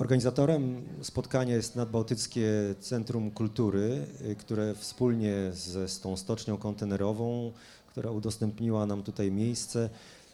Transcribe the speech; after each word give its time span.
Organizatorem 0.00 0.82
spotkania 1.02 1.54
jest 1.54 1.76
Nadbałtyckie 1.76 2.74
Centrum 2.80 3.30
Kultury, 3.30 4.06
y, 4.30 4.36
które 4.36 4.74
wspólnie 4.74 5.34
ze, 5.52 5.88
z 5.88 6.00
tą 6.00 6.16
stocznią 6.16 6.56
kontenerową, 6.56 7.52
która 7.86 8.10
udostępniła 8.10 8.86
nam 8.86 9.02
tutaj 9.02 9.32
miejsce, 9.32 9.90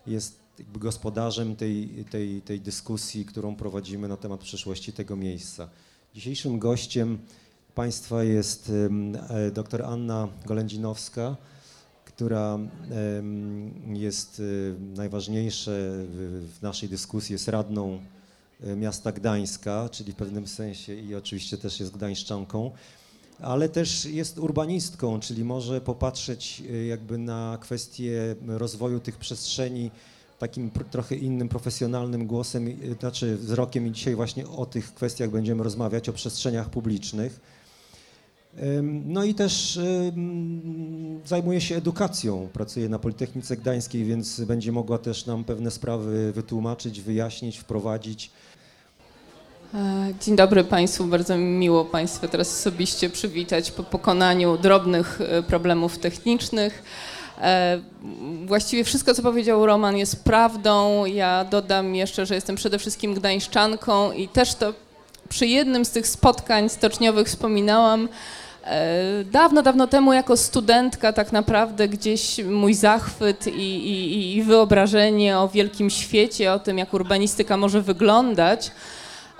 jest 0.06 0.38
gospodarzem 0.74 1.56
tej, 1.56 2.04
tej, 2.10 2.42
tej 2.42 2.60
dyskusji, 2.60 3.24
którą 3.24 3.56
prowadzimy 3.56 4.08
na 4.08 4.16
temat 4.16 4.40
przyszłości 4.40 4.92
tego 4.92 5.16
miejsca. 5.16 5.68
Dzisiejszym 6.14 6.58
gościem 6.58 7.18
Państwa 7.74 8.24
jest 8.24 8.72
e, 9.30 9.50
dr 9.50 9.82
Anna 9.82 10.28
Golędzinowska, 10.44 11.36
która 12.04 12.58
jest 13.86 14.40
y, 14.40 14.74
najważniejsze 14.96 15.70
w 16.54 16.58
naszej 16.62 16.88
dyskusji, 16.88 17.32
jest 17.32 17.48
radną 17.48 18.00
miasta 18.76 19.12
Gdańska, 19.12 19.88
czyli 19.88 20.12
w 20.12 20.16
pewnym 20.16 20.46
sensie 20.46 20.94
i 20.94 21.14
oczywiście 21.14 21.58
też 21.58 21.80
jest 21.80 21.92
gdańszczanką, 21.92 22.70
ale 23.40 23.68
też 23.68 24.04
jest 24.04 24.38
urbanistką, 24.38 25.20
czyli 25.20 25.44
może 25.44 25.80
popatrzeć 25.80 26.62
e, 26.70 26.86
jakby 26.86 27.18
na 27.18 27.58
kwestie 27.60 28.36
rozwoju 28.46 29.00
tych 29.00 29.16
przestrzeni 29.16 29.90
takim 30.38 30.70
trochę 30.90 31.14
innym, 31.14 31.48
profesjonalnym 31.48 32.26
głosem, 32.26 32.78
znaczy 33.00 33.36
wzrokiem 33.36 33.86
i 33.86 33.92
dzisiaj 33.92 34.14
właśnie 34.14 34.48
o 34.48 34.66
tych 34.66 34.94
kwestiach 34.94 35.30
będziemy 35.30 35.62
rozmawiać, 35.62 36.08
o 36.08 36.12
przestrzeniach 36.12 36.70
publicznych. 36.70 37.40
No 38.82 39.24
i 39.24 39.34
też 39.34 39.80
zajmuje 41.24 41.60
się 41.60 41.76
edukacją, 41.76 42.48
pracuje 42.52 42.88
na 42.88 42.98
Politechnice 42.98 43.56
Gdańskiej, 43.56 44.04
więc 44.04 44.40
będzie 44.40 44.72
mogła 44.72 44.98
też 44.98 45.26
nam 45.26 45.44
pewne 45.44 45.70
sprawy 45.70 46.32
wytłumaczyć, 46.32 47.00
wyjaśnić, 47.00 47.58
wprowadzić. 47.58 48.30
E, 49.74 50.14
dzień 50.20 50.36
dobry 50.36 50.64
Państwu, 50.64 51.04
bardzo 51.04 51.36
mi 51.36 51.44
miło 51.44 51.84
Państwa 51.84 52.28
teraz 52.28 52.60
osobiście 52.60 53.10
przywitać 53.10 53.70
po 53.70 53.82
pokonaniu 53.82 54.58
drobnych 54.58 55.20
e, 55.20 55.42
problemów 55.42 55.98
technicznych. 55.98 56.82
E, 57.40 57.80
właściwie 58.46 58.84
wszystko, 58.84 59.14
co 59.14 59.22
powiedział 59.22 59.66
Roman, 59.66 59.96
jest 59.96 60.24
prawdą. 60.24 61.04
Ja 61.04 61.44
dodam 61.44 61.94
jeszcze, 61.94 62.26
że 62.26 62.34
jestem 62.34 62.56
przede 62.56 62.78
wszystkim 62.78 63.14
gdańszczanką 63.14 64.12
i 64.12 64.28
też 64.28 64.54
to 64.54 64.74
przy 65.28 65.46
jednym 65.46 65.84
z 65.84 65.90
tych 65.90 66.06
spotkań 66.06 66.68
stoczniowych 66.68 67.26
wspominałam. 67.28 68.08
E, 68.66 69.24
dawno, 69.24 69.62
dawno 69.62 69.86
temu 69.86 70.12
jako 70.12 70.36
studentka 70.36 71.12
tak 71.12 71.32
naprawdę 71.32 71.88
gdzieś 71.88 72.44
mój 72.44 72.74
zachwyt 72.74 73.46
i, 73.46 73.90
i, 73.90 74.36
i 74.36 74.42
wyobrażenie 74.42 75.38
o 75.38 75.48
wielkim 75.48 75.90
świecie, 75.90 76.52
o 76.52 76.58
tym 76.58 76.78
jak 76.78 76.94
urbanistyka 76.94 77.56
może 77.56 77.82
wyglądać, 77.82 78.70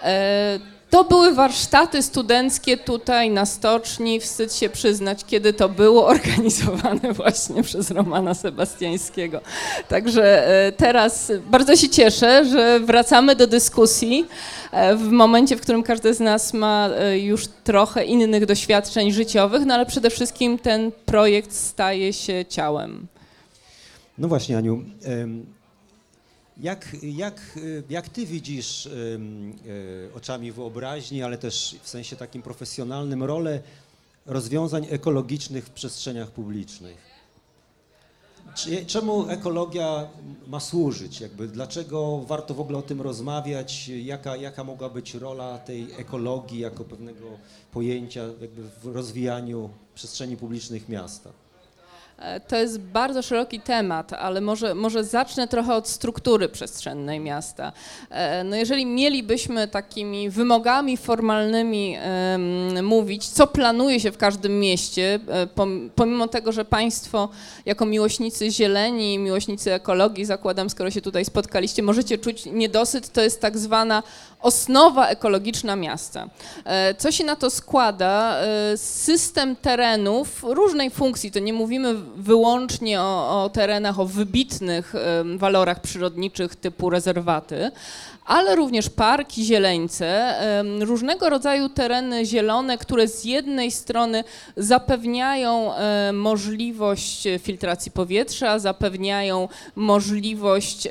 e, 0.02 0.58
to 0.90 1.04
były 1.04 1.34
warsztaty 1.34 2.02
studenckie 2.02 2.76
tutaj 2.76 3.30
na 3.30 3.46
stoczni, 3.46 4.20
wstyd 4.20 4.54
się 4.54 4.68
przyznać, 4.68 5.24
kiedy 5.24 5.52
to 5.52 5.68
było 5.68 6.06
organizowane 6.16 7.12
właśnie 7.12 7.62
przez 7.62 7.90
Romana 7.90 8.34
Sebastiańskiego. 8.34 9.40
Także 9.88 10.48
e, 10.66 10.72
teraz 10.72 11.32
bardzo 11.50 11.76
się 11.76 11.88
cieszę, 11.88 12.44
że 12.44 12.80
wracamy 12.80 13.36
do 13.36 13.46
dyskusji 13.46 14.26
e, 14.72 14.96
w 14.96 15.10
momencie, 15.10 15.56
w 15.56 15.60
którym 15.60 15.82
każdy 15.82 16.14
z 16.14 16.20
nas 16.20 16.54
ma 16.54 16.88
e, 16.88 17.18
już 17.18 17.46
trochę 17.64 18.04
innych 18.04 18.46
doświadczeń 18.46 19.12
życiowych, 19.12 19.66
no 19.66 19.74
ale 19.74 19.86
przede 19.86 20.10
wszystkim 20.10 20.58
ten 20.58 20.92
projekt 21.06 21.52
staje 21.52 22.12
się 22.12 22.44
ciałem. 22.48 23.06
No 24.18 24.28
właśnie, 24.28 24.58
Aniu. 24.58 24.84
Jak, 26.60 26.96
jak, 27.02 27.58
jak 27.90 28.08
ty 28.08 28.26
widzisz 28.26 28.86
y, 28.86 30.10
oczami 30.14 30.52
wyobraźni, 30.52 31.22
ale 31.22 31.38
też 31.38 31.76
w 31.82 31.88
sensie 31.88 32.16
takim 32.16 32.42
profesjonalnym 32.42 33.22
rolę 33.22 33.62
rozwiązań 34.26 34.86
ekologicznych 34.90 35.66
w 35.66 35.70
przestrzeniach 35.70 36.30
publicznych? 36.30 37.16
Czemu 38.86 39.28
ekologia 39.28 40.08
ma 40.47 40.60
służyć? 40.60 41.20
Jakby, 41.20 41.48
dlaczego 41.48 42.19
warto 42.26 42.54
w 42.54 42.60
ogóle 42.60 42.78
o 42.78 42.82
tym 42.82 43.00
rozmawiać? 43.00 43.88
Jaka, 43.88 44.36
jaka 44.36 44.64
mogła 44.64 44.88
być 44.88 45.14
rola 45.14 45.58
tej 45.58 45.92
ekologii 45.98 46.60
jako 46.60 46.84
pewnego 46.84 47.26
pojęcia 47.72 48.22
w 48.82 48.86
rozwijaniu 48.86 49.70
przestrzeni 49.94 50.36
publicznych 50.36 50.88
miasta? 50.88 51.31
E, 52.19 52.41
to 52.41 52.56
jest 52.56 52.81
bardzo 52.81 53.22
szeroki 53.22 53.60
temat, 53.60 54.12
ale 54.12 54.41
może, 54.41 54.75
może 54.75 55.04
zacznę 55.04 55.49
trochę 55.49 55.75
od 55.75 55.88
struktury 55.88 56.49
przestrzennej 56.49 57.21
miasta. 57.21 57.72
E, 58.10 58.44
no 58.44 58.56
jeżeli 58.56 58.87
mielibyśmy 58.87 59.69
takimi 59.69 60.31
wymogami 60.31 60.97
formalnymi 60.97 61.97
mówić, 62.82 63.28
co 63.28 63.47
planuje 63.47 64.00
się 64.00 64.12
w 64.12 64.16
każdym 64.16 64.60
mieście, 64.60 65.19
e, 65.28 65.47
pomimo 65.94 66.28
tego, 66.28 66.53
że 66.53 66.65
Państwo 66.65 67.28
jako 67.66 67.87
miłośnicy 67.87 68.50
zieleni, 68.50 69.19
miłośnicy 69.19 69.72
ekologii, 69.72 70.25
zakładam, 70.25 70.71
skoro 70.71 70.91
się 70.91 71.00
tutaj 71.00 71.25
spotkaliście, 71.25 71.82
możecie 71.82 72.19
czuć 72.19 72.47
niedosyt, 72.47 73.12
to 73.12 73.21
jest 73.21 73.41
tak 73.41 73.59
zwana 73.59 74.03
osnowa 74.41 75.09
ekologiczna 75.09 75.76
miasta. 75.76 76.28
Co 76.99 77.12
się 77.12 77.25
na 77.25 77.37
to 77.37 77.50
składa? 77.50 78.41
System 78.76 79.56
terenów 79.56 80.44
różnej 80.49 80.91
funkcji, 80.91 81.32
to 81.32 81.38
nie 81.38 81.53
mówimy 81.53 81.94
wyłącznie 82.17 83.00
o, 83.00 83.44
o 83.44 83.49
terenach 83.49 84.00
o 84.00 84.06
wybitnych 84.06 84.94
walorach 85.37 85.81
przyrodniczych 85.81 86.56
typu 86.56 86.91
rezerwaty, 86.91 87.71
ale 88.26 88.56
również 88.56 88.91
parki, 88.91 89.44
zieleńce, 89.44 90.34
różnego 90.81 91.31
rodzaju 91.31 91.69
tereny 91.69 92.26
zielone, 92.26 92.78
które 92.78 93.09
z 93.09 93.25
jednej 93.25 93.70
strony 93.70 94.25
zapewniają 94.56 95.70
możliwość 96.12 97.28
filtracji 97.38 97.92
powietrza, 97.92 98.59
zapewniają 98.59 99.48
możliwość 99.76 100.88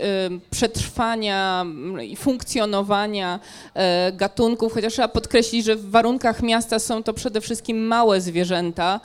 przetrwania 0.51 1.65
i 2.03 2.15
funkcjonowania 2.15 3.39
e, 3.73 4.11
gatunków, 4.11 4.73
chociaż 4.73 4.93
trzeba 4.93 5.07
podkreślić, 5.07 5.65
że 5.65 5.75
w 5.75 5.89
warunkach 5.89 6.41
miasta 6.41 6.79
są 6.79 7.03
to 7.03 7.13
przede 7.13 7.41
wszystkim 7.41 7.87
małe 7.87 8.21
zwierzęta. 8.21 8.99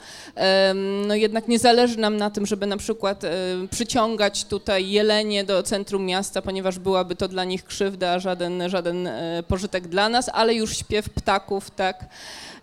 No 1.07 1.15
jednak 1.15 1.47
nie 1.47 1.59
zależy 1.59 1.99
nam 1.99 2.17
na 2.17 2.29
tym, 2.29 2.45
żeby 2.45 2.65
na 2.65 2.77
przykład 2.77 3.21
przyciągać 3.71 4.45
tutaj 4.45 4.89
jelenie 4.89 5.43
do 5.43 5.63
centrum 5.63 6.05
miasta, 6.05 6.41
ponieważ 6.41 6.79
byłaby 6.79 7.15
to 7.15 7.27
dla 7.27 7.43
nich 7.43 7.65
krzywda, 7.65 8.19
żaden, 8.21 8.69
żaden 8.69 9.07
e, 9.07 9.43
pożytek 9.47 9.87
dla 9.87 10.09
nas, 10.09 10.29
ale 10.33 10.53
już 10.53 10.77
śpiew 10.77 11.09
ptaków 11.09 11.71
tak 11.71 12.05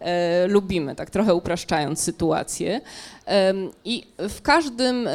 e, 0.00 0.46
lubimy, 0.46 0.94
tak 0.94 1.10
trochę 1.10 1.34
upraszczając 1.34 2.00
sytuację. 2.00 2.80
I 3.84 4.06
w 4.18 4.42
każdym, 4.42 5.08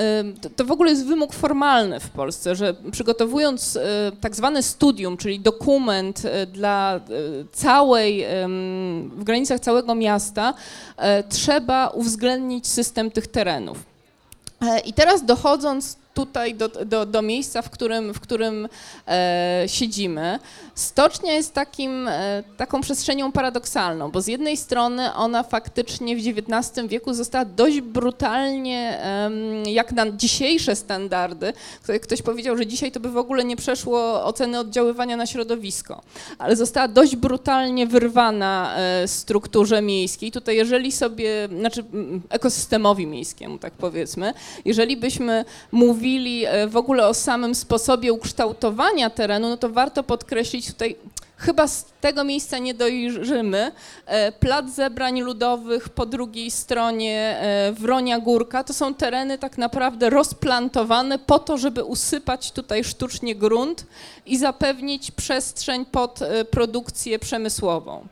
to 0.55 0.65
w 0.65 0.71
ogóle 0.71 0.89
jest 0.91 1.05
wymóg 1.05 1.33
formalny 1.33 1.99
w 1.99 2.09
Polsce, 2.09 2.55
że 2.55 2.75
przygotowując 2.91 3.75
e, 3.75 4.11
tak 4.21 4.35
zwane 4.35 4.63
studium, 4.63 5.17
czyli 5.17 5.39
dokument 5.39 6.21
dla 6.47 6.99
całej, 7.51 8.25
w 9.15 9.23
granicach 9.23 9.59
całego 9.59 9.95
miasta, 9.95 10.53
trzeba 11.29 11.87
uwzględnić 11.87 12.67
system 12.67 13.11
tych 13.11 13.27
terenów. 13.27 13.77
I 14.85 14.93
teraz 14.93 15.25
dochodząc 15.25 15.97
tutaj 16.13 16.55
do, 16.55 16.69
do, 16.69 17.05
do 17.05 17.21
miejsca, 17.21 17.61
w 17.61 17.69
którym, 17.69 18.13
w 18.13 18.19
którym 18.19 18.67
e, 19.07 19.63
siedzimy. 19.67 20.39
Stocznia 20.75 21.33
jest 21.33 21.53
takim, 21.53 22.07
e, 22.07 22.43
taką 22.57 22.81
przestrzenią 22.81 23.31
paradoksalną, 23.31 24.11
bo 24.11 24.21
z 24.21 24.27
jednej 24.27 24.57
strony 24.57 25.13
ona 25.13 25.43
faktycznie 25.43 26.15
w 26.15 26.19
XIX 26.19 26.87
wieku 26.87 27.13
została 27.13 27.45
dość 27.45 27.81
brutalnie, 27.81 28.99
e, 29.03 29.31
jak 29.71 29.91
na 29.91 30.11
dzisiejsze 30.11 30.75
standardy, 30.75 31.53
ktoś 32.01 32.21
powiedział, 32.21 32.57
że 32.57 32.67
dzisiaj 32.67 32.91
to 32.91 32.99
by 32.99 33.11
w 33.11 33.17
ogóle 33.17 33.43
nie 33.43 33.55
przeszło 33.55 34.25
oceny 34.25 34.59
oddziaływania 34.59 35.17
na 35.17 35.25
środowisko, 35.25 36.01
ale 36.37 36.55
została 36.55 36.87
dość 36.87 37.15
brutalnie 37.15 37.87
wyrwana 37.87 38.75
e, 38.77 39.07
strukturze 39.07 39.81
miejskiej. 39.81 40.31
Tutaj 40.31 40.55
jeżeli 40.55 40.91
sobie, 40.91 41.49
znaczy 41.59 41.83
ekosystemowi 42.29 43.07
miejskiemu, 43.07 43.57
tak 43.57 43.73
powiedzmy, 43.73 44.33
jeżeli 44.65 44.97
byśmy 44.97 45.45
mówili 45.71 46.02
mówili 46.03 46.45
e, 46.45 46.67
w 46.67 46.77
ogóle 46.77 47.07
o 47.07 47.13
samym 47.13 47.55
sposobie 47.55 48.13
ukształtowania 48.13 49.09
terenu, 49.09 49.49
no 49.49 49.57
to 49.57 49.69
warto 49.69 50.03
podkreślić 50.03 50.67
tutaj, 50.67 50.95
chyba 51.37 51.67
z 51.67 51.85
tego 52.01 52.23
miejsca 52.23 52.57
nie 52.57 52.73
dojrzymy, 52.73 53.71
e, 54.05 54.31
plac 54.31 54.69
zebrań 54.69 55.21
ludowych 55.21 55.89
po 55.89 56.05
drugiej 56.05 56.51
stronie 56.51 57.37
e, 57.39 57.71
Wronia 57.71 58.19
Górka, 58.19 58.63
to 58.63 58.73
są 58.73 58.93
tereny 58.93 59.37
tak 59.37 59.57
naprawdę 59.57 60.09
rozplantowane 60.09 61.19
po 61.19 61.39
to, 61.39 61.57
żeby 61.57 61.83
usypać 61.83 62.51
tutaj 62.51 62.83
sztucznie 62.83 63.35
grunt 63.35 63.85
i 64.25 64.37
zapewnić 64.37 65.11
przestrzeń 65.11 65.85
pod 65.85 66.19
produkcję 66.51 67.19
przemysłową. 67.19 68.07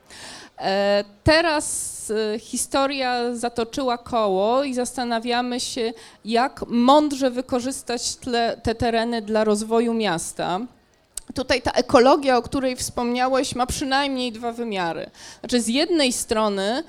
Teraz 1.23 1.91
historia 2.39 3.35
zatoczyła 3.35 3.97
koło 3.97 4.63
i 4.63 4.73
zastanawiamy 4.73 5.59
się, 5.59 5.93
jak 6.25 6.63
mądrze 6.67 7.31
wykorzystać 7.31 8.15
te, 8.15 8.57
te 8.63 8.75
tereny 8.75 9.21
dla 9.21 9.43
rozwoju 9.43 9.93
miasta. 9.93 10.59
tutaj 11.33 11.61
ta 11.61 11.71
ekologia, 11.71 12.37
o 12.37 12.41
której 12.41 12.75
wspomniałeś, 12.75 13.55
ma 13.55 13.65
przynajmniej 13.65 14.31
dwa 14.31 14.51
wymiary. 14.51 15.09
Znaczy, 15.39 15.61
z 15.61 15.67
jednej 15.67 16.13
strony 16.13 16.83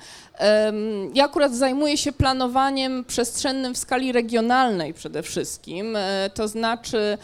ja 1.13 1.25
akurat 1.25 1.55
zajmuję 1.55 1.97
się 1.97 2.11
planowaniem 2.11 3.05
przestrzennym 3.05 3.73
w 3.73 3.77
skali 3.77 4.11
regionalnej 4.11 4.93
przede 4.93 5.23
wszystkim, 5.23 5.95
e, 5.95 6.29
to 6.33 6.47
znaczy 6.47 7.17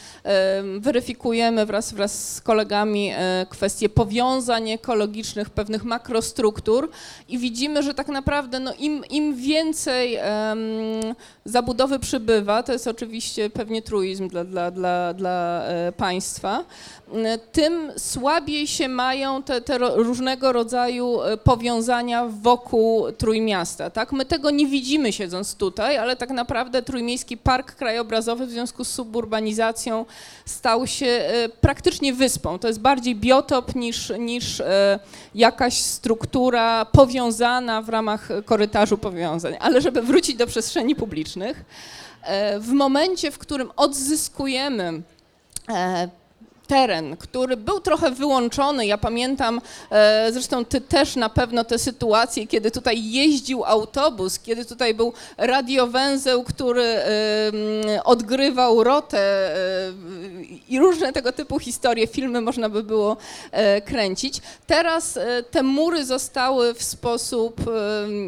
weryfikujemy 0.79 1.65
wraz, 1.65 1.93
wraz 1.93 2.35
z 2.35 2.41
kolegami 2.41 3.11
e, 3.15 3.45
kwestie 3.49 3.89
powiązań 3.89 4.69
ekologicznych, 4.69 5.49
pewnych 5.49 5.83
makrostruktur 5.83 6.89
i 7.29 7.37
widzimy, 7.37 7.83
że 7.83 7.93
tak 7.93 8.07
naprawdę 8.07 8.59
no, 8.59 8.73
im, 8.73 9.03
im 9.09 9.35
więcej 9.35 10.19
zabudowy 11.45 11.99
przybywa, 11.99 12.63
to 12.63 12.73
jest 12.73 12.87
oczywiście 12.87 13.49
pewnie 13.49 13.81
truizm 13.81 14.27
dla, 14.27 14.43
dla, 14.43 14.71
dla, 14.71 15.13
dla 15.13 15.63
e, 15.65 15.91
państwa, 15.91 16.65
tym 17.51 17.91
słabiej 17.97 18.67
się 18.67 18.87
mają 18.87 19.43
te, 19.43 19.61
te 19.61 19.77
różnego 19.77 20.53
rodzaju 20.53 21.19
powiązania 21.43 22.25
wokół 22.25 22.98
Trójmiasta. 23.17 23.89
Tak? 23.89 24.11
My 24.11 24.25
tego 24.25 24.51
nie 24.51 24.67
widzimy 24.67 25.13
siedząc 25.13 25.55
tutaj, 25.55 25.97
ale 25.97 26.15
tak 26.15 26.29
naprawdę 26.29 26.81
Trójmiejski 26.81 27.37
Park 27.37 27.75
Krajobrazowy 27.75 28.45
w 28.45 28.51
związku 28.51 28.83
z 28.83 28.91
suburbanizacją 28.91 30.05
stał 30.45 30.87
się 30.87 31.05
e, 31.05 31.49
praktycznie 31.49 32.13
wyspą. 32.13 32.59
To 32.59 32.67
jest 32.67 32.79
bardziej 32.79 33.15
biotop 33.15 33.75
niż, 33.75 34.13
niż 34.19 34.59
e, 34.59 34.99
jakaś 35.35 35.77
struktura 35.77 36.85
powiązana 36.85 37.81
w 37.81 37.89
ramach 37.89 38.29
korytarzu 38.45 38.97
powiązań. 38.97 39.55
Ale 39.59 39.81
żeby 39.81 40.01
wrócić 40.01 40.35
do 40.35 40.47
przestrzeni 40.47 40.95
publicznych, 40.95 41.65
e, 42.23 42.59
w 42.59 42.69
momencie, 42.69 43.31
w 43.31 43.37
którym 43.37 43.71
odzyskujemy 43.75 45.01
teren, 46.69 47.17
który 47.17 47.57
był 47.57 47.79
trochę 47.79 48.11
wyłączony. 48.11 48.85
Ja 48.85 48.97
pamiętam, 48.97 49.61
e, 49.91 50.29
zresztą 50.31 50.65
ty 50.65 50.81
też 50.81 51.15
na 51.15 51.29
pewno 51.29 51.63
te 51.63 51.79
sytuacje, 51.79 52.47
kiedy 52.47 52.71
tutaj 52.71 53.11
jeździł 53.11 53.65
autobus, 53.65 54.39
kiedy 54.39 54.65
tutaj 54.65 54.93
był 54.93 55.13
radiowęzeł, 55.37 56.43
który 56.43 56.95
odgrywał 58.03 58.83
rotę 58.83 59.19
e, 59.19 59.91
i 60.69 60.79
różne 60.79 61.13
tego 61.13 61.31
typu 61.31 61.59
historie, 61.59 62.07
filmy 62.07 62.41
można 62.41 62.69
by 62.69 62.83
było 62.83 63.17
e, 63.51 63.81
kręcić. 63.81 64.41
Teraz 64.67 65.19
te 65.51 65.63
mury 65.63 66.05
zostały 66.05 66.73
w 66.73 66.83
sposób 66.83 67.61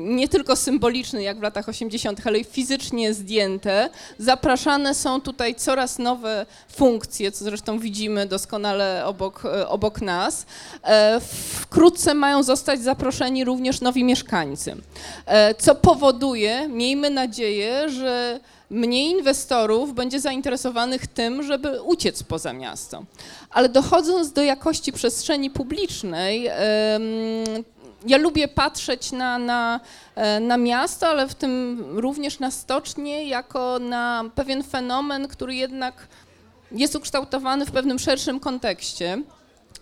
nie 0.03 0.27
tylko 0.27 0.55
symboliczny, 0.55 1.23
jak 1.23 1.39
w 1.39 1.41
latach 1.41 1.69
80., 1.69 2.21
ale 2.25 2.39
i 2.39 2.43
fizycznie 2.43 3.13
zdjęte. 3.13 3.89
Zapraszane 4.17 4.95
są 4.95 5.21
tutaj 5.21 5.55
coraz 5.55 5.99
nowe 5.99 6.45
funkcje, 6.69 7.31
co 7.31 7.45
zresztą 7.45 7.79
widzimy 7.79 8.30
doskonale 8.31 9.05
obok, 9.05 9.45
e, 9.45 9.67
obok 9.67 10.01
nas. 10.01 10.45
E, 10.83 11.19
wkrótce 11.61 12.13
mają 12.13 12.43
zostać 12.43 12.83
zaproszeni 12.83 13.45
również 13.45 13.81
nowi 13.81 14.03
mieszkańcy, 14.03 14.75
e, 15.25 15.55
co 15.55 15.75
powoduje, 15.75 16.67
miejmy 16.67 17.09
nadzieję, 17.09 17.89
że 17.89 18.39
mniej 18.69 19.11
inwestorów 19.11 19.93
będzie 19.93 20.19
zainteresowanych 20.19 21.07
tym, 21.07 21.43
żeby 21.43 21.81
uciec 21.81 22.23
poza 22.23 22.53
miasto. 22.53 23.03
Ale 23.49 23.69
dochodząc 23.69 24.31
do 24.31 24.41
jakości 24.43 24.91
przestrzeni 24.91 25.49
publicznej, 25.49 26.49
ja 28.05 28.17
lubię 28.17 28.47
patrzeć 28.47 29.11
na, 29.11 29.37
na, 29.37 29.79
na 30.41 30.57
miasto, 30.57 31.07
ale 31.07 31.27
w 31.27 31.35
tym 31.35 31.83
również 31.95 32.39
na 32.39 32.51
stocznie, 32.51 33.25
jako 33.25 33.79
na 33.79 34.23
pewien 34.35 34.63
fenomen, 34.63 35.27
który 35.27 35.55
jednak 35.55 36.07
jest 36.71 36.95
ukształtowany 36.95 37.65
w 37.65 37.71
pewnym 37.71 37.99
szerszym 37.99 38.39
kontekście. 38.39 39.21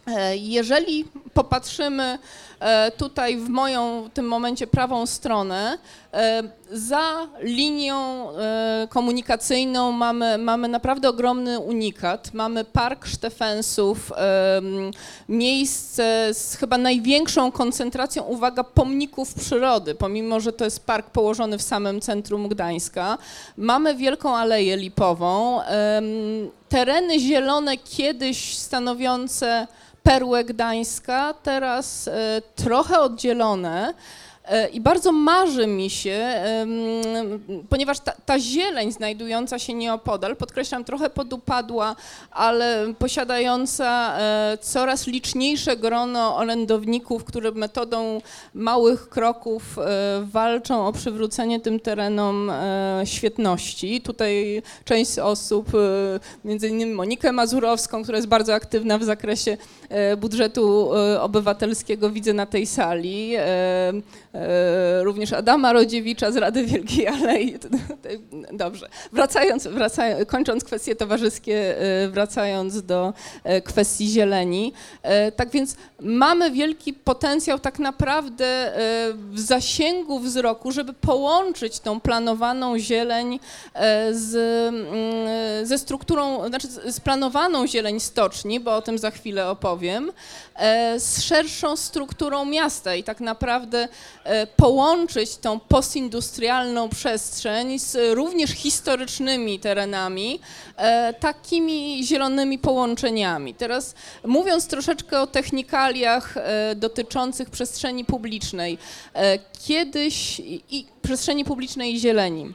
E, 0.07 0.37
jeżeli 0.37 1.05
popatrzymy 1.33 2.19
tutaj 2.97 3.37
w 3.37 3.49
moją 3.49 4.03
w 4.03 4.09
tym 4.13 4.27
momencie 4.27 4.67
prawą 4.67 5.05
stronę, 5.05 5.77
e, 6.13 6.43
za 6.71 7.27
linią 7.41 8.27
komunikacyjną 8.89 9.91
mamy, 9.91 10.37
mamy 10.37 10.67
naprawdę 10.67 11.09
ogromny 11.09 11.59
unikat. 11.59 12.33
Mamy 12.33 12.65
Park 12.65 13.05
Sztefensów, 13.05 14.11
miejsce 15.29 16.29
z 16.33 16.55
chyba 16.55 16.77
największą 16.77 17.51
koncentracją, 17.51 18.23
uwaga, 18.23 18.63
pomników 18.63 19.33
przyrody, 19.33 19.95
pomimo, 19.95 20.39
że 20.39 20.53
to 20.53 20.65
jest 20.65 20.85
park 20.85 21.09
położony 21.09 21.57
w 21.57 21.61
samym 21.61 22.01
centrum 22.01 22.47
Gdańska. 22.47 23.17
Mamy 23.57 23.95
Wielką 23.95 24.37
Aleję 24.37 24.77
Lipową, 24.77 25.59
tereny 26.69 27.19
zielone 27.19 27.77
kiedyś 27.77 28.57
stanowiące 28.57 29.67
perłę 30.09 30.43
Gdańska, 30.43 31.33
teraz 31.43 32.07
e, 32.07 32.41
trochę 32.55 32.99
oddzielone. 32.99 33.93
E, 34.49 34.67
I 34.67 34.81
bardzo 34.81 35.11
marzy 35.11 35.67
mi 35.67 35.89
się, 35.89 36.43
ponieważ 37.69 37.99
ta, 37.99 38.11
ta, 38.25 38.39
zieleń 38.39 38.91
znajdująca 38.91 39.59
się 39.59 39.73
nieopodal, 39.73 40.35
podkreślam, 40.35 40.83
trochę 40.83 41.09
podupadła, 41.09 41.95
ale 42.31 42.93
posiadająca 42.99 44.17
e, 44.19 44.57
coraz 44.61 45.07
liczniejsze 45.07 45.77
grono 45.77 46.37
orędowników, 46.37 47.23
które 47.23 47.51
metodą 47.51 48.21
małych 48.53 49.09
kroków 49.09 49.77
e, 49.79 49.81
walczą 50.23 50.87
o 50.87 50.93
przywrócenie 50.93 51.59
tym 51.59 51.79
terenom 51.79 52.51
świetności. 53.05 54.01
Tutaj 54.01 54.61
część 54.85 55.19
osób, 55.19 55.71
między 56.45 56.69
innymi 56.69 56.93
Monikę 56.93 57.31
Mazurowską, 57.31 58.03
która 58.03 58.17
jest 58.17 58.27
bardzo 58.27 58.53
aktywna 58.53 58.97
w 58.97 59.03
zakresie 59.03 59.57
budżetu 60.17 60.89
obywatelskiego, 61.19 62.09
widzę 62.09 62.33
na 62.33 62.45
tej 62.45 62.65
sali. 62.65 63.35
E, 64.39 65.03
również 65.03 65.33
Adama 65.33 65.73
Rodziewicza 65.73 66.31
z 66.31 66.37
Rady 66.37 66.65
Wielkiej 66.65 67.07
Alei. 67.07 67.59
Dobrze. 68.51 68.89
Wracając, 69.11 69.67
wracając, 69.67 70.29
kończąc 70.29 70.63
kwestie 70.63 70.95
towarzyskie, 70.95 71.81
e, 71.81 72.07
wracając 72.09 72.81
do 72.81 73.13
e, 73.43 73.61
kwestii 73.61 74.07
zieleni. 74.07 74.73
Tak 75.35 75.49
więc 75.49 75.75
mamy 76.01 76.51
wielki 76.51 76.93
potencjał 76.93 77.59
tak 77.59 77.79
naprawdę 77.79 78.73
w 79.31 79.39
zasięgu 79.39 80.19
wzroku, 80.19 80.71
żeby 80.71 80.93
połączyć 80.93 81.79
tą 81.79 81.99
planowaną 81.99 82.79
zieleń 82.79 83.39
z, 84.11 84.35
mm, 84.67 85.65
ze 85.65 85.77
strukturą, 85.77 86.47
znaczy 86.47 86.67
z 86.67 86.99
planowaną 86.99 87.67
zieleń 87.67 87.99
stoczni, 87.99 88.59
bo 88.59 88.75
o 88.75 88.81
tym 88.81 88.97
za 88.97 89.11
chwilę 89.11 89.49
opowiem, 89.49 90.11
z 90.97 91.21
szerszą 91.21 91.77
strukturą 91.77 92.45
miasta 92.45 92.95
i 92.95 93.03
tak 93.03 93.19
naprawdę 93.19 93.87
połączyć 94.55 95.37
tą 95.37 95.59
postindustrialną 95.59 96.89
przestrzeń 96.89 97.79
z 97.79 98.15
również 98.15 98.51
historycznymi 98.51 99.59
terenami, 99.59 100.39
e, 100.77 101.13
takimi 101.13 102.03
zielonymi 102.03 102.59
połączeniami. 102.59 103.53
Teraz 103.53 103.95
mówiąc 104.25 104.67
troszeczkę 104.67 105.21
o 105.21 105.27
technikaliach 105.27 106.37
e, 106.37 106.75
dotyczących 106.75 107.49
przestrzeni 107.49 108.05
publicznej, 108.05 108.77
kiedyś 109.67 110.41
i 110.69 110.85
przestrzeni 111.01 111.45
publicznej 111.45 111.93
i 111.93 111.99
zieleni. 111.99 112.53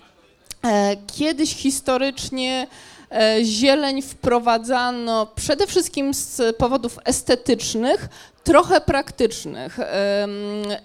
Kiedyś 1.16 1.54
historycznie 1.54 2.66
zieleń 3.42 4.02
wprowadzano 4.02 5.26
przede 5.26 5.66
wszystkim 5.66 6.14
z 6.14 6.56
powodów 6.56 6.98
estetycznych, 7.04 8.08
trochę 8.44 8.80
praktycznych. 8.80 9.78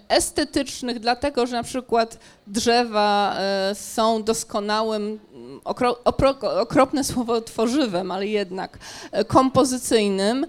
Estetycznych, 0.08 0.98
dlatego 0.98 1.46
że 1.46 1.56
na 1.56 1.62
przykład 1.62 2.18
drzewa 2.46 3.36
e, 3.36 3.74
są 3.74 4.22
doskonałym, 4.22 5.20
okro, 5.64 5.98
okropne 6.60 7.04
słowo 7.04 7.40
tworzywem, 7.40 8.10
ale 8.10 8.26
jednak 8.26 8.78
e, 9.12 9.24
kompozycyjnym, 9.24 10.46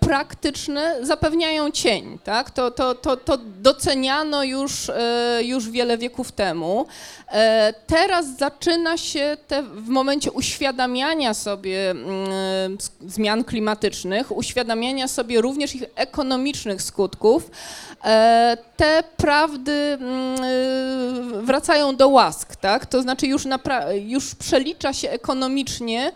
praktyczne, 0.00 0.96
zapewniają 1.02 1.70
cień. 1.70 2.18
Tak? 2.24 2.50
To, 2.50 2.70
to, 2.70 2.94
to, 2.94 3.16
to 3.16 3.38
doceniano 3.38 4.44
już, 4.44 4.90
już 5.42 5.70
wiele 5.70 5.98
wieków 5.98 6.32
temu. 6.32 6.86
Teraz 7.86 8.36
zaczyna 8.38 8.96
się 8.96 9.36
te, 9.48 9.62
w 9.62 9.88
momencie 9.88 10.32
uświadamiania 10.32 11.34
sobie 11.34 11.90
mm, 11.90 12.78
zmian 13.06 13.44
klimatycznych, 13.44 14.36
uświadamiania 14.36 15.08
sobie 15.08 15.40
również 15.40 15.74
ich 15.74 15.84
ekonomicznych 15.94 16.82
skutków, 16.82 17.50
te 18.76 19.02
prawdy 19.16 19.72
mm, 19.72 21.46
wracają 21.46 21.96
do 21.96 22.08
łask, 22.08 22.56
tak? 22.56 22.86
To 22.86 23.02
znaczy 23.02 23.26
już, 23.26 23.44
już 24.04 24.34
przelicza 24.34 24.92
się 24.92 25.10
ekonomicznie, 25.10 26.12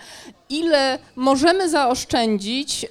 ile 0.51 0.99
możemy 1.17 1.69
zaoszczędzić 1.69 2.87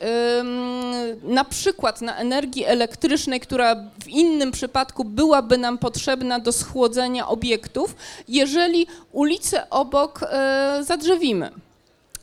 na 1.23 1.43
przykład 1.43 2.01
na 2.01 2.15
energii 2.17 2.65
elektrycznej, 2.65 3.39
która 3.39 3.75
w 4.03 4.07
innym 4.07 4.51
przypadku 4.51 5.05
byłaby 5.05 5.57
nam 5.57 5.77
potrzebna 5.77 6.39
do 6.39 6.51
schłodzenia 6.51 7.27
obiektów, 7.27 7.95
jeżeli 8.27 8.87
ulicę 9.11 9.69
obok 9.69 10.23
e, 10.23 10.79
zadrzewimy. 10.83 11.51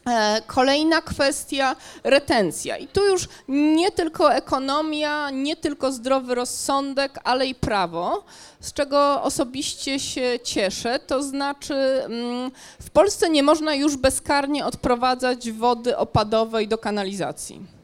E, 0.07 0.43
kolejna 0.47 1.01
kwestia 1.01 1.77
retencja. 2.05 2.77
I 2.77 2.89
tu 2.89 3.05
już 3.05 3.29
nie 3.49 3.91
tylko 3.91 4.35
ekonomia, 4.35 5.31
nie 5.31 5.57
tylko 5.57 5.93
zdrowy 5.93 6.35
rozsądek, 6.35 7.19
ale 7.25 7.47
i 7.47 7.55
prawo, 7.55 8.25
z 8.61 8.73
czego 8.73 9.23
osobiście 9.23 10.01
się 10.01 10.39
cieszę. 10.45 10.99
To 10.99 11.23
znaczy, 11.23 11.75
mm, 11.75 12.51
w 12.81 12.91
Polsce 12.91 13.31
nie 13.31 13.43
można 13.43 13.75
już 13.75 13.97
bezkarnie 13.97 14.67
odprowadzać 14.67 15.53
wody 15.53 15.97
opadowej 15.97 16.69
do 16.69 16.79
kanalizacji. 16.79 17.76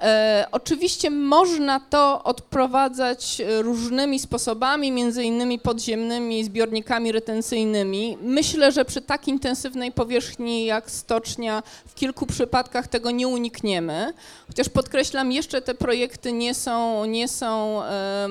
E, 0.00 0.46
oczywiście 0.52 1.10
można 1.10 1.80
to 1.80 2.22
odprowadzać 2.24 3.42
różnymi 3.60 4.18
sposobami, 4.18 4.92
między 4.92 5.24
innymi 5.24 5.58
podziemnymi 5.58 6.44
zbiornikami 6.44 7.12
retencyjnymi. 7.12 8.18
Myślę, 8.20 8.72
że 8.72 8.84
przy 8.84 9.00
tak 9.00 9.28
intensywnej 9.28 9.92
powierzchni 9.92 10.64
jak 10.64 10.90
stocznia 10.90 11.62
w 11.86 11.94
kilku 11.94 12.26
przypadkach 12.26 12.88
tego 12.88 13.10
nie 13.10 13.28
unikniemy. 13.28 14.12
Chociaż 14.46 14.68
podkreślam, 14.68 15.32
jeszcze 15.32 15.62
te 15.62 15.74
projekty 15.74 16.32
nie 16.32 16.54
są, 16.54 17.04
nie 17.04 17.28
są, 17.28 17.82
e, 17.82 18.28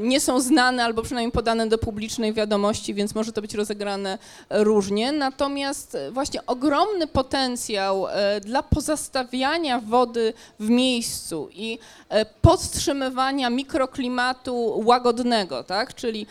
nie 0.00 0.20
są 0.20 0.40
znane 0.40 0.84
albo 0.84 1.02
przynajmniej 1.02 1.32
podane 1.32 1.66
do 1.66 1.78
publicznej 1.78 2.32
wiadomości, 2.32 2.94
więc 2.94 3.14
może 3.14 3.32
to 3.32 3.42
być 3.42 3.54
rozegrane 3.54 4.18
różnie. 4.50 5.12
Natomiast 5.12 5.96
właśnie 6.10 6.46
ogromny 6.46 7.06
potencjał 7.06 8.08
e, 8.08 8.40
dla 8.40 8.62
pozastawiania 8.62 9.80
wody 9.80 10.32
w 10.60 10.68
miejscu 10.68 11.48
i 11.52 11.78
e, 12.08 12.24
podtrzymywania 12.24 13.50
mikroklimatu 13.50 14.82
łagodnego, 14.84 15.64
tak? 15.64 15.94
czyli 15.94 16.26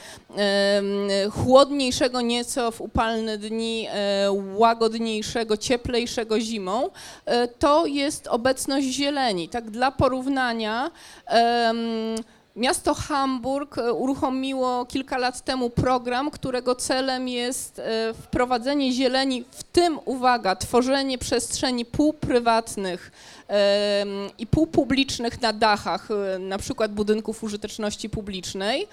chłodniejszego 1.32 2.22
nieco 2.22 2.72
w 2.72 2.82
upalne 2.82 3.38
dni, 3.38 3.88
e, 3.89 4.32
łagodniejszego, 4.56 5.58
cieplejszego 5.58 6.39
zimą, 6.39 6.89
e, 7.25 7.48
to 7.48 7.86
jest 7.86 8.28
obecność 8.28 8.88
zieleni. 8.88 9.50
Tak 9.50 9.70
dla 9.70 9.92
porównania 9.92 10.92
Miasto 12.56 12.94
Hamburg 12.94 13.75
uruchomiło 13.94 14.86
kilka 14.86 15.18
lat 15.18 15.42
temu 15.42 15.70
program, 15.70 16.32
którego 16.32 16.75
celem 16.75 17.28
jest 17.28 17.82
wprowadzenie 18.24 18.92
zieleni, 18.92 19.46
w 19.51 19.63
tym, 19.63 20.00
uwaga, 20.06 20.56
tworzenie 20.56 21.18
przestrzeni 21.18 21.86
półprywatnych 21.86 23.12
i 24.38 24.48
półpublicznych 24.48 25.41
na 25.41 25.53
dachach, 25.53 26.08
e, 26.12 26.39
na 26.39 26.58
przykład 26.58 26.91
budynków 26.91 27.44
użyteczności 27.44 28.10
publicznej, 28.10 28.88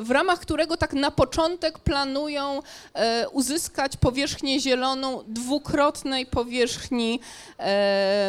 w 0.00 0.10
ramach 0.10 0.40
którego 0.40 0.76
tak 0.76 0.92
na 0.92 1.10
początek 1.10 1.78
planują 1.78 2.62
e, 2.94 3.28
uzyskać 3.28 3.96
powierzchnię 3.96 4.60
zieloną 4.60 5.22
dwukrotnej 5.26 6.26
powierzchni 6.26 7.20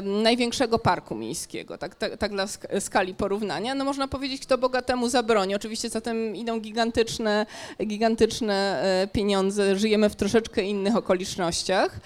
największego 0.03 0.79
parku 0.79 1.15
miejskiego, 1.15 1.77
tak, 1.77 1.95
tak, 1.95 2.17
tak 2.17 2.31
dla 2.31 2.45
skali 2.79 3.13
porównania. 3.13 3.75
No 3.75 3.85
można 3.85 4.07
powiedzieć, 4.07 4.41
kto 4.41 4.57
bogatemu 4.57 5.09
zabroni. 5.09 5.55
Oczywiście 5.55 5.89
za 5.89 6.01
tym 6.01 6.35
idą 6.35 6.59
gigantyczne, 6.59 7.45
gigantyczne 7.85 8.81
e, 9.03 9.07
pieniądze, 9.07 9.75
żyjemy 9.75 10.09
w 10.09 10.15
troszeczkę 10.15 10.61
innych 10.61 10.95
okolicznościach. 10.95 11.99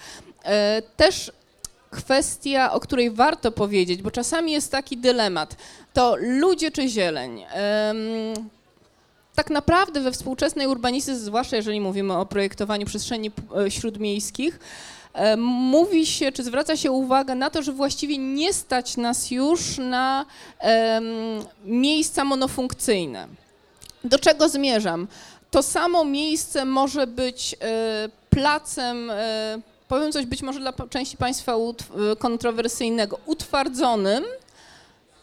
Też 0.96 1.32
kwestia, 1.90 2.72
o 2.72 2.80
której 2.80 3.10
warto 3.10 3.52
powiedzieć, 3.52 4.02
bo 4.02 4.10
czasami 4.10 4.52
jest 4.52 4.72
taki 4.72 4.96
dylemat, 4.96 5.56
to 5.92 6.16
ludzie 6.18 6.70
czy 6.70 6.88
zieleń. 6.88 7.44
Tak 9.34 9.50
naprawdę 9.50 10.00
we 10.00 10.12
współczesnej 10.12 10.66
urbanistyce, 10.66 11.18
zwłaszcza 11.18 11.56
jeżeli 11.56 11.80
mówimy 11.80 12.16
o 12.16 12.26
projektowaniu 12.26 12.86
przestrzeni 12.86 13.30
e, 13.66 13.70
śródmiejskich, 13.70 14.60
mówi 15.46 16.06
się, 16.06 16.32
czy 16.32 16.44
zwraca 16.44 16.76
się 16.76 16.90
uwagę 16.90 17.34
na 17.34 17.50
to, 17.50 17.62
że 17.62 17.72
właściwie 17.72 18.18
nie 18.18 18.52
stać 18.52 18.96
nas 18.96 19.30
już 19.30 19.78
na 19.78 20.26
miejsca 21.64 22.24
monofunkcyjne. 22.24 23.28
Do 24.04 24.18
czego 24.18 24.48
zmierzam? 24.48 25.08
To 25.50 25.62
samo 25.62 26.04
miejsce 26.04 26.64
może 26.64 27.06
być 27.06 27.54
e, 27.60 28.08
placem 28.30 29.10
e, 29.10 29.60
powiem 29.90 30.12
coś 30.12 30.26
być 30.26 30.42
może 30.42 30.60
dla 30.60 30.72
części 30.90 31.16
Państwa 31.16 31.56
kontrowersyjnego, 32.18 33.18
utwardzonym, 33.26 34.24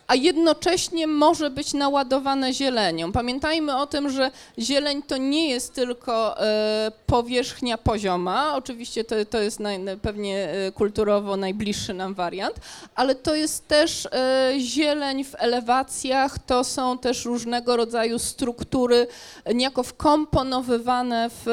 a 0.08 0.16
jednocześnie 0.16 1.08
może 1.08 1.50
być 1.50 1.74
naładowane 1.74 2.54
zielenią. 2.54 3.12
Pamiętajmy 3.12 3.78
o 3.78 3.88
tym, 3.88 4.10
że 4.10 4.32
zieleń 4.60 5.04
to 5.04 5.18
nie 5.18 5.50
jest 5.50 5.74
tylko 5.74 6.42
e, 6.42 6.92
powierzchnia 7.06 7.78
pozioma, 7.78 8.56
oczywiście 8.56 9.04
to, 9.04 9.16
to 9.30 9.42
jest 9.42 9.60
naj, 9.60 9.80
pewnie 10.02 10.50
e, 10.50 10.72
kulturowo 10.72 11.38
najbliższy 11.38 11.94
nam 11.94 12.14
wariant, 12.14 12.56
ale 12.96 13.16
to 13.16 13.36
jest 13.36 13.68
też 13.68 14.06
e, 14.06 14.54
zieleń 14.60 15.24
w 15.24 15.36
elewacjach, 15.38 16.40
to 16.40 16.64
są 16.64 16.98
też 16.98 17.26
różnego 17.26 17.78
rodzaju 17.78 18.20
struktury 18.20 19.08
niejako 19.54 19.84
wkomponowywane 19.84 21.30
w, 21.30 21.44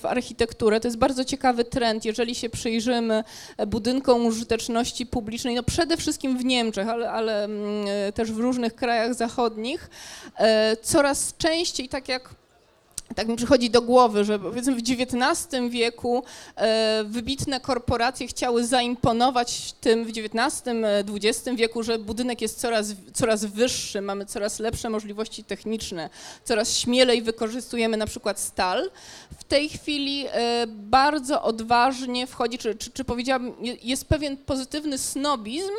w 0.00 0.06
architekturę. 0.06 0.80
To 0.80 0.88
jest 0.88 0.98
bardzo 0.98 1.24
ciekawy 1.24 1.64
trend, 1.64 2.04
jeżeli 2.04 2.34
się 2.34 2.50
przyjrzymy 2.50 3.24
budynkom 3.66 4.26
użyteczności 4.26 5.06
publicznej, 5.06 5.54
no 5.54 5.62
przede 5.62 5.96
wszystkim 5.96 6.38
w 6.38 6.44
Niemczech, 6.44 6.88
ale, 6.88 7.10
ale 7.10 7.44
mm, 7.44 7.86
też 8.12 8.32
w 8.32 8.38
różnych 8.38 8.74
krajach 8.74 9.14
zachodnich, 9.14 9.90
e, 10.36 10.76
coraz 10.76 11.34
częściej, 11.36 11.88
tak 11.88 12.08
jak 12.08 12.34
tak 13.14 13.28
mi 13.28 13.36
przychodzi 13.36 13.70
do 13.70 13.82
głowy, 13.82 14.24
że 14.24 14.38
powiedzmy 14.38 14.74
w 14.74 14.78
XIX 14.78 15.70
wieku 15.70 16.24
e, 16.56 17.04
wybitne 17.04 17.60
korporacje 17.60 18.26
chciały 18.26 18.66
zaimponować 18.66 19.72
tym 19.72 20.04
w 20.04 20.08
XIX-XX 20.08 21.48
e, 21.48 21.56
wieku, 21.56 21.82
że 21.82 21.98
budynek 21.98 22.40
jest 22.40 22.60
coraz, 22.60 22.86
coraz 23.14 23.44
wyższy, 23.44 24.00
mamy 24.00 24.26
coraz 24.26 24.58
lepsze 24.58 24.90
możliwości 24.90 25.44
techniczne, 25.44 26.10
coraz 26.44 26.76
śmielej 26.76 27.22
wykorzystujemy 27.22 27.96
na 27.96 28.06
przykład 28.06 28.40
stal. 28.40 28.90
W 29.38 29.44
tej 29.44 29.68
chwili 29.68 30.26
bardzo 30.66 31.42
odważnie 31.42 32.26
wchodzi, 32.26 32.58
czy, 32.58 32.74
czy, 32.74 32.90
czy 32.90 33.04
powiedziałabym, 33.04 33.54
jest 33.82 34.04
pewien 34.04 34.36
pozytywny 34.36 34.98
snobizm 34.98 35.72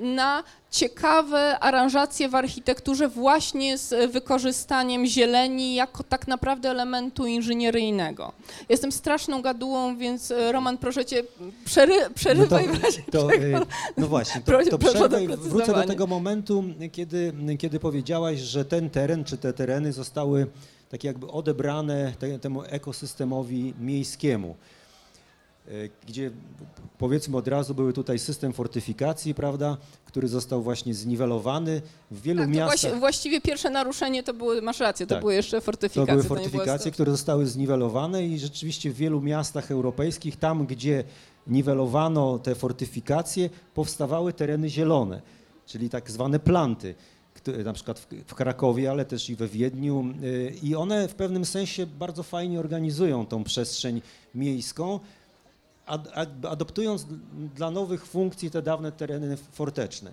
na 0.00 0.44
ciekawe 0.70 1.58
aranżacje 1.58 2.28
w 2.28 2.34
architekturze 2.34 3.08
właśnie 3.08 3.78
z 3.78 4.12
wykorzystaniem 4.12 5.06
zieleni 5.06 5.74
jako 5.74 6.02
tak 6.02 6.28
naprawdę 6.28 6.70
elementu 6.70 7.26
inżynieryjnego. 7.26 8.32
Jestem 8.68 8.92
straszną 8.92 9.42
gadułą, 9.42 9.96
więc 9.96 10.30
e, 10.30 10.52
Roman, 10.52 10.78
proszę 10.78 11.04
cię, 11.04 11.22
przery, 11.64 11.94
przerywaj 12.14 12.68
no 12.68 12.74
to, 13.10 13.22
to, 13.22 13.34
e, 13.34 13.60
No 13.96 14.06
właśnie, 14.06 14.40
to, 14.40 14.70
to 14.70 14.78
przerwaj, 14.78 15.28
wrócę 15.28 15.74
do 15.74 15.84
tego 15.84 16.06
momentu, 16.06 16.64
kiedy, 16.92 17.32
kiedy 17.58 17.80
powiedziałaś, 17.80 18.38
że 18.38 18.64
ten 18.64 18.90
teren, 18.90 19.24
czy 19.24 19.38
te 19.38 19.52
tereny 19.52 19.92
zostały 19.92 20.46
tak 20.88 21.04
jakby 21.04 21.30
odebrane 21.30 22.12
temu 22.40 22.62
ekosystemowi 22.62 23.74
miejskiemu. 23.80 24.56
E, 25.68 25.88
gdzie 26.06 26.30
powiedzmy 26.98 27.36
od 27.36 27.48
razu 27.48 27.74
były 27.74 27.92
tutaj 27.92 28.18
system 28.18 28.52
fortyfikacji, 28.52 29.34
prawda, 29.34 29.76
który 30.04 30.28
został 30.28 30.62
właśnie 30.62 30.94
zniwelowany 30.94 31.82
w 32.10 32.22
wielu 32.22 32.40
tak, 32.40 32.50
miastach. 32.50 32.98
właściwie 32.98 33.40
pierwsze 33.40 33.70
naruszenie 33.70 34.22
to 34.22 34.34
były, 34.34 34.62
masz 34.62 34.80
rację, 34.80 35.06
to 35.06 35.14
tak, 35.14 35.20
były 35.20 35.34
jeszcze 35.34 35.60
fortyfikacje. 35.60 36.06
To 36.06 36.12
były 36.12 36.24
fortyfikacje, 36.24 36.90
które 36.92 37.10
zostały 37.12 37.46
zniwelowane 37.46 38.26
i 38.26 38.38
rzeczywiście 38.38 38.90
w 38.90 38.96
wielu 38.96 39.20
miastach 39.20 39.70
europejskich, 39.70 40.36
tam 40.36 40.66
gdzie 40.66 41.04
niwelowano 41.46 42.38
te 42.38 42.54
fortyfikacje, 42.54 43.50
powstawały 43.74 44.32
tereny 44.32 44.68
zielone, 44.68 45.22
czyli 45.66 45.90
tak 45.90 46.10
zwane 46.10 46.38
planty 46.38 46.94
na 47.64 47.72
przykład 47.72 48.06
w 48.26 48.34
Krakowie, 48.34 48.90
ale 48.90 49.04
też 49.04 49.30
i 49.30 49.36
we 49.36 49.48
Wiedniu 49.48 50.04
e, 50.22 50.50
i 50.50 50.74
one 50.74 51.08
w 51.08 51.14
pewnym 51.14 51.44
sensie 51.44 51.86
bardzo 51.86 52.22
fajnie 52.22 52.60
organizują 52.60 53.26
tą 53.26 53.44
przestrzeń 53.44 54.02
miejską, 54.34 55.00
adoptując 56.48 57.06
dla 57.54 57.70
nowych 57.70 58.06
funkcji 58.06 58.50
te 58.50 58.62
dawne 58.62 58.92
tereny 58.92 59.36
forteczne. 59.36 60.12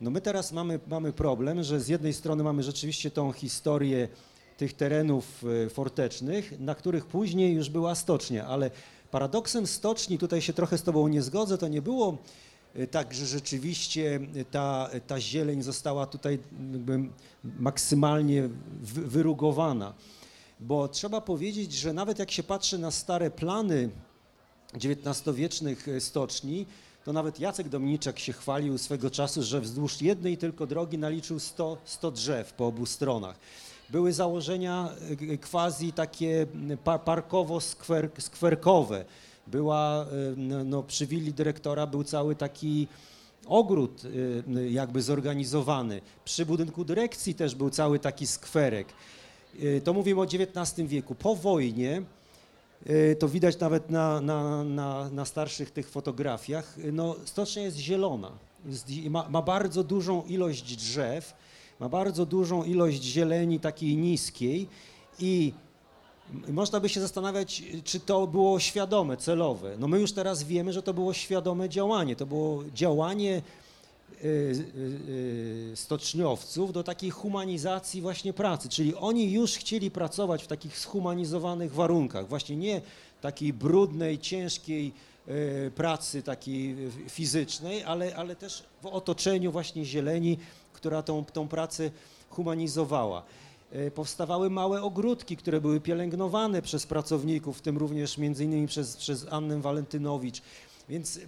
No 0.00 0.10
my 0.10 0.20
teraz 0.20 0.52
mamy, 0.52 0.80
mamy 0.88 1.12
problem, 1.12 1.62
że 1.62 1.80
z 1.80 1.88
jednej 1.88 2.12
strony 2.12 2.44
mamy 2.44 2.62
rzeczywiście 2.62 3.10
tą 3.10 3.32
historię 3.32 4.08
tych 4.56 4.72
terenów 4.72 5.44
e, 5.66 5.70
fortecznych, 5.70 6.60
na 6.60 6.74
których 6.74 7.06
później 7.06 7.54
już 7.54 7.70
była 7.70 7.94
stocznia, 7.94 8.46
ale 8.46 8.70
paradoksem 9.10 9.66
stoczni, 9.66 10.18
tutaj 10.18 10.42
się 10.42 10.52
trochę 10.52 10.78
z 10.78 10.82
Tobą 10.82 11.08
nie 11.08 11.22
zgodzę, 11.22 11.58
to 11.58 11.68
nie 11.68 11.82
było 11.82 12.18
e, 12.74 12.86
tak, 12.86 13.14
że 13.14 13.26
rzeczywiście 13.26 14.20
ta, 14.50 14.90
ta 15.06 15.20
zieleń 15.20 15.62
została 15.62 16.06
tutaj 16.06 16.38
maksymalnie 17.44 18.48
wyrugowana, 18.82 19.94
bo 20.60 20.88
trzeba 20.88 21.20
powiedzieć, 21.20 21.72
że 21.72 21.92
nawet 21.92 22.18
jak 22.18 22.30
się 22.30 22.42
patrzy 22.42 22.78
na 22.78 22.90
stare 22.90 23.30
plany 23.30 23.90
XIX-wiecznych 24.74 25.88
e, 25.88 26.00
stoczni, 26.00 26.66
to 27.04 27.12
nawet 27.12 27.40
Jacek 27.40 27.68
Dominiczak 27.68 28.18
się 28.18 28.32
chwalił 28.32 28.78
swego 28.78 29.10
czasu, 29.10 29.42
że 29.42 29.60
wzdłuż 29.60 30.02
jednej 30.02 30.38
tylko 30.38 30.66
drogi 30.66 30.98
naliczył 30.98 31.38
100, 31.38 31.76
100 31.84 32.10
drzew 32.10 32.52
po 32.52 32.66
obu 32.66 32.86
stronach. 32.86 33.36
Były 33.90 34.12
założenia 34.12 34.88
e, 35.32 35.38
quasi 35.38 35.92
takie 35.92 36.46
parkowo-skwerkowe, 37.04 39.04
była, 39.46 40.06
no, 40.36 40.64
no 40.64 40.82
przy 40.82 41.06
willi 41.06 41.32
dyrektora 41.32 41.86
był 41.86 42.04
cały 42.04 42.36
taki 42.36 42.88
ogród 43.46 44.02
jakby 44.70 45.02
zorganizowany. 45.02 46.00
Przy 46.24 46.46
budynku 46.46 46.84
dyrekcji 46.84 47.34
też 47.34 47.54
był 47.54 47.70
cały 47.70 47.98
taki 47.98 48.26
skwerek. 48.26 48.88
To 49.84 49.92
mówimy 49.92 50.20
o 50.20 50.24
XIX 50.24 50.88
wieku. 50.88 51.14
Po 51.14 51.36
wojnie 51.36 52.02
to 53.18 53.28
widać 53.28 53.58
nawet 53.58 53.90
na, 53.90 54.20
na, 54.20 54.64
na, 54.64 55.10
na 55.10 55.24
starszych 55.24 55.70
tych 55.70 55.90
fotografiach, 55.90 56.76
no 56.92 57.16
stocznia 57.24 57.62
jest 57.62 57.76
zielona, 57.76 58.30
jest, 58.66 58.88
ma, 59.10 59.28
ma 59.28 59.42
bardzo 59.42 59.84
dużą 59.84 60.22
ilość 60.22 60.76
drzew, 60.76 61.34
ma 61.80 61.88
bardzo 61.88 62.26
dużą 62.26 62.64
ilość 62.64 63.02
zieleni 63.02 63.60
takiej 63.60 63.96
niskiej 63.96 64.68
i 65.18 65.52
można 66.48 66.80
by 66.80 66.88
się 66.88 67.00
zastanawiać, 67.00 67.62
czy 67.84 68.00
to 68.00 68.26
było 68.26 68.60
świadome, 68.60 69.16
celowe. 69.16 69.76
No 69.78 69.88
my 69.88 70.00
już 70.00 70.12
teraz 70.12 70.42
wiemy, 70.42 70.72
że 70.72 70.82
to 70.82 70.94
było 70.94 71.12
świadome 71.12 71.68
działanie. 71.68 72.16
To 72.16 72.26
było 72.26 72.64
działanie 72.74 73.42
stoczniowców 75.74 76.72
do 76.72 76.82
takiej 76.82 77.10
humanizacji 77.10 78.00
właśnie 78.00 78.32
pracy, 78.32 78.68
czyli 78.68 78.94
oni 78.94 79.32
już 79.32 79.52
chcieli 79.52 79.90
pracować 79.90 80.44
w 80.44 80.46
takich 80.46 80.78
zhumanizowanych 80.78 81.74
warunkach, 81.74 82.28
właśnie 82.28 82.56
nie 82.56 82.82
takiej 83.20 83.52
brudnej, 83.52 84.18
ciężkiej 84.18 84.92
pracy 85.74 86.22
takiej 86.22 86.76
fizycznej, 87.08 87.84
ale, 87.84 88.16
ale 88.16 88.36
też 88.36 88.64
w 88.82 88.86
otoczeniu 88.86 89.52
właśnie 89.52 89.84
zieleni, 89.84 90.38
która 90.72 91.02
tą, 91.02 91.24
tą 91.24 91.48
pracę 91.48 91.90
humanizowała. 92.30 93.22
Powstawały 93.94 94.50
małe 94.50 94.82
ogródki, 94.82 95.36
które 95.36 95.60
były 95.60 95.80
pielęgnowane 95.80 96.62
przez 96.62 96.86
pracowników, 96.86 97.58
w 97.58 97.60
tym 97.60 97.78
również 97.78 98.18
między 98.18 98.44
innymi 98.44 98.66
przez, 98.66 98.96
przez 98.96 99.26
Annę 99.30 99.60
Walentynowicz. 99.60 100.42
Więc 100.88 101.20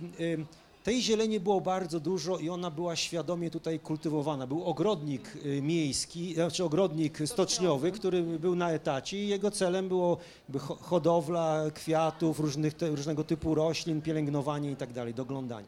tej 0.83 1.03
zieleni 1.03 1.41
było 1.41 1.61
bardzo 1.61 2.01
dużo 2.01 2.39
i 2.39 2.49
ona 2.49 2.71
była 2.71 2.97
świadomie 2.97 3.51
tutaj 3.51 3.81
kultywowana. 3.81 4.47
Był 4.47 4.65
ogrodnik 4.65 5.39
e, 5.59 5.63
miejski, 5.63 6.35
znaczy 6.35 6.65
ogrodnik 6.65 7.19
stoczniowy, 7.27 7.93
który 7.93 8.23
był 8.23 8.55
na 8.55 8.71
etacie 8.71 9.25
i 9.25 9.29
jego 9.29 9.51
celem 9.51 9.89
było 9.89 10.17
hodowla 10.81 11.65
kwiatów, 11.75 12.41
różnych, 12.41 12.75
różnego 12.81 13.25
typu 13.25 13.55
roślin, 13.55 14.03
pielęgnowanie 14.03 14.71
i 14.71 14.77
tak 14.77 14.93
dalej, 14.93 15.15
doglądanie. 15.15 15.67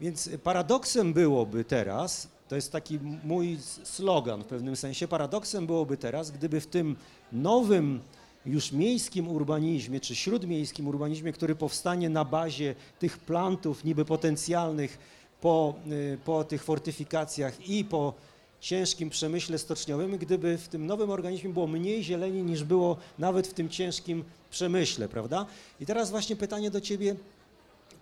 Więc 0.00 0.30
paradoksem 0.44 1.12
byłoby 1.12 1.64
teraz, 1.64 2.28
to 2.48 2.54
jest 2.56 2.72
taki 2.72 2.98
mój 3.24 3.58
slogan 3.84 4.42
w 4.42 4.46
pewnym 4.46 4.76
sensie. 4.76 5.08
Paradoksem 5.08 5.66
byłoby 5.66 5.96
teraz, 5.96 6.30
gdyby 6.30 6.60
w 6.60 6.66
tym 6.66 6.96
nowym 7.32 8.00
już 8.46 8.72
miejskim 8.72 9.28
urbanizmie, 9.28 10.00
czy 10.00 10.16
śródmiejskim 10.16 10.88
urbanizmie, 10.88 11.32
który 11.32 11.54
powstanie 11.54 12.08
na 12.08 12.24
bazie 12.24 12.74
tych 12.98 13.18
plantów 13.18 13.84
niby 13.84 14.04
potencjalnych 14.04 14.98
po, 15.40 15.74
y, 15.92 16.18
po 16.24 16.44
tych 16.44 16.64
fortyfikacjach 16.64 17.68
i 17.68 17.84
po 17.84 18.14
ciężkim 18.60 19.10
przemyśle 19.10 19.58
stoczniowym, 19.58 20.18
gdyby 20.18 20.58
w 20.58 20.68
tym 20.68 20.86
nowym 20.86 21.10
organizmie 21.10 21.50
było 21.50 21.66
mniej 21.66 22.04
zieleni 22.04 22.42
niż 22.42 22.64
było 22.64 22.96
nawet 23.18 23.46
w 23.46 23.54
tym 23.54 23.68
ciężkim 23.68 24.24
przemyśle, 24.50 25.08
prawda? 25.08 25.46
I 25.80 25.86
teraz 25.86 26.10
właśnie 26.10 26.36
pytanie 26.36 26.70
do 26.70 26.80
Ciebie, 26.80 27.16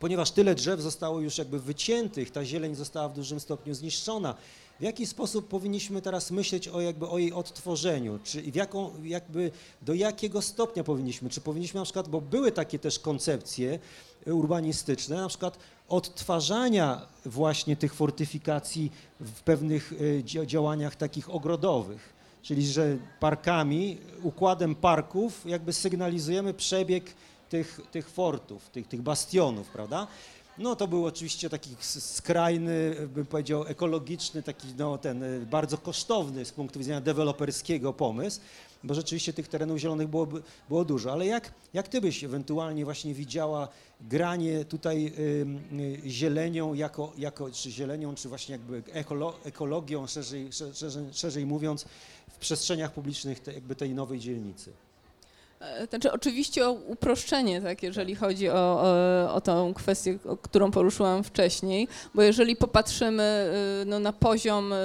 ponieważ 0.01 0.31
tyle 0.31 0.55
drzew 0.55 0.81
zostało 0.81 1.21
już 1.21 1.39
jakby 1.39 1.61
wyciętych, 1.61 2.31
ta 2.31 2.45
zieleń 2.45 2.75
została 2.75 3.09
w 3.09 3.15
dużym 3.15 3.41
stopniu 3.41 3.75
zniszczona. 3.75 4.35
W 4.81 4.83
jaki 4.83 5.07
sposób 5.07 5.49
powinniśmy 5.49 6.03
teraz 6.03 6.31
myśleć 6.31 6.69
o, 6.69 6.81
jakby, 6.81 7.09
o 7.09 7.19
jej 7.19 7.33
odtworzeniu? 7.33 8.19
Czy 8.25 8.43
w 8.43 8.55
jaką, 8.55 8.91
jakby, 9.03 9.51
do 9.83 9.95
jakiego 9.95 10.43
stopnia 10.43 10.85
powinniśmy? 10.85 11.31
Czy 11.31 11.41
powinniśmy 11.41 11.81
na 11.81 11.85
przykład, 11.85 12.09
bo 12.09 12.21
były 12.21 12.53
takie 12.53 12.79
też 12.79 12.99
koncepcje 12.99 13.79
urbanistyczne, 14.27 15.17
na 15.17 15.29
przykład 15.29 15.59
odtwarzania 15.89 17.07
właśnie 17.27 17.77
tych 17.77 17.95
fortyfikacji 17.95 18.93
w 19.21 19.43
pewnych 19.43 19.93
e, 20.43 20.47
działaniach 20.47 20.97
takich 20.97 21.31
ogrodowych. 21.31 22.13
Czyli, 22.43 22.67
że 22.67 22.97
parkami, 23.21 23.99
układem 24.23 24.75
parków 24.75 25.47
jakby 25.47 25.73
sygnalizujemy 25.73 26.55
przebieg 26.55 27.15
tych, 27.49 27.81
tych 27.91 28.11
fortów, 28.11 28.71
tych, 28.71 28.89
tych 28.89 29.03
bastionów, 29.03 29.69
prawda? 29.69 30.07
No 30.59 30.77
to 30.77 30.89
był 30.89 31.07
oczywiście 31.07 31.51
taki 31.51 31.71
skrajny, 31.81 32.97
bym 33.15 33.27
powiedział, 33.27 33.65
ekologiczny, 33.67 34.43
taki 34.43 34.69
no, 34.79 34.99
ten 34.99 35.23
y, 35.23 35.47
bardzo 35.51 35.79
kosztowny 35.79 36.45
z 36.45 36.53
punktu 36.53 36.79
widzenia 36.79 37.01
deweloperskiego 37.01 37.93
pomysł, 37.93 38.41
bo 38.85 38.95
rzeczywiście 38.95 39.33
tych 39.33 39.49
terenów 39.49 39.79
zielonych 39.79 40.09
było, 40.09 40.29
było 40.69 40.85
dużo. 40.85 41.13
Ale 41.13 41.27
jak, 41.27 41.53
jak 41.75 41.89
ty 41.89 42.01
byś 42.01 42.25
ewentualnie 42.25 42.85
właśnie 42.85 43.15
widziała 43.15 43.69
granie 44.01 44.65
tutaj 44.65 45.07
y, 45.19 45.47
y, 46.07 46.11
zielenią, 46.11 46.75
jako, 46.75 47.13
jako, 47.19 47.51
czy 47.51 47.71
zielenią, 47.71 48.15
czy 48.15 48.29
właśnie 48.29 48.53
jakby 48.53 48.83
ekolo, 48.93 49.35
ekologią, 49.45 50.07
szerzej, 50.07 50.53
szerzej, 50.53 51.05
szerzej 51.13 51.47
mówiąc, 51.47 51.85
w 52.31 52.39
przestrzeniach 52.39 52.93
publicznych 52.93 53.41
te, 53.41 53.53
jakby 53.53 53.75
tej 53.75 53.95
nowej 53.95 54.19
dzielnicy? 54.19 54.73
E, 55.61 55.87
znaczy, 55.87 56.13
oczywiście 56.13 56.67
o 56.67 56.73
uproszczenie, 56.73 57.63
tak, 57.63 57.83
jeżeli 57.83 58.15
chodzi 58.15 58.49
o, 58.49 58.55
o, 58.55 59.35
o 59.35 59.41
tą 59.41 59.75
kwestię, 59.75 60.19
którą 60.43 60.71
poruszyłam 60.71 61.25
wcześniej, 61.25 61.89
bo 62.15 62.23
jeżeli 62.23 62.57
popatrzymy 62.57 63.53
y, 63.83 63.85
no, 63.87 63.99
na 63.99 64.13
poziom 64.13 64.73
y, 64.73 64.77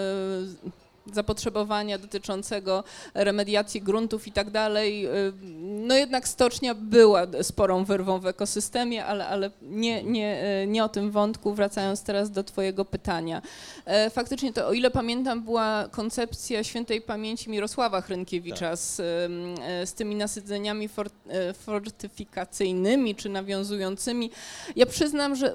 zapotrzebowania 1.14 1.98
dotyczącego 1.98 2.84
remediacji 3.14 3.82
gruntów 3.82 4.28
i 4.28 4.32
tak 4.32 4.52
dalej. 4.52 5.08
Y, 5.08 5.34
no 5.62 5.96
jednak 5.96 6.28
stocznia 6.28 6.76
była 6.76 7.28
sporą 7.42 7.86
wyrwą 7.86 8.20
w 8.20 8.26
ekosystemie, 8.26 9.06
ale, 9.06 9.28
ale 9.28 9.52
nie, 9.62 10.04
nie, 10.04 10.62
y, 10.64 10.68
nie 10.68 10.84
o 10.84 10.90
tym 10.90 11.12
wątku, 11.12 11.54
wracając 11.54 12.04
teraz 12.04 12.32
do 12.32 12.44
Twojego 12.44 12.86
pytania. 12.86 13.42
E, 13.86 14.10
faktycznie 14.10 14.54
to, 14.54 14.68
o 14.68 14.74
ile 14.74 14.92
pamiętam, 14.92 15.42
była 15.42 15.88
koncepcja 15.92 16.64
świętej 16.64 17.02
pamięci 17.02 17.50
Mirosława 17.50 18.02
Hrynkiewicza 18.02 18.70
tak. 18.70 18.80
z, 18.80 19.00
y, 19.00 19.88
z 19.88 19.94
tymi 19.94 20.16
nasydzeniami 20.16 20.90
fortyfikacyjnymi 21.54 23.16
czy 23.16 23.30
nawiązującymi. 23.30 24.32
Ja 24.76 24.86
przyznam, 24.86 25.36
że 25.36 25.54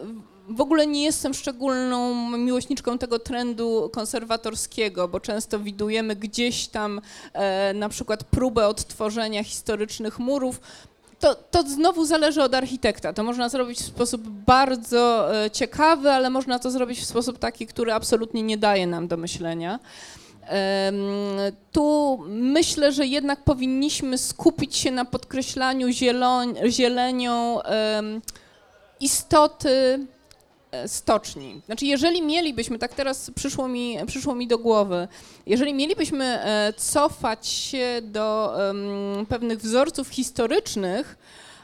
w 0.48 0.60
ogóle 0.60 0.86
nie 0.86 1.04
jestem 1.04 1.34
szczególną 1.34 2.14
miłośniczką 2.38 2.98
tego 2.98 3.18
trendu 3.18 3.90
konserwatorskiego, 3.92 5.08
bo 5.08 5.20
często 5.20 5.58
widujemy 5.58 6.16
gdzieś 6.16 6.68
tam 6.68 7.00
e, 7.32 7.74
na 7.74 7.88
przykład 7.88 8.24
próbę 8.24 8.68
odtworzenia 8.68 9.44
historycznych 9.44 10.18
murów. 10.18 10.60
To, 11.20 11.34
to 11.34 11.62
znowu 11.62 12.04
zależy 12.04 12.42
od 12.42 12.54
architekta. 12.54 13.12
To 13.12 13.22
można 13.22 13.48
zrobić 13.48 13.78
w 13.78 13.86
sposób 13.86 14.28
bardzo 14.28 15.34
e, 15.44 15.50
ciekawy, 15.50 16.10
ale 16.10 16.30
można 16.30 16.58
to 16.58 16.70
zrobić 16.70 17.00
w 17.00 17.04
sposób 17.04 17.38
taki, 17.38 17.66
który 17.66 17.92
absolutnie 17.92 18.42
nie 18.42 18.58
daje 18.58 18.86
nam 18.86 19.08
do 19.08 19.16
myślenia. 19.16 19.78
Tu 21.72 22.18
myślę, 22.28 22.92
że 22.92 23.06
jednak 23.06 23.44
powinniśmy 23.44 24.18
skupić 24.18 24.76
się 24.76 24.90
na 24.90 25.04
podkreślaniu 25.04 25.88
zielenią 26.68 27.58
istoty 29.00 30.06
stoczni. 30.86 31.60
Znaczy, 31.66 31.86
jeżeli 31.86 32.22
mielibyśmy, 32.22 32.78
tak 32.78 32.94
teraz 32.94 33.30
przyszło 33.34 33.68
mi, 33.68 33.98
przyszło 34.06 34.34
mi 34.34 34.46
do 34.46 34.58
głowy, 34.58 35.08
jeżeli 35.46 35.74
mielibyśmy 35.74 36.24
e, 36.24 36.72
cofać 36.76 37.46
się 37.46 38.00
do 38.02 38.54
pewnych 39.28 39.58
wzorców 39.58 40.08
historycznych, 40.08 41.18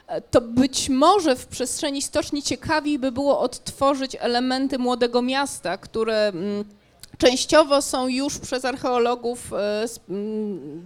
e, 0.06 0.20
to 0.20 0.40
być 0.40 0.88
może 0.88 1.36
w 1.36 1.46
przestrzeni 1.46 2.02
stoczni 2.02 2.42
ciekawiej 2.42 2.98
by 2.98 3.12
było 3.12 3.40
odtworzyć 3.40 4.16
elementy 4.20 4.78
młodego 4.78 5.22
miasta, 5.22 5.76
które. 5.76 6.32
Częściowo 7.18 7.82
są 7.82 8.08
już 8.08 8.38
przez 8.38 8.64
archeologów 8.64 9.52
e, 9.52 9.86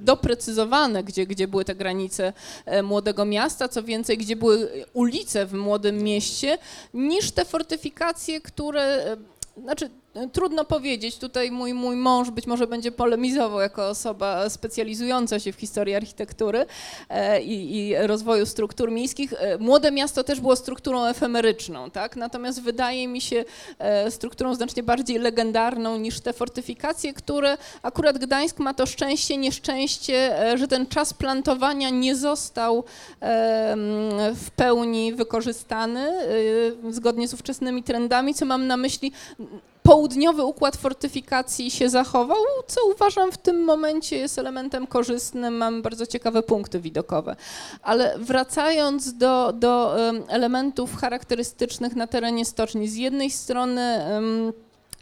doprecyzowane, 0.00 1.04
gdzie, 1.04 1.26
gdzie 1.26 1.48
były 1.48 1.64
te 1.64 1.74
granice 1.74 2.32
e, 2.64 2.82
Młodego 2.82 3.24
Miasta, 3.24 3.68
co 3.68 3.82
więcej, 3.82 4.18
gdzie 4.18 4.36
były 4.36 4.84
ulice 4.92 5.46
w 5.46 5.52
Młodym 5.52 6.02
Mieście, 6.02 6.58
niż 6.94 7.30
te 7.30 7.44
fortyfikacje, 7.44 8.40
które 8.40 8.82
e, 8.82 9.16
znaczy 9.62 9.90
trudno 10.32 10.64
powiedzieć. 10.64 11.18
Tutaj 11.18 11.50
mój, 11.50 11.74
mój 11.74 11.96
mąż 11.96 12.30
być 12.30 12.46
może 12.46 12.66
będzie 12.66 12.92
polemizował 12.92 13.60
jako 13.60 13.88
osoba 13.88 14.50
specjalizująca 14.50 15.40
się 15.40 15.52
w 15.52 15.56
historii 15.56 15.94
architektury 15.94 16.66
e, 17.08 17.42
i, 17.42 17.78
i, 17.78 17.96
rozwoju 17.96 18.46
struktur 18.46 18.90
miejskich. 18.90 19.32
E, 19.32 19.58
młode 19.58 19.92
miasto 19.92 20.24
też 20.24 20.40
było 20.40 20.56
strukturą 20.56 21.06
efemeryczną, 21.06 21.90
tak? 21.90 22.16
natomiast 22.16 22.62
wydaje 22.62 23.08
mi 23.08 23.20
się 23.20 23.44
e, 23.78 24.10
strukturą 24.10 24.54
znacznie 24.54 24.82
bardziej 24.82 25.18
legendarną 25.18 25.96
niż 25.96 26.20
te 26.20 26.32
fortyfikacje, 26.32 27.14
które 27.14 27.58
akurat 27.82 28.18
Gdańsk 28.18 28.58
ma 28.58 28.74
to 28.74 28.86
szczęście, 28.86 29.36
nieszczęście, 29.36 30.36
że 30.54 30.68
ten 30.68 30.86
czas 30.86 31.14
plantowania 31.14 31.90
nie 31.90 32.16
został 32.16 32.84
w 34.34 34.50
pełni 34.56 35.12
wykorzystany 35.12 36.12
zgodnie 36.90 37.28
z 37.28 37.34
ówczesnymi 37.34 37.82
trendami, 37.82 38.34
co 38.34 38.46
mam 38.46 38.66
na 38.66 38.76
myśli 38.76 39.12
południowy 39.88 40.44
układ 40.44 40.76
fortyfikacji 40.76 41.70
się 41.70 41.88
zachował, 41.88 42.36
co 42.66 42.80
uważam 42.94 43.32
w 43.32 43.38
tym 43.38 43.64
momencie 43.64 44.16
jest 44.16 44.38
elementem 44.38 44.86
korzystnym, 44.86 45.56
mamy 45.56 45.82
bardzo 45.82 46.06
ciekawe 46.06 46.42
punkty 46.42 46.80
widokowe. 46.80 47.36
Ale 47.82 48.18
wracając 48.18 49.14
do, 49.14 49.52
do 49.52 49.96
elementów 50.28 50.96
charakterystycznych 50.96 51.96
na 51.96 52.06
terenie 52.06 52.44
stoczni, 52.44 52.88
z 52.88 52.96
jednej 52.96 53.30
strony 53.30 54.04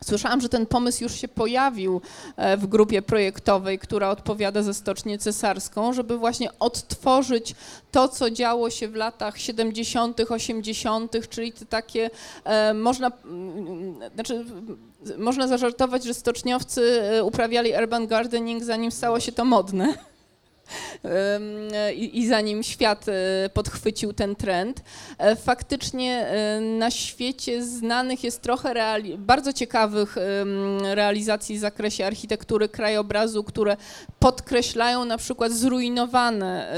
Słyszałam, 0.04 0.40
że 0.40 0.48
ten 0.48 0.66
pomysł 0.66 1.02
już 1.02 1.12
się 1.12 1.28
pojawił 1.28 2.00
e, 2.36 2.56
w 2.56 2.66
grupie 2.66 3.02
projektowej, 3.02 3.78
która 3.78 4.10
odpowiada 4.10 4.62
za 4.62 4.74
Stocznię 4.74 5.18
Cesarską, 5.18 5.92
żeby 5.92 6.18
właśnie 6.18 6.58
odtworzyć 6.58 7.54
to, 7.92 8.08
co 8.08 8.30
działo 8.30 8.70
się 8.70 8.88
w 8.88 8.94
latach 8.94 9.38
70., 9.38 10.20
80., 10.30 11.28
czyli 11.28 11.52
te 11.52 11.66
takie, 11.66 12.10
e, 12.44 12.74
można, 12.74 13.12
znaczy, 14.14 14.44
można 15.18 15.48
zażartować, 15.48 16.04
że 16.04 16.14
stoczniowcy 16.14 17.02
e, 17.02 17.24
uprawiali 17.24 17.72
urban 17.82 18.06
gardening, 18.06 18.64
zanim 18.64 18.92
stało 18.92 19.20
się 19.20 19.32
to 19.32 19.44
modne 19.44 19.94
i, 21.94 22.18
i 22.18 22.28
zanim 22.28 22.62
świat 22.62 23.06
e, 23.08 23.48
podchwycił 23.48 24.12
ten 24.12 24.36
trend. 24.36 24.82
E, 25.18 25.36
faktycznie 25.36 26.26
e, 26.26 26.60
na 26.60 26.90
świecie 26.90 27.64
znanych 27.64 28.24
jest 28.24 28.42
trochę 28.42 28.66
bardzo 29.18 29.52
ciekawych 29.52 30.16
realizacji 30.82 31.56
w 31.56 31.60
zakresie 31.60 32.06
architektury 32.06 32.68
krajobrazu, 32.68 33.44
które 33.44 33.76
podkreślają 34.18 35.04
na 35.04 35.18
przykład 35.18 35.52
zrujnowane 35.52 36.72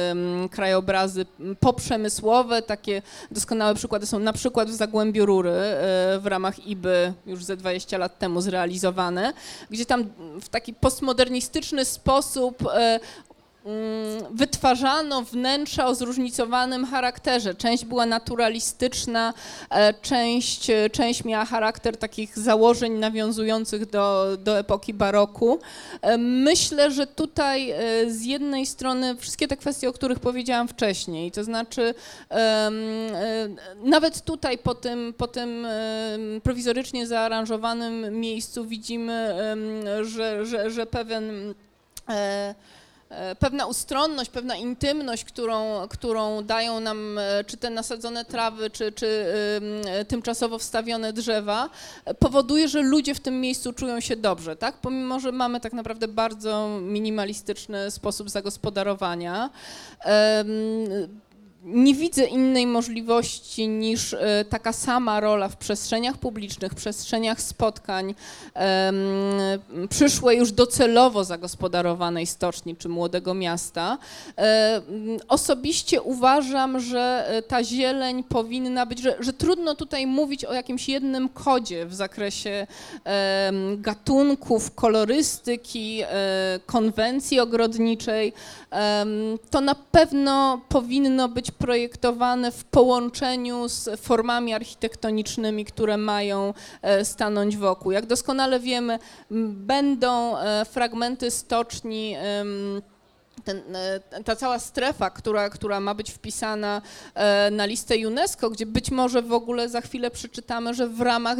krajobrazy 0.50 1.26
poprzemysłowe. 1.60 2.62
Takie 2.62 3.02
doskonałe 3.30 3.74
przykłady 3.74 4.06
są 4.06 4.18
na 4.18 4.32
przykład 4.32 4.70
w 4.70 4.74
Zagłębiu 4.74 5.26
Rury 5.26 5.52
w 6.18 6.22
ramach 6.24 6.66
IBY 6.66 7.12
już 7.26 7.44
ze 7.44 7.56
20 7.56 7.98
lat 7.98 8.18
temu 8.18 8.40
zrealizowane, 8.40 9.32
gdzie 9.70 9.86
tam 9.86 10.04
w 10.40 10.48
taki 10.48 10.74
postmodernistyczny 10.74 11.84
sposób 11.84 12.62
wytwarzano 14.30 15.22
wnętrza 15.22 15.86
o 15.86 15.94
zróżnicowanym 15.94 16.86
charakterze. 16.86 17.54
Część 17.54 17.84
była 17.84 18.06
naturalistyczna, 18.06 19.34
e, 19.70 19.94
część, 19.94 20.70
e, 20.70 20.90
część 20.90 21.24
miała 21.24 21.44
charakter 21.44 21.96
takich 21.96 22.38
założeń 22.38 22.92
nawiązujących 22.92 23.90
do, 23.90 24.36
do 24.36 24.58
epoki 24.58 24.94
baroku. 24.94 25.58
E, 26.02 26.18
myślę, 26.18 26.90
że 26.90 27.06
tutaj 27.06 27.74
z 28.06 28.24
jednej 28.24 28.66
strony 28.66 29.16
wszystkie 29.16 29.48
te 29.48 29.56
kwestie, 29.56 29.88
o 29.88 29.92
których 29.92 30.20
powiedziałam 30.20 30.68
wcześniej, 30.68 31.30
to 31.30 31.44
znaczy 31.44 31.94
nawet 33.82 34.20
tutaj 34.20 34.58
po 34.58 34.74
tym, 34.74 35.14
po 35.16 35.26
tym 35.26 35.66
prowizorycznie 36.42 37.06
zaaranżowanym 37.06 38.20
miejscu 38.20 38.64
widzimy, 38.64 39.34
że, 40.02 40.46
że, 40.46 40.70
że 40.70 40.86
pewien 40.86 41.54
pewna 43.38 43.66
ustronność, 43.66 44.30
pewna 44.30 44.56
intymność, 44.56 45.24
którą, 45.24 45.88
którą 45.88 46.42
dają 46.42 46.80
nam 46.80 47.18
e, 47.18 47.44
czy 47.44 47.56
te 47.56 47.70
nasadzone 47.70 48.24
trawy, 48.24 48.70
czy, 48.70 48.92
czy 48.92 49.24
tymczasowo 50.08 50.58
wstawione 50.58 51.12
drzewa, 51.12 51.70
powoduje, 52.18 52.68
że 52.68 52.82
ludzie 52.82 53.14
w 53.14 53.20
tym 53.20 53.40
miejscu 53.40 53.72
czują 53.72 54.00
się 54.00 54.16
dobrze, 54.16 54.56
tak? 54.56 54.76
Pomimo, 54.76 55.20
że 55.20 55.32
mamy 55.32 55.60
tak 55.60 55.72
naprawdę 55.72 56.08
bardzo 56.08 56.68
minimalistyczny 56.82 57.90
sposób 57.90 58.30
zagospodarowania 58.30 59.50
nie 61.68 61.94
widzę 61.94 62.24
innej 62.24 62.66
możliwości 62.66 63.68
niż 63.68 64.14
e, 64.14 64.44
taka 64.48 64.72
sama 64.72 65.20
rola 65.20 65.48
w 65.48 65.56
przestrzeniach 65.56 66.16
publicznych, 66.16 66.74
przestrzeniach 66.74 67.40
spotkań 67.40 68.14
przyszłej 69.88 70.38
już 70.38 70.52
docelowo 70.52 71.24
zagospodarowanej 71.24 72.26
stoczni 72.26 72.76
czy 72.76 72.88
młodego 72.88 73.34
miasta. 73.34 73.98
E, 74.38 74.80
osobiście 75.28 76.02
uważam, 76.02 76.80
że 76.80 77.24
e, 77.28 77.42
ta 77.42 77.64
zieleń 77.64 78.24
powinna 78.24 78.86
być, 78.86 79.02
że, 79.02 79.16
że 79.20 79.32
trudno 79.32 79.74
tutaj 79.74 80.06
mówić 80.06 80.44
o 80.44 80.54
jakimś 80.54 80.88
jednym 80.88 81.28
kodzie 81.28 81.86
w 81.86 81.94
zakresie 81.94 82.66
gatunków, 83.76 84.74
kolorystyki, 84.74 86.02
konwencji 86.66 87.40
ogrodniczej. 87.40 88.32
To 89.50 89.60
na 89.60 89.74
pewno 89.74 90.60
powinno 90.68 91.28
być 91.28 91.50
projektowane 91.50 92.52
w 92.52 92.64
połączeniu 92.64 93.68
z 93.68 94.00
formami 94.00 94.54
architektonicznymi, 94.54 95.64
które 95.64 95.96
mają 95.96 96.54
e, 96.82 97.04
stanąć 97.04 97.56
wokół. 97.56 97.92
Jak 97.92 98.06
doskonale 98.06 98.60
wiemy, 98.60 98.98
będą 99.50 100.38
e, 100.38 100.64
fragmenty 100.64 101.30
stoczni 101.30 102.16
ten, 103.44 103.76
e, 103.76 104.22
ta 104.24 104.36
cała 104.36 104.58
strefa, 104.58 105.10
która, 105.10 105.50
która 105.50 105.80
ma 105.80 105.94
być 105.94 106.10
wpisana 106.10 106.82
e, 107.14 107.50
na 107.50 107.66
listę 107.66 108.08
UNESCO, 108.08 108.50
gdzie 108.50 108.66
być 108.66 108.90
może 108.90 109.22
w 109.22 109.32
ogóle 109.32 109.68
za 109.68 109.80
chwilę 109.80 110.10
przeczytamy, 110.10 110.74
że 110.74 110.88
w 110.88 111.00
ramach 111.00 111.38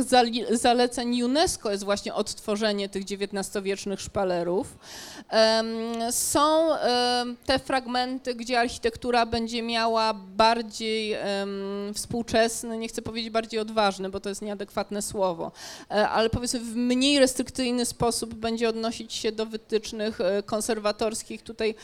zaleceń 0.50 1.22
UNESCO 1.22 1.70
jest 1.70 1.84
właśnie 1.84 2.14
odtworzenie 2.14 2.88
tych 2.88 3.02
XIX-wiecznych 3.02 4.00
szpalerów. 4.00 4.78
Są 6.10 6.68
te 7.46 7.58
fragmenty, 7.58 8.34
gdzie 8.34 8.60
architektura 8.60 9.26
będzie 9.26 9.62
miała 9.62 10.14
bardziej 10.14 11.16
współczesny, 11.94 12.78
nie 12.78 12.88
chcę 12.88 13.02
powiedzieć 13.02 13.30
bardziej 13.30 13.60
odważny, 13.60 14.10
bo 14.10 14.20
to 14.20 14.28
jest 14.28 14.42
nieadekwatne 14.42 15.02
słowo, 15.02 15.52
e, 15.90 16.08
ale 16.08 16.30
powiedzmy 16.30 16.60
w 16.60 16.76
mniej 16.76 17.18
restrykcyjny 17.18 17.84
sposób 17.84 18.34
będzie 18.34 18.68
odnosić 18.68 19.12
się 19.12 19.32
do 19.32 19.46
wytycznych 19.46 20.18
konserwatorskich. 20.46 21.42
Tutaj 21.42 21.74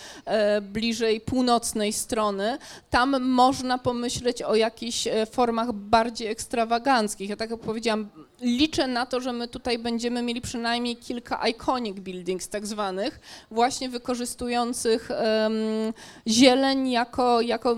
bliżej 0.63 1.21
północnej 1.21 1.93
strony, 1.93 2.59
tam 2.91 3.23
można 3.23 3.79
pomyśleć 3.79 4.43
o 4.43 4.55
jakichś 4.55 5.07
e, 5.07 5.27
formach 5.27 5.73
bardziej 5.73 6.29
ekstrawaganckich. 6.29 7.31
Ja 7.31 7.37
tak 7.37 7.51
jak 7.51 7.61
powiedziałam, 7.61 8.09
liczę 8.41 8.87
na 8.87 9.07
to, 9.07 9.21
że 9.21 9.33
my 9.33 9.49
tutaj 9.49 9.79
będziemy 9.79 10.23
mieli 10.23 10.41
przynajmniej 10.41 10.97
kilka 10.97 11.49
iconic 11.49 12.01
buildings 12.01 12.49
tak 12.49 12.67
zwanych, 12.67 13.21
właśnie 13.51 13.89
wykorzystujących 13.89 15.09
um, 15.11 15.93
zieleń 16.29 16.91
jako, 16.91 17.41
jako 17.41 17.77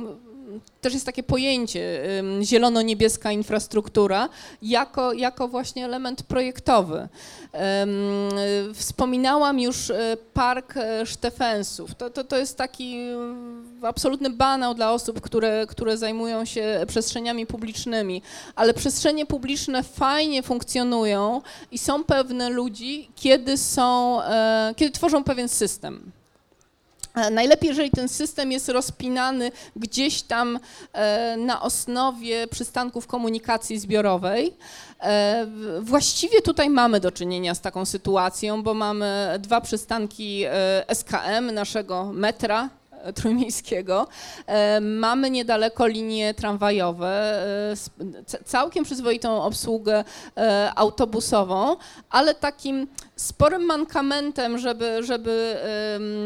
też 0.81 0.95
jest 0.95 1.07
takie 1.07 1.23
pojęcie 1.23 2.03
zielono-niebieska 2.43 3.33
infrastruktura 3.33 4.29
jako, 4.63 5.13
jako 5.13 5.49
właśnie 5.49 5.85
element 5.85 6.23
projektowy. 6.23 7.09
Wspominałam 8.75 9.61
już 9.61 9.91
e, 9.91 10.17
Park 10.35 10.77
e, 10.77 11.07
Sztefensów. 11.07 11.95
To, 11.95 12.11
to, 12.11 12.25
to 12.25 12.39
jest 12.39 12.59
taki 12.59 12.99
absolutny 13.83 14.31
banał 14.31 14.75
dla 14.75 14.93
osób, 14.93 15.21
które, 15.21 15.67
które 15.69 15.97
zajmują 15.97 16.45
się 16.45 16.85
przestrzeniami 16.89 17.47
publicznymi, 17.47 18.23
ale 18.55 18.75
przestrzenie 18.75 19.27
publiczne 19.27 19.83
fajnie 19.83 20.43
funkcjonują 20.43 21.43
i 21.71 21.79
są 21.79 22.05
pewne 22.05 22.51
ludzi, 22.51 23.11
kiedy 23.15 23.57
są, 23.57 24.23
e, 24.23 24.75
kiedy 24.77 24.93
tworzą 24.93 25.25
pewien 25.25 25.49
system. 25.49 26.13
E, 27.17 27.31
najlepiej, 27.31 27.69
jeżeli 27.69 27.91
ten 27.91 28.09
system 28.09 28.53
jest 28.53 28.69
rozpinany 28.69 29.53
gdzieś 29.77 30.23
tam 30.23 30.59
e, 30.93 31.37
na 31.37 31.63
osnowie 31.63 32.47
przystanków 32.47 33.07
komunikacji 33.07 33.79
zbiorowej. 33.79 34.57
E, 35.01 35.47
właściwie 35.81 36.43
tutaj 36.43 36.71
mamy 36.71 37.01
do 37.01 37.13
czynienia 37.13 37.55
z 37.55 37.61
taką 37.61 37.85
sytuacją, 37.85 38.63
bo 38.63 38.75
mamy 38.75 39.37
dwa 39.39 39.61
przystanki 39.61 40.45
SKM, 40.89 41.55
naszego 41.55 42.13
metra, 42.13 42.71
trójmiejskiego. 43.15 44.07
Mamy 44.81 45.31
niedaleko 45.31 45.87
linie 45.87 46.35
tramwajowe, 46.35 47.43
całkiem 48.45 48.85
przyzwoitą 48.85 49.43
obsługę 49.43 50.05
autobusową, 50.75 51.77
ale 52.11 52.35
takim 52.35 52.87
sporym 53.17 53.63
mankamentem, 53.63 54.59
żeby, 54.59 55.03
żeby 55.03 55.57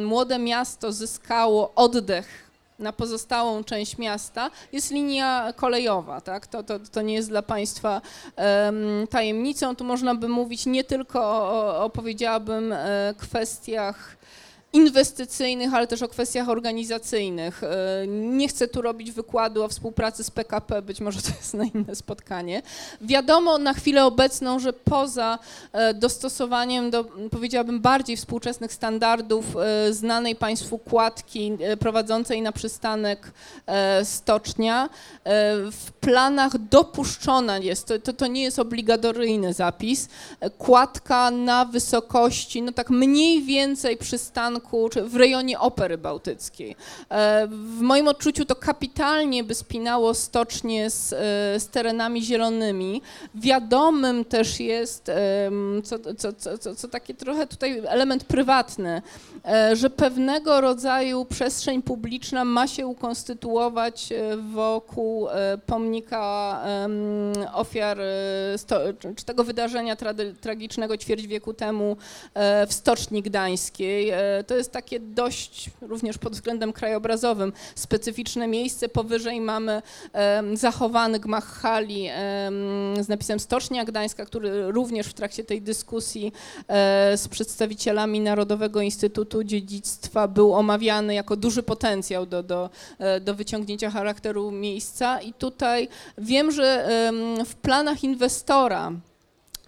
młode 0.04 0.38
miasto 0.38 0.92
zyskało 0.92 1.72
oddech 1.74 2.50
na 2.80 2.92
pozostałą 2.92 3.64
część 3.64 3.98
miasta 3.98 4.50
jest 4.72 4.90
linia 4.90 5.52
kolejowa. 5.56 6.20
Tak? 6.20 6.46
To, 6.46 6.62
to, 6.62 6.78
to 6.78 7.02
nie 7.02 7.14
jest 7.14 7.28
dla 7.28 7.42
Państwa 7.42 8.00
um, 8.36 9.06
tajemnicą. 9.06 9.76
Tu 9.76 9.84
można 9.84 10.14
by 10.14 10.28
mówić 10.28 10.66
nie 10.66 10.84
tylko 10.84 11.20
o, 11.22 11.84
o 11.84 11.90
powiedziałabym, 11.90 12.72
e, 12.72 13.14
kwestiach 13.18 14.16
inwestycyjnych, 14.72 15.74
ale 15.74 15.86
też 15.86 16.02
o 16.02 16.08
kwestiach 16.08 16.48
organizacyjnych. 16.48 17.64
E, 17.64 18.06
nie 18.06 18.48
chcę 18.48 18.68
tu 18.68 18.82
robić 18.82 19.12
wykładu 19.12 19.64
o 19.64 19.68
współpracy 19.68 20.24
z 20.24 20.30
PKP, 20.30 20.82
być 20.82 21.00
może 21.00 21.22
to 21.22 21.28
jest 21.28 21.54
na 21.54 21.64
inne 21.64 21.94
spotkanie. 21.94 22.62
Wiadomo 23.00 23.58
na 23.58 23.74
chwilę 23.74 24.04
obecną, 24.04 24.58
że 24.58 24.72
poza 24.72 25.38
e, 25.72 25.94
dostosowaniem 25.94 26.90
do, 26.90 27.04
powiedziałabym, 27.30 27.80
bardziej 27.80 28.16
współczesnych 28.16 28.72
standardów 28.72 29.44
e, 29.56 29.92
znanej 29.92 30.36
Państwu 30.36 30.78
kładki 30.78 31.52
prowadzącej 31.80 32.42
na 32.42 32.52
przystanek 32.52 33.32
stocznia, 34.04 34.88
w 35.70 35.92
planach 36.00 36.58
dopuszczona 36.58 37.58
jest, 37.58 37.86
to, 37.86 37.98
to, 37.98 38.12
to 38.12 38.26
nie 38.26 38.42
jest 38.42 38.58
obligatoryjny 38.58 39.52
zapis, 39.52 40.08
kładka 40.58 41.30
na 41.30 41.64
wysokości, 41.64 42.62
no 42.62 42.72
tak 42.72 42.90
mniej 42.90 43.42
więcej 43.42 43.96
przystanku 43.96 44.59
czy 44.90 45.02
w 45.02 45.16
rejonie 45.16 45.58
Opery 45.58 45.98
Bałtyckiej. 45.98 46.76
E, 47.08 47.46
w 47.46 47.80
moim 47.80 48.08
odczuciu 48.08 48.44
to 48.44 48.54
kapitalnie 48.56 49.44
by 49.44 49.54
spinało 49.54 50.14
stocznie 50.14 50.90
z, 50.90 51.12
e, 51.12 51.16
z 51.60 51.68
terenami 51.68 52.22
zielonymi. 52.22 53.02
Wiadomym 53.34 54.24
też 54.24 54.60
jest, 54.60 55.10
co, 55.84 55.98
co, 55.98 56.32
co, 56.32 56.58
co, 56.58 56.74
co 56.74 56.88
takie 56.88 57.14
trochę 57.14 57.46
tutaj 57.46 57.82
element 57.86 58.24
prywatny, 58.24 59.02
e, 59.44 59.76
że 59.76 59.90
pewnego 59.90 60.60
rodzaju 60.60 61.24
przestrzeń 61.24 61.82
publiczna 61.82 62.44
ma 62.44 62.66
się 62.66 62.86
ukonstytuować 62.86 64.08
wokół 64.52 65.28
pomnika 65.66 66.60
ofiar 67.54 67.98
czy 69.16 69.24
tego 69.24 69.44
wydarzenia 69.44 69.96
tragicznego 70.40 70.96
ćwierć 70.96 71.26
wieku 71.26 71.54
temu 71.54 71.96
w 72.66 72.72
Stoczni 72.72 73.22
Gdańskiej 73.22 74.12
to 74.50 74.56
jest 74.56 74.72
takie 74.72 75.00
dość, 75.00 75.70
również 75.80 76.18
pod 76.18 76.32
względem 76.32 76.72
krajobrazowym, 76.72 77.52
specyficzne 77.74 78.48
miejsce. 78.48 78.88
Powyżej 78.88 79.40
mamy 79.40 79.82
zachowany 80.54 81.20
gmach 81.20 81.44
hali 81.46 82.08
z 83.00 83.08
napisem 83.08 83.40
Stocznia 83.40 83.84
Gdańska, 83.84 84.26
który 84.26 84.72
również 84.72 85.06
w 85.06 85.14
trakcie 85.14 85.44
tej 85.44 85.62
dyskusji 85.62 86.22
um, 86.22 86.32
z 87.18 87.28
przedstawicielami 87.28 88.20
Narodowego 88.20 88.80
Instytutu 88.80 89.44
Dziedzictwa 89.44 90.28
był 90.28 90.54
omawiany 90.54 91.14
jako 91.14 91.36
duży 91.36 91.62
potencjał 91.62 92.26
do, 92.26 92.42
do, 92.42 92.70
e, 92.98 93.20
do 93.20 93.34
wyciągnięcia 93.34 93.90
charakteru 93.90 94.50
miejsca. 94.50 95.20
I 95.20 95.32
tutaj 95.32 95.88
wiem, 96.18 96.50
że 96.50 96.88
w 97.46 97.54
planach 97.54 98.04
inwestora 98.04 98.92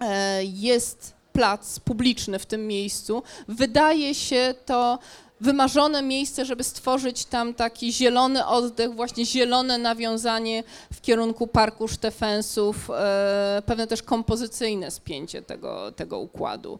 e, 0.01 0.43
jest 0.43 1.22
plac 1.33 1.79
publiczny 1.79 2.39
w 2.39 2.45
tym 2.45 2.67
miejscu. 2.67 3.23
Wydaje 3.47 4.15
się 4.15 4.53
to 4.65 4.99
wymarzone 5.41 6.01
miejsce, 6.01 6.45
żeby 6.45 6.63
stworzyć 6.63 7.25
tam 7.25 7.53
taki 7.53 7.93
zielony 7.93 8.45
oddech, 8.45 8.95
właśnie 8.95 9.25
zielone 9.25 9.77
nawiązanie 9.77 10.63
w 10.93 11.01
kierunku 11.01 11.47
Parku 11.47 11.87
Sztefensów, 11.87 12.89
e, 12.89 13.61
pewne 13.65 13.87
też 13.87 14.03
kompozycyjne 14.03 14.91
spięcie 14.91 15.41
tego, 15.41 15.91
tego 15.91 16.19
układu. 16.19 16.79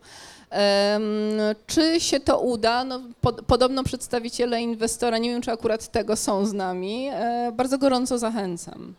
Czy 1.67 1.99
się 1.99 2.19
to 2.19 2.39
uda? 2.39 2.83
No, 2.83 3.01
pod, 3.21 3.41
podobno 3.41 3.83
przedstawiciele 3.83 4.61
inwestora, 4.61 5.17
nie 5.17 5.29
wiem 5.29 5.41
czy 5.41 5.51
akurat 5.51 5.91
tego 5.91 6.15
są 6.15 6.45
z 6.45 6.53
nami, 6.53 7.09
e, 7.11 7.51
bardzo 7.55 7.77
gorąco 7.77 8.17
zachęcam. 8.17 8.93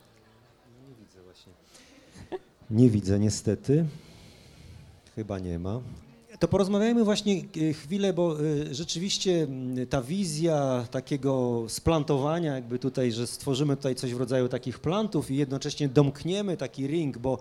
Nie 0.88 0.94
widzę 0.94 1.22
właśnie. 1.22 1.52
Nie 2.70 2.88
widzę 2.90 3.18
niestety. 3.18 3.84
Chyba 5.14 5.38
nie 5.38 5.58
ma. 5.58 5.80
To 6.40 6.48
porozmawiajmy 6.48 7.04
właśnie 7.04 7.42
e, 7.70 7.72
chwilę, 7.72 8.12
bo 8.12 8.36
e, 8.40 8.74
rzeczywiście 8.74 9.46
ta 9.90 10.02
wizja 10.02 10.86
takiego 10.90 11.64
splantowania, 11.68 12.54
jakby 12.54 12.78
tutaj, 12.78 13.12
że 13.12 13.26
stworzymy 13.26 13.76
tutaj 13.76 13.94
coś 13.94 14.14
w 14.14 14.18
rodzaju 14.18 14.48
takich 14.48 14.78
plantów 14.78 15.30
i 15.30 15.36
jednocześnie 15.36 15.88
domkniemy 15.88 16.56
taki 16.56 16.86
ring, 16.86 17.18
bo 17.18 17.38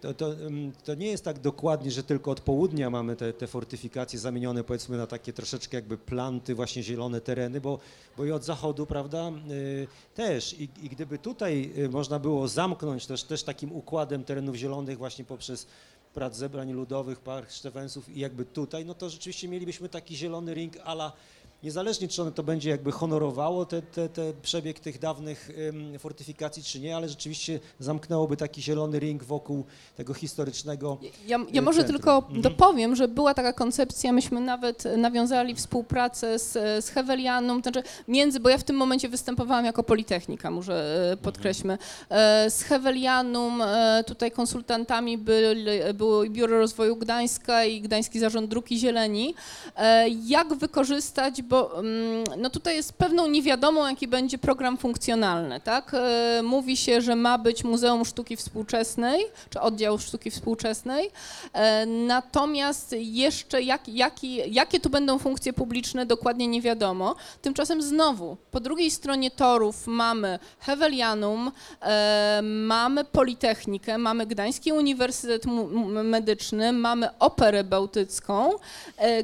to, 0.00 0.14
to, 0.14 0.34
to, 0.84 0.94
nie 0.94 1.06
jest 1.06 1.24
tak 1.24 1.38
dokładnie, 1.38 1.90
że 1.90 2.02
tylko 2.02 2.30
od 2.30 2.40
południa 2.40 2.90
mamy 2.90 3.16
te, 3.16 3.32
te, 3.32 3.46
fortyfikacje 3.46 4.18
zamienione 4.18 4.64
powiedzmy 4.64 4.96
na 4.96 5.06
takie 5.06 5.32
troszeczkę 5.32 5.76
jakby 5.76 5.98
planty, 5.98 6.54
właśnie 6.54 6.82
zielone 6.82 7.20
tereny, 7.20 7.60
bo, 7.60 7.78
bo 8.16 8.24
i 8.24 8.32
od 8.32 8.44
zachodu, 8.44 8.86
prawda, 8.86 9.32
y, 9.50 9.86
też. 10.14 10.60
I, 10.60 10.68
I, 10.82 10.88
gdyby 10.88 11.18
tutaj 11.18 11.72
można 11.90 12.18
było 12.18 12.48
zamknąć 12.48 13.06
też, 13.06 13.24
też 13.24 13.42
takim 13.42 13.72
układem 13.72 14.24
terenów 14.24 14.56
zielonych 14.56 14.98
właśnie 14.98 15.24
poprzez 15.24 15.66
prac 16.14 16.36
zebrań 16.36 16.72
ludowych, 16.72 17.20
park 17.20 17.50
Sztefensów 17.50 18.08
i 18.08 18.20
jakby 18.20 18.44
tutaj, 18.44 18.84
no 18.84 18.94
to 18.94 19.10
rzeczywiście 19.10 19.48
mielibyśmy 19.48 19.88
taki 19.88 20.16
zielony 20.16 20.54
ring 20.54 20.76
ala 20.84 21.12
niezależnie 21.62 22.08
czy 22.08 22.22
ono 22.22 22.30
to 22.30 22.42
będzie 22.42 22.70
jakby 22.70 22.92
honorowało 22.92 23.64
te, 23.64 23.82
te, 23.82 24.08
te 24.08 24.32
przebieg 24.42 24.80
tych 24.80 24.98
dawnych 24.98 25.50
fortyfikacji, 25.98 26.62
czy 26.62 26.80
nie, 26.80 26.96
ale 26.96 27.08
rzeczywiście 27.08 27.60
zamknęłoby 27.78 28.36
taki 28.36 28.62
zielony 28.62 28.98
ring 28.98 29.24
wokół 29.24 29.64
tego 29.96 30.14
historycznego 30.14 30.98
Ja, 31.26 31.38
ja 31.52 31.62
może 31.62 31.78
centrum. 31.78 31.98
tylko 31.98 32.16
mhm. 32.16 32.42
dopowiem, 32.42 32.96
że 32.96 33.08
była 33.08 33.34
taka 33.34 33.52
koncepcja, 33.52 34.12
myśmy 34.12 34.40
nawet 34.40 34.84
nawiązali 34.96 35.54
współpracę 35.54 36.38
z, 36.38 36.52
z 36.84 36.88
Hewelianum, 36.88 37.62
znaczy 37.62 37.82
między, 38.08 38.40
bo 38.40 38.48
ja 38.48 38.58
w 38.58 38.64
tym 38.64 38.76
momencie 38.76 39.08
występowałam 39.08 39.64
jako 39.64 39.82
Politechnika, 39.82 40.50
może 40.50 40.74
e, 40.74 41.00
mhm. 41.00 41.18
podkreślmy, 41.18 41.72
mhm. 41.72 42.50
z 42.50 42.62
Hewelianum 42.62 43.62
e, 43.62 44.04
tutaj 44.06 44.30
konsultantami 44.30 45.18
byli, 45.18 45.70
było 45.94 46.24
Biuro 46.24 46.58
Rozwoju 46.58 46.96
Gdańska 46.96 47.64
i 47.64 47.80
Gdański 47.80 48.18
Zarząd 48.18 48.50
Dróg 48.50 48.70
i 48.70 48.78
Zieleni. 48.78 49.34
Jak 50.26 50.54
wykorzystać 50.54 51.42
bo 51.52 51.78
mm, 51.78 52.24
no 52.38 52.50
tutaj 52.50 52.76
jest 52.76 52.92
pewną 52.92 53.26
niewiadomą, 53.26 53.86
jaki 53.88 54.08
będzie 54.08 54.38
program 54.38 54.76
funkcjonalny, 54.76 55.60
tak? 55.60 55.94
E, 55.94 56.40
mówi 56.42 56.76
się, 56.76 57.00
że 57.00 57.16
ma 57.16 57.38
być 57.38 57.64
Muzeum 57.64 58.04
Sztuki 58.04 58.36
Współczesnej, 58.36 59.24
czy 59.50 59.60
oddział 59.60 59.98
Sztuki 59.98 60.30
Współczesnej, 60.30 61.10
e, 61.52 61.86
natomiast 61.86 62.94
jeszcze 62.98 63.62
jak, 63.62 63.88
jaki, 63.88 64.54
jakie 64.54 64.80
tu 64.80 64.90
będą 64.90 65.18
funkcje 65.18 65.52
publiczne, 65.52 66.06
dokładnie 66.06 66.48
nie 66.48 66.62
wiadomo. 66.62 67.14
Tymczasem 67.42 67.82
znowu, 67.82 68.36
po 68.50 68.60
drugiej 68.60 68.90
stronie 68.90 69.30
torów 69.30 69.86
mamy 69.86 70.38
Hewelianum, 70.58 71.52
e, 71.82 72.40
mamy 72.42 73.04
Politechnikę, 73.04 73.98
mamy 73.98 74.26
Gdański 74.26 74.72
Uniwersytet 74.72 75.42
Medyczny, 76.04 76.72
mamy 76.72 77.18
Operę 77.18 77.64
Bałtycką, 77.64 78.50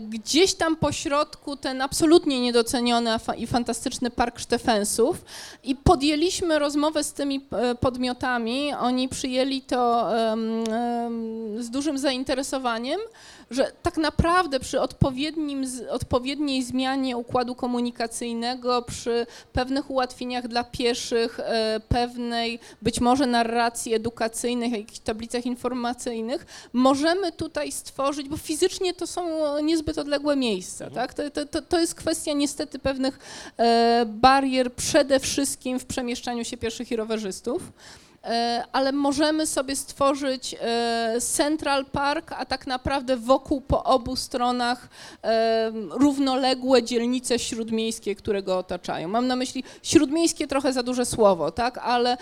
gdzieś 0.01 0.55
tam 0.55 0.77
po 0.77 0.93
środku 0.93 1.57
ten 1.57 1.83
absolutnie 1.83 2.18
absolutnie 2.19 2.41
niedoceniony 2.41 3.11
i 3.37 3.47
fantastyczny 3.47 4.11
Park 4.11 4.39
Sztefensów 4.39 5.25
i 5.65 5.77
podjęliśmy 5.77 6.59
rozmowę 6.59 7.05
z 7.05 7.13
tymi 7.13 7.47
e, 7.53 7.75
podmiotami. 7.75 8.75
Oni 8.75 9.09
przyjęli 9.09 9.63
to 9.63 10.11
z 11.59 11.71
dużym 11.71 11.99
zainteresowaniem 11.99 13.01
że 13.51 13.73
tak 13.83 13.97
naprawdę 13.97 14.61
przy 14.61 14.81
odpowiednim, 14.81 15.65
odpowiedniej 15.91 16.63
zmianie 16.63 17.17
układu 17.17 17.55
komunikacyjnego, 17.55 18.83
przy 18.83 19.27
pewnych 19.53 19.91
ułatwieniach 19.91 20.49
dla 20.49 20.65
pieszych, 20.65 21.41
e, 21.41 21.81
pewnej 21.89 22.59
być 22.83 23.01
może 23.01 23.27
narracji 23.27 23.95
edukacyjnej, 23.95 24.71
jakichś 24.71 24.99
tablicach 24.99 25.47
informacyjnych, 25.47 26.47
możemy 26.73 27.33
tutaj 27.33 27.73
stworzyć, 27.73 28.29
bo 28.29 28.37
fizycznie 28.37 28.95
to 28.95 29.07
są 29.07 29.23
niezbyt 29.63 29.99
odległe 29.99 30.37
miejsca, 30.37 30.85
mhm. 30.85 31.09
tak? 31.09 31.15
To, 31.15 31.47
to, 31.47 31.63
to 31.63 31.81
jest 31.81 31.95
kwestia 31.95 32.08
niestety 32.35 32.79
pewnych 32.79 33.19
e, 33.57 34.05
barier 34.07 34.73
przede 34.73 35.21
wszystkim 35.21 35.79
w 35.79 35.87
przemieszczaniu 35.87 36.45
się 36.45 36.57
pieszych 36.57 36.91
i 36.91 36.97
rowerzystów. 36.97 37.63
E, 38.29 38.65
ale 38.73 38.93
możemy 38.93 39.47
sobie 39.47 39.77
stworzyć 39.77 40.57
e, 40.61 41.21
Central 41.21 41.85
Park, 41.85 42.33
a 42.33 42.45
tak 42.45 42.67
naprawdę 42.67 43.17
wokół 43.17 43.61
po 43.61 43.85
obu 43.85 44.17
stronach 44.17 44.89
e, 45.25 45.73
równoległe 45.91 46.83
dzielnice 46.83 47.39
śródmiejskie, 47.39 48.15
które 48.15 48.43
go 48.43 48.59
otaczają. 48.59 49.09
Mam 49.09 49.27
na 49.27 49.37
myśli 49.37 49.65
śródmiejskie 49.83 50.47
trochę 50.47 50.73
za 50.73 50.83
duże 50.83 51.07
słowo, 51.07 51.51
tak, 51.51 51.79
ale 51.79 52.17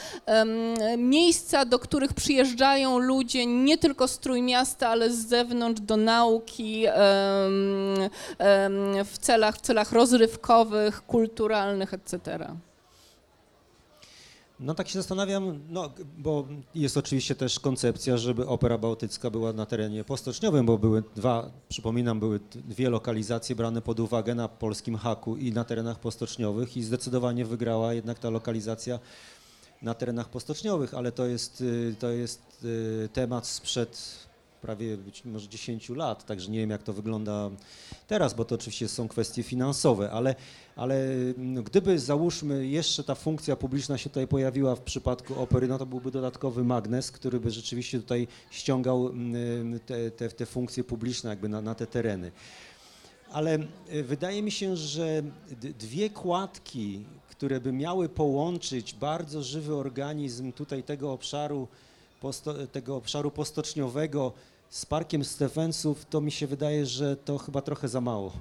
miejsca, 0.99 1.64
do 1.64 1.79
których 1.79 2.12
przyjeżdżają 2.12 2.99
ludzie 2.99 3.47
nie 3.47 3.79
tylko 3.79 4.09
z 4.09 4.19
Trójmiasta, 4.19 4.88
ale 4.88 5.11
z 5.11 5.29
zewnątrz 5.29 5.81
do 5.81 5.97
nauki 5.97 6.87
w 9.05 9.19
celach, 9.21 9.57
w 9.57 9.61
celach 9.61 9.92
rozrywkowych, 9.92 11.07
kulturalnych, 11.07 11.95
etc. 11.95 12.49
No 14.61 14.75
tak 14.75 14.88
się 14.88 14.99
zastanawiam, 14.99 15.61
no, 15.69 15.90
bo 16.19 16.47
jest 16.75 16.97
oczywiście 16.97 17.35
też 17.35 17.61
koncepcja, 17.61 18.16
żeby 18.16 18.47
Opera 18.47 18.79
Bałtycka 18.79 19.31
była 19.31 19.53
na 19.53 19.66
terenie 19.66 20.05
postoczniowym, 20.05 20.66
bo 20.66 20.79
były 20.79 21.03
dwa, 21.16 21.51
przypominam, 21.69 22.21
były 22.21 22.40
dwie 22.55 22.90
lokalizacje 22.90 23.57
brane 23.57 23.83
pod 23.83 24.01
uwagę 24.01 24.35
na 24.35 24.49
polskim 24.49 24.97
haku 24.97 25.37
i 25.37 25.53
na 25.53 25.64
terenach 25.64 26.01
postoczniowych 26.01 26.77
i 26.77 26.83
zdecydowanie 26.83 27.45
wygrała 27.45 27.95
jednak 27.95 28.19
ta 28.19 28.31
lokalizacja 28.31 28.99
na 29.83 29.95
terenach 29.95 30.29
postoczniowych, 30.29 30.95
ale 30.95 31.12
to 31.12 31.27
jest, 31.27 31.61
y, 31.61 31.95
to 31.99 32.11
jest 32.11 32.64
y, 32.64 33.09
temat 33.12 33.47
sprzed 33.47 34.26
prawie 34.66 34.96
być 34.96 35.24
może 35.24 35.48
10 35.48 35.88
lat, 35.88 36.26
także 36.26 36.50
nie 36.50 36.59
wiem 36.59 36.70
jak 36.70 36.83
to 36.83 36.92
wygląda 36.92 37.50
teraz, 38.07 38.35
bo 38.35 38.44
to 38.44 38.55
oczywiście 38.55 38.88
są 38.88 39.09
kwestie 39.09 39.42
finansowe, 39.42 40.11
ale, 40.11 40.35
ale 40.76 41.07
no, 41.37 41.62
gdyby 41.62 41.98
załóżmy 41.98 42.66
jeszcze 42.66 43.05
ta 43.05 43.14
funkcja 43.14 43.57
publiczna 43.57 43.98
się 43.98 44.11
tutaj 44.11 44.26
pojawiła 44.26 44.76
w 44.76 44.81
przypadku 44.81 45.40
opery, 45.40 45.68
no 45.68 45.79
to 45.79 45.87
byłby 45.87 46.11
dodatkowy 46.11 46.64
magnes, 46.64 47.11
który 47.11 47.40
by 47.40 47.50
rzeczywiście 47.50 48.00
tutaj 48.00 48.29
ściągał 48.50 49.11
te, 49.87 50.11
te, 50.11 50.29
te 50.29 50.46
funkcje 50.46 50.85
publiczne 50.85 51.31
jakby 51.31 51.48
na, 51.48 51.61
na 51.61 51.74
te 51.74 51.87
tereny. 51.87 52.33
Ale 53.33 53.59
wydaje 54.05 54.42
mi 54.42 54.50
się, 54.50 54.76
że 54.76 55.22
dwie 55.79 56.11
kładki, 56.11 57.05
które 57.31 57.61
by 57.61 57.72
miały 57.72 58.09
połączyć 58.09 58.94
bardzo 58.94 59.42
żywy 59.42 59.74
organizm 59.74 60.52
tutaj 60.52 60.83
tego 60.83 61.12
obszaru, 61.12 61.68
tego 62.72 62.96
obszaru 62.96 63.31
postoczniowego 63.31 64.33
z 64.70 64.87
Parkiem 64.87 65.24
Stefensów, 65.24 66.05
to 66.05 66.20
mi 66.20 66.31
się 66.31 66.46
wydaje, 66.46 66.87
że 66.87 67.16
to 67.16 67.38
chyba 67.38 67.62
trochę 67.62 67.88
za 67.88 68.00
mało. 68.00 68.33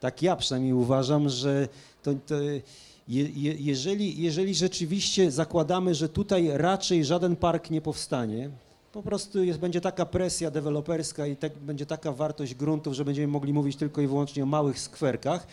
Tak 0.00 0.22
ja 0.22 0.36
przynajmniej 0.36 0.72
uważam, 0.72 1.28
że 1.28 1.68
to, 2.02 2.14
to 2.26 2.34
je, 2.40 2.62
je, 3.08 3.54
jeżeli, 3.58 4.22
jeżeli 4.22 4.54
rzeczywiście 4.54 5.30
zakładamy, 5.30 5.94
że 5.94 6.08
tutaj 6.08 6.48
raczej 6.52 7.04
żaden 7.04 7.36
park 7.36 7.70
nie 7.70 7.80
powstanie, 7.80 8.50
po 8.92 9.02
prostu 9.02 9.44
jest, 9.44 9.58
będzie 9.58 9.80
taka 9.80 10.06
presja 10.06 10.50
deweloperska 10.50 11.26
i 11.26 11.36
tak, 11.36 11.58
będzie 11.58 11.86
taka 11.86 12.12
wartość 12.12 12.54
gruntów, 12.54 12.94
że 12.94 13.04
będziemy 13.04 13.28
mogli 13.28 13.52
mówić 13.52 13.76
tylko 13.76 14.00
i 14.00 14.06
wyłącznie 14.06 14.42
o 14.42 14.46
małych 14.46 14.80
skwerkach, 14.80 15.46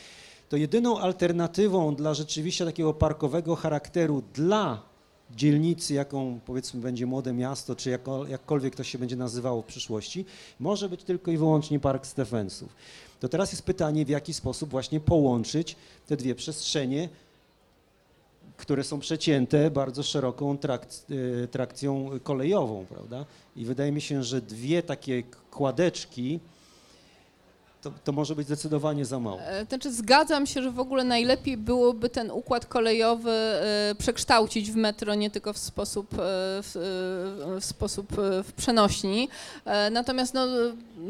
to 0.49 0.57
jedyną 0.57 0.99
alternatywą 0.99 1.95
dla 1.95 2.13
rzeczywiście 2.13 2.65
takiego 2.65 2.93
parkowego 2.93 3.55
charakteru 3.55 4.23
dla 4.33 4.92
dzielnicy, 5.35 5.93
jaką 5.93 6.39
powiedzmy 6.45 6.81
będzie 6.81 7.05
młode 7.05 7.33
miasto, 7.33 7.75
czy 7.75 7.89
jako, 7.89 8.27
jakkolwiek 8.27 8.75
to 8.75 8.83
się 8.83 8.97
będzie 8.97 9.15
nazywało 9.15 9.61
w 9.61 9.65
przyszłości, 9.65 10.25
może 10.59 10.89
być 10.89 11.03
tylko 11.03 11.31
i 11.31 11.37
wyłącznie 11.37 11.79
Park 11.79 12.05
Stefensów. 12.05 12.75
To 13.19 13.29
teraz 13.29 13.51
jest 13.51 13.63
pytanie, 13.63 14.05
w 14.05 14.09
jaki 14.09 14.33
sposób 14.33 14.69
właśnie 14.69 14.99
połączyć 14.99 15.75
te 16.07 16.17
dwie 16.17 16.35
przestrzenie, 16.35 17.09
które 18.57 18.83
są 18.83 18.99
przecięte 18.99 19.71
bardzo 19.71 20.03
szeroką 20.03 20.57
e, 20.57 21.47
trakcją 21.47 22.09
kolejową, 22.23 22.85
prawda? 22.85 23.25
I 23.55 23.65
wydaje 23.65 23.91
mi 23.91 24.01
się, 24.01 24.23
że 24.23 24.41
dwie 24.41 24.83
takie 24.83 25.23
kładeczki, 25.51 26.39
to, 27.83 27.91
to, 28.03 28.11
może 28.11 28.35
być 28.35 28.47
zdecydowanie 28.47 29.05
za 29.05 29.19
mało. 29.19 29.41
E, 29.41 29.65
znaczy 29.65 29.93
zgadzam 29.93 30.47
się, 30.47 30.63
że 30.63 30.71
w 30.71 30.79
ogóle 30.79 31.03
najlepiej 31.03 31.57
byłoby 31.57 32.09
ten 32.09 32.31
układ 32.31 32.65
kolejowy 32.65 33.31
e, 33.31 33.95
przekształcić 33.97 34.71
w 34.71 34.75
metro 34.75 35.15
nie 35.15 35.29
tylko 35.29 35.53
w 35.53 35.57
sposób, 35.57 36.13
e, 36.13 36.17
w, 36.63 36.71
w 37.61 37.65
sposób 37.65 38.07
w 38.43 38.53
przenośni. 38.53 39.29
Natomiast 39.91 40.33
no, 40.33 40.47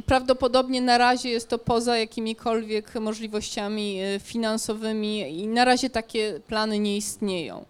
prawdopodobnie 0.06 0.82
na 0.82 0.98
razie 0.98 1.30
jest 1.30 1.50
to 1.50 1.58
poza 1.58 1.98
jakimikolwiek 1.98 2.96
możliwościami 2.96 4.00
finansowymi 4.20 5.40
i 5.40 5.48
na 5.48 5.66
razie 5.66 5.90
takie 5.90 6.40
plany 6.48 6.80
nie 6.80 6.98
istnieją. 6.98 7.66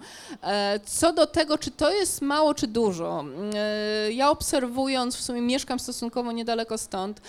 Co 0.86 1.14
do 1.14 1.28
tego, 1.28 1.58
czy 1.58 1.72
to 1.72 1.92
jest 1.92 2.22
mało, 2.22 2.54
czy 2.54 2.68
dużo, 2.68 3.26
ja 4.12 4.30
obserwując, 4.30 5.16
w 5.16 5.22
sumie 5.22 5.42
mieszkam 5.42 5.80
stosunkowo 5.80 6.32
niedaleko 6.32 6.78
stąd, 6.78 7.22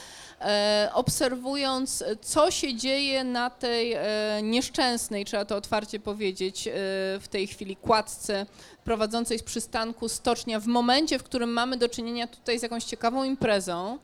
obserwując, 0.93 2.05
co 2.23 2.51
się 2.51 2.75
dzieje 2.75 3.25
na 3.25 3.51
tej 3.51 3.93
e, 3.93 4.03
nieszczęsnej, 4.43 5.25
trzeba 5.25 5.45
to 5.45 5.57
otwarcie 5.57 6.01
powiedzieć, 6.01 6.69
e, 6.69 6.73
w 7.21 7.29
tej 7.31 7.47
chwili 7.47 7.77
kładce 7.77 8.47
prowadzącej 8.85 9.39
z 9.39 9.43
przystanku 9.43 10.09
stocznia, 10.09 10.61
w 10.61 10.67
momencie, 10.67 11.19
w 11.19 11.23
którym 11.23 11.53
mamy 11.53 11.77
do 11.77 11.89
czynienia 11.89 12.27
tutaj 12.27 12.59
z 12.59 12.63
jakąś 12.63 12.85
ciekawą 12.85 13.25
imprezą, 13.25 13.99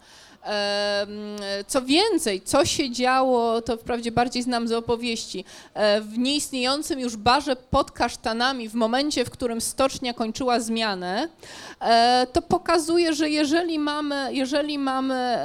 co 1.66 1.82
więcej, 1.82 2.40
co 2.40 2.64
się 2.64 2.90
działo, 2.90 3.62
to 3.62 3.76
wprawdzie 3.76 4.12
bardziej 4.12 4.42
znam 4.42 4.68
z 4.68 4.72
opowieści, 4.72 5.44
e, 5.74 6.00
w 6.00 6.18
nieistniejącym 6.18 7.00
już 7.00 7.16
barze 7.16 7.56
pod 7.56 7.90
kasztanami 7.90 8.68
w 8.68 8.74
momencie, 8.74 9.24
w 9.24 9.30
którym 9.30 9.60
stocznia 9.60 10.14
kończyła 10.14 10.60
zmianę, 10.60 11.28
e, 11.80 12.26
to 12.32 12.42
pokazuje, 12.42 13.14
że 13.14 13.30
jeżeli 13.30 13.78
mamy, 13.78 14.28
jeżeli 14.34 14.78
mamy 14.78 15.38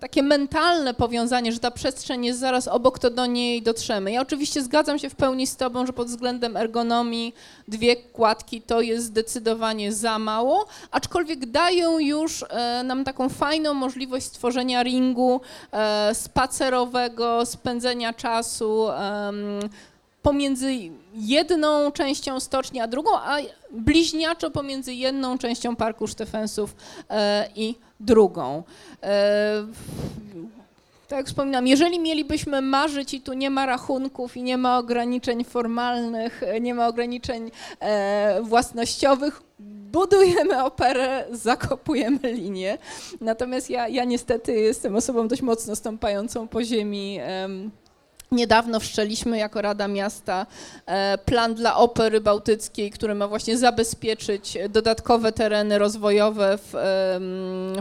takie 0.00 0.22
mentalne 0.22 0.94
powiązanie, 0.94 1.52
że 1.52 1.58
ta 1.58 1.70
przestrzeń 1.70 2.24
jest 2.24 2.40
zaraz 2.40 2.68
obok, 2.68 2.98
to 2.98 3.10
do 3.10 3.26
niej 3.26 3.62
dotrzemy. 3.62 4.12
Ja 4.12 4.20
oczywiście 4.20 4.62
zgadzam 4.62 4.98
się 4.98 5.10
w 5.10 5.14
pełni 5.14 5.46
z 5.46 5.56
Tobą, 5.56 5.86
że 5.86 5.92
pod 5.92 6.08
względem 6.08 6.56
ergonomii 6.56 7.34
dwie 7.68 7.96
kładki 7.96 8.62
to 8.62 8.80
jest 8.80 9.04
zdecydowanie 9.04 9.92
za 9.92 10.18
mało, 10.18 10.66
aczkolwiek 10.90 11.46
dają 11.46 11.98
już 11.98 12.44
e, 12.48 12.82
nam 12.84 13.04
taką 13.04 13.28
fajną 13.28 13.67
możliwość 13.74 14.26
stworzenia 14.26 14.82
ringu 14.82 15.40
e, 15.72 16.14
spacerowego, 16.14 17.46
spędzenia 17.46 18.12
czasu 18.12 18.88
pomiędzy 20.22 20.72
jedną 21.14 21.92
częścią 21.92 22.40
stoczni 22.40 22.80
a 22.80 22.86
drugą, 22.86 23.10
a 23.18 23.36
bliźniaczo 23.70 24.50
pomiędzy 24.50 24.94
jedną 24.94 25.38
częścią 25.38 25.76
Parku 25.76 26.06
Sztefensów 26.06 26.76
e, 27.10 27.48
i 27.56 27.74
drugą. 28.00 28.62
E, 29.02 29.66
tak 31.08 31.16
jak 31.16 31.26
wspominam, 31.26 31.66
jeżeli 31.66 32.00
mielibyśmy 32.00 32.62
marzyć 32.62 33.14
i 33.14 33.20
tu 33.20 33.32
nie 33.32 33.50
ma 33.50 33.66
rachunków 33.66 34.36
i 34.36 34.42
nie 34.42 34.58
ma 34.58 34.78
ograniczeń 34.78 35.44
formalnych, 35.44 36.42
nie 36.60 36.74
ma 36.74 36.88
ograniczeń 36.88 37.50
własnościowych, 38.42 39.42
budujemy 39.92 40.64
operę, 40.64 41.24
zakopujemy 41.32 42.32
linię. 42.32 42.78
Natomiast 43.20 43.70
ja, 43.70 43.88
ja 43.88 44.04
niestety 44.04 44.52
jestem 44.52 44.96
osobą 44.96 45.28
dość 45.28 45.42
mocno 45.42 45.76
stąpającą 45.76 46.48
po 46.48 46.64
ziemi. 46.64 47.20
Niedawno 48.32 48.80
wszczeliśmy 48.80 49.38
jako 49.38 49.62
Rada 49.62 49.88
Miasta 49.88 50.46
e, 50.86 51.18
plan 51.18 51.54
dla 51.54 51.76
Opery 51.76 52.20
Bałtyckiej, 52.20 52.90
który 52.90 53.14
ma 53.14 53.28
właśnie 53.28 53.58
zabezpieczyć 53.58 54.58
dodatkowe 54.68 55.32
tereny 55.32 55.78
rozwojowe 55.78 56.58
w, 56.58 56.72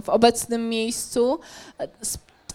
w 0.03 0.09
obecnym 0.09 0.69
miejscu 0.69 1.39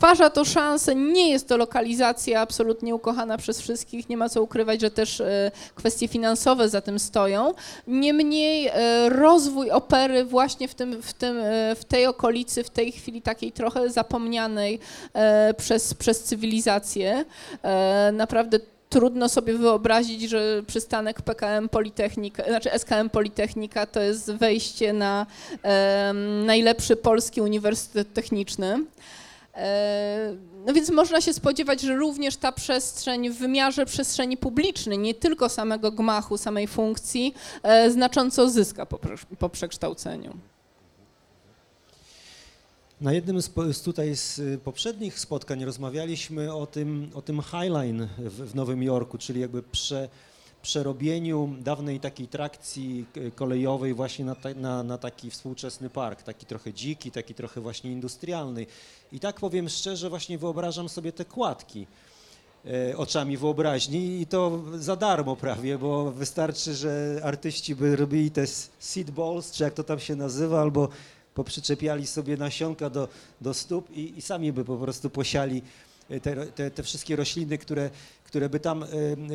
stwarza 0.02 0.30
to 0.30 0.44
szansę. 0.44 0.94
Nie 0.94 1.30
jest 1.30 1.48
to 1.48 1.56
lokalizacja 1.56 2.40
absolutnie 2.40 2.94
ukochana 2.94 3.38
przez 3.38 3.60
wszystkich, 3.60 4.08
nie 4.08 4.16
ma 4.16 4.28
co 4.28 4.42
ukrywać, 4.42 4.80
że 4.80 4.90
też 4.90 5.20
e, 5.20 5.50
kwestie 5.74 6.08
finansowe 6.08 6.68
za 6.68 6.80
tym 6.80 6.98
stoją. 6.98 7.54
Niemniej 7.86 8.66
e, 8.66 9.08
rozwój 9.08 9.70
opery 9.70 10.24
właśnie 10.24 10.68
w, 10.68 10.74
tym, 10.74 11.02
w, 11.02 11.12
tym, 11.12 11.36
e, 11.38 11.74
w 11.74 11.84
tej 11.84 12.06
okolicy, 12.06 12.64
w 12.64 12.70
tej 12.70 12.92
chwili 12.92 13.22
takiej 13.22 13.52
trochę 13.52 13.90
zapomnianej 13.90 14.78
przez, 15.56 15.94
przez 15.94 16.22
cywilizację, 16.22 17.24
naprawdę 18.12 18.58
trudno 18.88 19.28
sobie 19.28 19.58
wyobrazić, 19.58 20.22
że 20.22 20.62
przystanek 20.66 21.22
PKM 21.22 21.68
Politechnika, 21.68 22.44
znaczy 22.44 22.70
SKM 22.70 23.10
Politechnika 23.10 23.86
to 23.86 24.00
jest 24.00 24.32
wejście 24.32 24.92
na 24.92 25.26
najlepszy 26.44 26.96
polski 26.96 27.40
uniwersytet 27.40 28.12
techniczny. 28.12 28.84
E, 29.54 30.36
no 30.66 30.72
więc 30.72 30.90
można 30.90 31.20
się 31.20 31.32
spodziewać, 31.32 31.80
że 31.80 31.96
również 31.96 32.36
ta 32.36 32.52
przestrzeń 32.52 33.30
w 33.30 33.38
wymiarze 33.38 33.86
przestrzeni 33.86 34.36
publicznej, 34.36 34.98
nie 34.98 35.14
tylko 35.14 35.48
samego 35.48 35.92
gmachu, 35.92 36.38
samej 36.38 36.66
funkcji, 36.66 37.34
e, 37.62 37.90
znacząco 37.90 38.50
zyska 38.50 38.86
po, 39.38 39.48
przekształceniu. 39.48 40.36
Na 43.00 43.12
jednym 43.12 43.42
z, 43.42 43.82
tutaj 43.82 44.16
z 44.16 44.40
poprzednich 44.62 45.18
spotkań 45.18 45.64
rozmawialiśmy 45.64 46.54
o 46.54 46.66
tym, 46.66 47.10
o 47.14 47.22
tym 47.22 47.42
Highline 47.42 48.08
w, 48.18 48.50
w 48.50 48.54
Nowym 48.54 48.82
Jorku, 48.82 49.18
czyli 49.18 49.40
jakby 49.40 49.62
prze, 49.62 50.08
przerobieniu 50.62 51.54
dawnej 51.60 52.00
takiej 52.00 52.28
trakcji 52.28 53.06
kolejowej 53.34 53.94
właśnie 53.94 54.24
na, 54.24 54.36
na, 54.56 54.82
na, 54.82 54.98
taki 54.98 55.30
współczesny 55.30 55.90
park, 55.90 56.22
taki 56.22 56.46
trochę 56.46 56.72
dziki, 56.72 57.10
taki 57.10 57.34
trochę 57.34 57.60
właśnie 57.60 57.92
industrialny. 57.92 58.66
I 59.12 59.20
tak 59.20 59.40
powiem 59.40 59.68
szczerze, 59.68 60.10
właśnie 60.10 60.38
wyobrażam 60.38 60.88
sobie 60.88 61.12
te 61.12 61.24
kładki 61.24 61.86
e, 62.66 62.96
oczami 62.96 63.36
wyobraźni 63.36 64.20
i 64.20 64.26
to 64.26 64.62
za 64.74 64.96
darmo 64.96 65.36
prawie, 65.36 65.78
bo 65.78 66.10
wystarczy, 66.10 66.74
że 66.74 67.20
artyści 67.24 67.74
by 67.76 67.96
robili 67.96 68.30
te 68.30 68.46
seed 68.78 69.10
balls, 69.10 69.50
czy 69.52 69.64
jak 69.64 69.74
to 69.74 69.84
tam 69.84 70.00
się 70.00 70.16
nazywa, 70.16 70.60
albo 70.60 70.88
poprzyczepiali 71.34 72.06
sobie 72.06 72.36
nasionka 72.36 72.90
do, 72.90 73.08
do 73.40 73.54
stóp 73.54 73.90
i, 73.90 74.18
i 74.18 74.22
sami 74.22 74.52
by 74.52 74.64
po 74.64 74.76
prostu 74.76 75.10
posiali 75.10 75.62
te, 76.22 76.46
te, 76.46 76.70
te 76.70 76.82
wszystkie 76.82 77.16
rośliny, 77.16 77.58
które 77.58 77.90
które 78.32 78.48
by 78.48 78.60
tam 78.60 78.84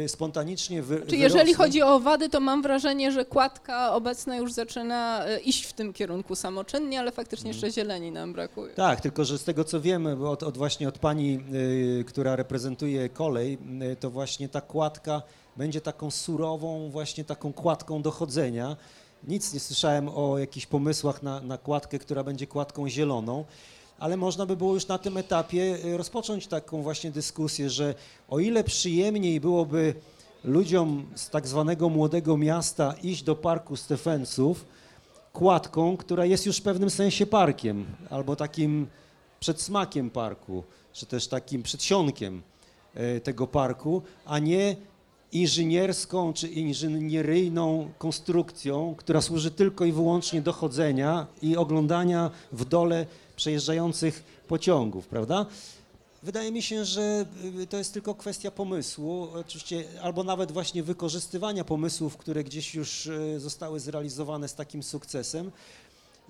spontanicznie 0.08 0.82
wy, 0.82 1.02
Czy 1.08 1.18
jeżeli 1.18 1.54
chodzi 1.54 1.82
o 1.82 1.96
owady, 1.96 2.30
to 2.30 2.40
mam 2.40 2.62
wrażenie, 2.62 3.12
że 3.12 3.26
kładka 3.26 3.94
obecna 3.94 4.38
już 4.38 4.54
zaczyna 4.54 5.28
y, 5.28 5.40
iść 5.40 5.66
w 5.66 5.74
tym 5.74 5.94
kierunku 5.94 6.36
samoczynnie, 6.36 7.00
ale 7.00 7.12
faktycznie 7.12 7.52
jeszcze 7.52 7.72
zieleni 7.72 8.12
nam 8.12 8.34
brakuje. 8.34 8.74
Tak, 8.74 9.02
tylko 9.02 9.26
że 9.26 9.38
z 9.38 9.44
tego 9.44 9.64
co 9.64 9.82
wiemy 9.82 10.30
od, 10.30 10.44
od 10.44 10.58
właśnie 10.58 10.88
od 10.88 11.00
pani, 11.00 11.40
y, 12.00 12.04
która 12.08 12.36
reprezentuje 12.36 13.10
kolej, 13.10 13.58
to 14.00 14.10
właśnie 14.10 14.50
ta 14.50 14.62
kładka 14.62 15.22
będzie 15.58 15.82
taką 15.82 16.12
surową 16.12 16.90
właśnie 16.90 17.24
taką 17.24 17.54
kładką 17.54 18.02
dochodzenia, 18.02 18.78
nic 19.24 19.54
nie 19.54 19.60
słyszałem 19.60 20.10
o 20.10 20.38
jakichś 20.38 20.66
pomysłach 20.66 21.24
na, 21.24 21.42
na 21.42 21.58
kładkę, 21.58 22.00
która 22.00 22.24
będzie 22.24 22.48
kładką 22.48 22.90
zieloną, 22.90 23.46
ale 24.00 24.18
można 24.18 24.46
by 24.46 24.56
było 24.56 24.74
już 24.74 24.88
na 24.88 24.98
tym 24.98 25.18
etapie 25.18 25.78
y, 25.86 25.98
rozpocząć 25.98 26.48
taką 26.48 26.82
właśnie 26.82 27.12
dyskusję, 27.12 27.70
że 27.70 27.96
o 28.30 28.40
ile 28.40 28.64
przyjemniej 28.64 29.40
byłoby 29.40 29.94
ludziom 30.44 31.06
z 31.16 31.30
tak 31.30 31.48
zwanego 31.48 31.90
młodego 31.90 32.38
miasta 32.38 32.96
iść 33.04 33.24
do 33.24 33.36
parku 33.36 33.76
Stefensów 33.76 34.66
kładką, 35.34 35.98
która 35.98 36.26
jest 36.26 36.46
już 36.46 36.58
w 36.58 36.62
pewnym 36.62 36.90
sensie 36.90 37.26
parkiem, 37.26 37.86
albo 38.10 38.36
takim 38.36 38.88
przedsmakiem 39.40 40.10
parku, 40.10 40.64
czy 40.94 41.06
też 41.06 41.28
takim 41.28 41.64
przedsionkiem 41.64 42.42
y, 43.18 43.22
tego 43.22 43.48
parku, 43.48 44.02
a 44.26 44.40
nie 44.40 44.76
inżynierską 45.32 46.34
czy 46.34 46.48
inżynieryjną 46.48 47.90
konstrukcją, 47.98 48.96
która 48.98 49.22
służy 49.22 49.52
tylko 49.52 49.86
i 49.86 49.92
wyłącznie 49.92 50.42
do 50.42 50.54
chodzenia 50.54 51.28
i 51.42 51.58
oglądania 51.58 52.32
w 52.52 52.66
dole 52.66 53.06
przejeżdżających 53.38 54.24
pociągów, 54.48 55.08
prawda? 55.08 55.46
Wydaje 56.24 56.52
mi 56.52 56.62
się, 56.62 56.86
że 56.86 57.26
y, 57.62 57.68
to 57.68 57.78
jest 57.78 57.94
tylko 57.94 58.16
kwestia 58.16 58.52
pomysłu, 58.52 59.28
oczywiście, 59.34 59.84
albo 60.02 60.24
nawet 60.24 60.52
właśnie 60.52 60.84
wykorzystywania 60.84 61.64
pomysłów, 61.64 62.18
które 62.18 62.44
gdzieś 62.44 62.76
już 62.76 63.06
y, 63.06 63.40
zostały 63.40 63.80
zrealizowane 63.80 64.48
z 64.48 64.56
takim 64.56 64.84
sukcesem. 64.84 65.52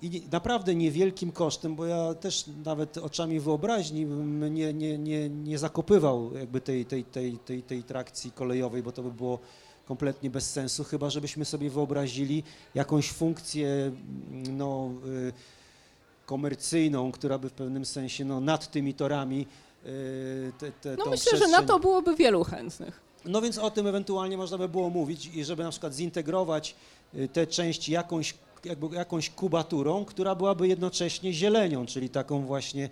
I 0.02 0.22
naprawdę 0.32 0.74
niewielkim 0.74 1.32
kosztem, 1.32 1.76
bo 1.76 1.86
ja 1.86 2.14
też 2.14 2.44
nawet 2.64 2.98
oczami 2.98 3.40
wyobraźni 3.40 4.06
bym 4.06 4.54
nie, 4.54 4.74
nie, 4.74 4.98
nie, 4.98 5.30
nie 5.30 5.58
zakopywał 5.58 6.36
jakby 6.36 6.60
tej, 6.60 6.86
tej, 6.86 7.04
tej, 7.04 7.38
tej, 7.38 7.62
tej 7.62 7.82
trakcji 7.82 8.32
kolejowej, 8.32 8.82
bo 8.82 8.92
to 8.92 9.02
by 9.02 9.12
było 9.12 9.38
kompletnie 9.86 10.30
bez 10.30 10.50
sensu, 10.50 10.84
chyba 10.84 11.10
żebyśmy 11.10 11.44
sobie 11.44 11.70
wyobrazili 11.70 12.42
jakąś 12.74 13.10
funkcję 13.10 13.92
no, 14.52 14.90
y, 15.06 15.32
komercyjną, 16.28 17.12
która 17.12 17.38
by 17.38 17.48
w 17.48 17.52
pewnym 17.52 17.84
sensie 17.84 18.24
no, 18.24 18.40
nad 18.40 18.70
tymi 18.70 18.94
torami 18.94 19.46
y, 19.86 20.52
te, 20.58 20.72
te, 20.72 20.96
No 20.96 21.04
myślę, 21.04 21.16
przestrzeń... 21.16 21.40
że 21.40 21.48
na 21.48 21.62
to 21.62 21.78
byłoby 21.78 22.16
wielu 22.16 22.44
chętnych. 22.44 23.00
No 23.24 23.42
więc 23.42 23.58
o 23.58 23.70
tym 23.70 23.86
ewentualnie 23.86 24.36
można 24.36 24.58
by 24.58 24.68
było 24.68 24.90
mówić 24.90 25.26
i 25.26 25.44
żeby 25.44 25.62
na 25.62 25.70
przykład 25.70 25.94
zintegrować 25.94 26.74
y, 27.14 27.28
te 27.28 27.46
części 27.46 27.92
jakąś 27.92 28.34
jakby 28.64 28.96
jakąś 28.96 29.30
kubaturą, 29.30 30.04
która 30.04 30.34
byłaby 30.34 30.68
jednocześnie 30.68 31.32
zielenią, 31.32 31.86
czyli 31.86 32.08
taką 32.08 32.46
właśnie 32.46 32.90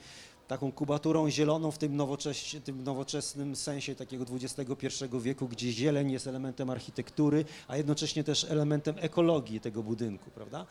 taką 0.48 0.72
kubaturą 0.72 1.30
zieloną 1.30 1.70
w 1.70 1.78
tym, 1.78 1.96
nowocześ, 1.96 2.56
tym 2.64 2.84
nowoczesnym 2.84 3.56
sensie 3.56 3.94
takiego 3.94 4.24
XXI 4.32 5.04
wieku, 5.20 5.48
gdzie 5.48 5.72
zieleń 5.72 6.12
jest 6.12 6.26
elementem 6.26 6.70
architektury, 6.70 7.44
a 7.68 7.76
jednocześnie 7.76 8.24
też 8.24 8.44
elementem 8.44 8.94
ekologii 8.98 9.60
tego 9.60 9.82
budynku, 9.82 10.30
prawda? 10.30 10.66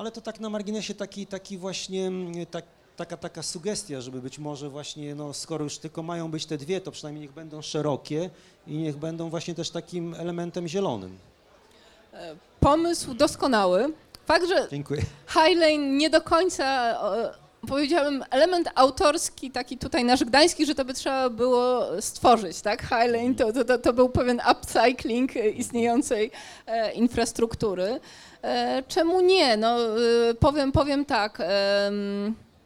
Ale 0.00 0.10
to 0.10 0.20
tak 0.20 0.40
na 0.40 0.50
marginesie 0.50 0.94
taki, 0.94 1.26
taki 1.26 1.58
właśnie, 1.58 2.10
tak, 2.50 2.64
taka, 2.96 3.16
taka 3.16 3.42
sugestia, 3.42 4.00
żeby 4.00 4.22
być 4.22 4.38
może 4.38 4.68
właśnie, 4.68 5.14
no, 5.14 5.34
skoro 5.34 5.64
już 5.64 5.78
tylko 5.78 6.02
mają 6.02 6.30
być 6.30 6.46
te 6.46 6.56
dwie, 6.58 6.80
to 6.80 6.90
przynajmniej 6.90 7.22
niech 7.22 7.32
będą 7.32 7.62
szerokie 7.62 8.30
i 8.66 8.76
niech 8.76 8.96
będą 8.96 9.30
właśnie 9.30 9.54
też 9.54 9.70
takim 9.70 10.14
elementem 10.14 10.68
zielonym. 10.68 11.18
Pomysł 12.60 13.14
doskonały. 13.14 13.92
Fakt, 14.26 14.48
że 14.48 14.68
Dziękuję. 14.70 15.02
Highlane 15.26 15.78
nie 15.78 16.10
do 16.10 16.20
końca, 16.20 16.96
powiedziałabym, 17.68 18.24
element 18.30 18.68
autorski, 18.74 19.50
taki 19.50 19.78
tutaj 19.78 20.04
nasz 20.04 20.24
gdański, 20.24 20.66
że 20.66 20.74
to 20.74 20.84
by 20.84 20.94
trzeba 20.94 21.30
było 21.30 21.86
stworzyć, 22.00 22.60
tak? 22.60 22.82
Highlane 22.82 23.34
to, 23.34 23.64
to, 23.64 23.78
to 23.78 23.92
był 23.92 24.08
pewien 24.08 24.40
upcycling 24.52 25.36
istniejącej 25.36 26.30
e, 26.66 26.92
infrastruktury. 26.92 28.00
E, 28.42 28.82
czemu 28.88 29.20
nie? 29.20 29.56
No, 29.56 29.76
e, 29.78 30.34
powiem, 30.34 30.72
powiem 30.72 31.04
tak. 31.04 31.38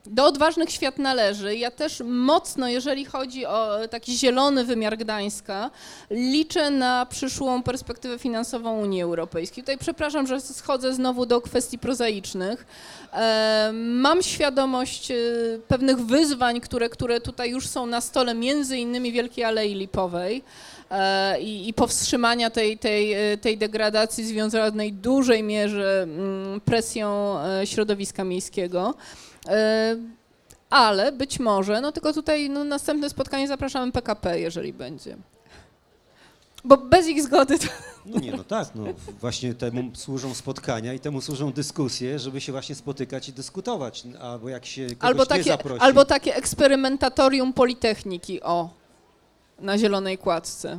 Do 0.07 0.24
odważnych 0.24 0.70
świat 0.70 0.98
należy. 0.98 1.57
Ja 1.57 1.70
też 1.70 2.02
mocno, 2.07 2.68
jeżeli 2.68 3.05
chodzi 3.05 3.46
o 3.46 3.88
taki 3.90 4.18
zielony 4.18 4.64
wymiar 4.64 4.96
Gdańska, 4.96 5.70
liczę 6.11 6.70
na 6.70 7.07
przyszłą 7.07 7.62
perspektywę 7.62 8.18
finansową 8.18 8.80
Unii 8.80 9.02
Europejskiej. 9.02 9.64
Tutaj 9.64 9.78
przepraszam, 9.78 10.26
że 10.26 10.40
schodzę 10.40 10.94
znowu 10.94 11.26
do 11.26 11.40
kwestii 11.40 11.78
prozaicznych. 11.78 12.66
Mam 13.72 14.22
świadomość 14.22 15.11
e, 15.11 15.16
pewnych 15.68 15.98
wyzwań, 15.98 16.61
które, 16.61 16.88
które 16.88 17.20
tutaj 17.20 17.50
już 17.50 17.66
są 17.66 17.86
na 17.86 18.00
stole, 18.00 18.34
między 18.34 18.78
innymi 18.78 19.12
Wielkiej 19.12 19.44
Alei 19.44 19.74
Lipowej. 19.74 20.42
E, 20.90 21.40
I, 21.40 21.68
i, 21.68 21.74
powstrzymania 21.74 22.50
tej, 22.50 22.78
tej, 22.78 23.32
e, 23.32 23.36
tej 23.36 23.59
degradacji 23.59 24.24
związanej 24.24 24.92
w 24.92 24.96
dużej 24.96 25.42
mierze 25.42 26.02
mm, 26.02 26.61
presją 26.61 27.36
środowiska 27.64 28.24
miejskiego. 28.24 28.94
E, 29.49 29.97
ale 30.70 31.12
być 31.12 31.40
może, 31.40 31.80
no 31.80 31.92
tylko 31.92 32.12
tutaj 32.12 32.51
no, 32.51 32.64
następne 32.64 33.11
spotkanie 33.11 33.49
zapraszamy 33.49 33.92
PKP, 33.92 34.40
jeżeli 34.40 34.72
będzie. 34.72 35.16
Bo 36.64 36.76
bez 36.76 37.09
ich 37.09 37.22
zgody 37.22 37.59
to... 37.59 37.66
No 38.07 38.20
nie, 38.20 38.32
no 38.32 38.45
tak, 38.45 38.68
no 38.74 38.84
właśnie 39.20 39.55
temu 39.55 39.90
służą 39.95 40.34
spotkania 40.34 40.92
i 40.95 41.01
temu 41.01 41.20
służą 41.20 41.53
dyskusje, 41.53 42.18
żeby 42.18 42.40
się 42.40 42.53
właśnie 42.53 42.74
spotykać 42.74 43.28
i 43.28 43.32
dyskutować, 43.32 44.05
albo 44.20 44.49
jak 44.49 44.66
się 44.66 44.86
kogoś 44.86 44.99
albo 45.01 45.26
takie, 45.26 45.40
nie 45.40 45.45
zaprosi. 45.45 45.80
Albo 45.80 46.05
takie 46.05 46.36
eksperymentatorium 46.36 47.53
Politechniki, 47.53 48.42
o, 48.42 48.70
na 49.59 49.78
zielonej 49.78 50.18
kładce. 50.18 50.78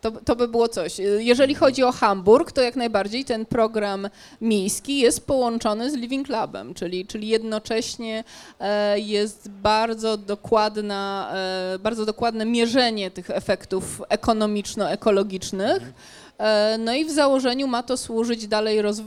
To, 0.00 0.10
to 0.10 0.36
by 0.36 0.48
było 0.48 0.68
coś. 0.68 0.98
Jeżeli 1.18 1.54
chodzi 1.54 1.82
o 1.84 1.92
Hamburg, 1.92 2.52
to 2.52 2.62
jak 2.62 2.76
najbardziej 2.76 3.24
ten 3.24 3.46
program 3.46 4.08
miejski 4.40 4.98
jest 4.98 5.26
połączony 5.26 5.90
z 5.90 5.94
Living 5.94 6.28
Labem, 6.28 6.74
czyli, 6.74 7.06
czyli 7.06 7.28
jednocześnie 7.28 8.24
e, 8.60 8.98
jest 8.98 9.48
bardzo 9.48 10.16
dokładna, 10.16 11.32
e, 11.74 11.78
bardzo 11.78 12.06
dokładne 12.06 12.44
mierzenie 12.44 13.10
tych 13.10 13.30
efektów 13.30 14.02
ekonomiczno-ekologicznych. 14.08 15.92
E, 16.38 16.78
no 16.78 16.94
i 16.94 17.04
w 17.04 17.10
założeniu 17.10 17.66
ma 17.66 17.82
to 17.82 17.96
służyć 17.96 18.46
dalej 18.46 18.82
rozw- 18.82 19.04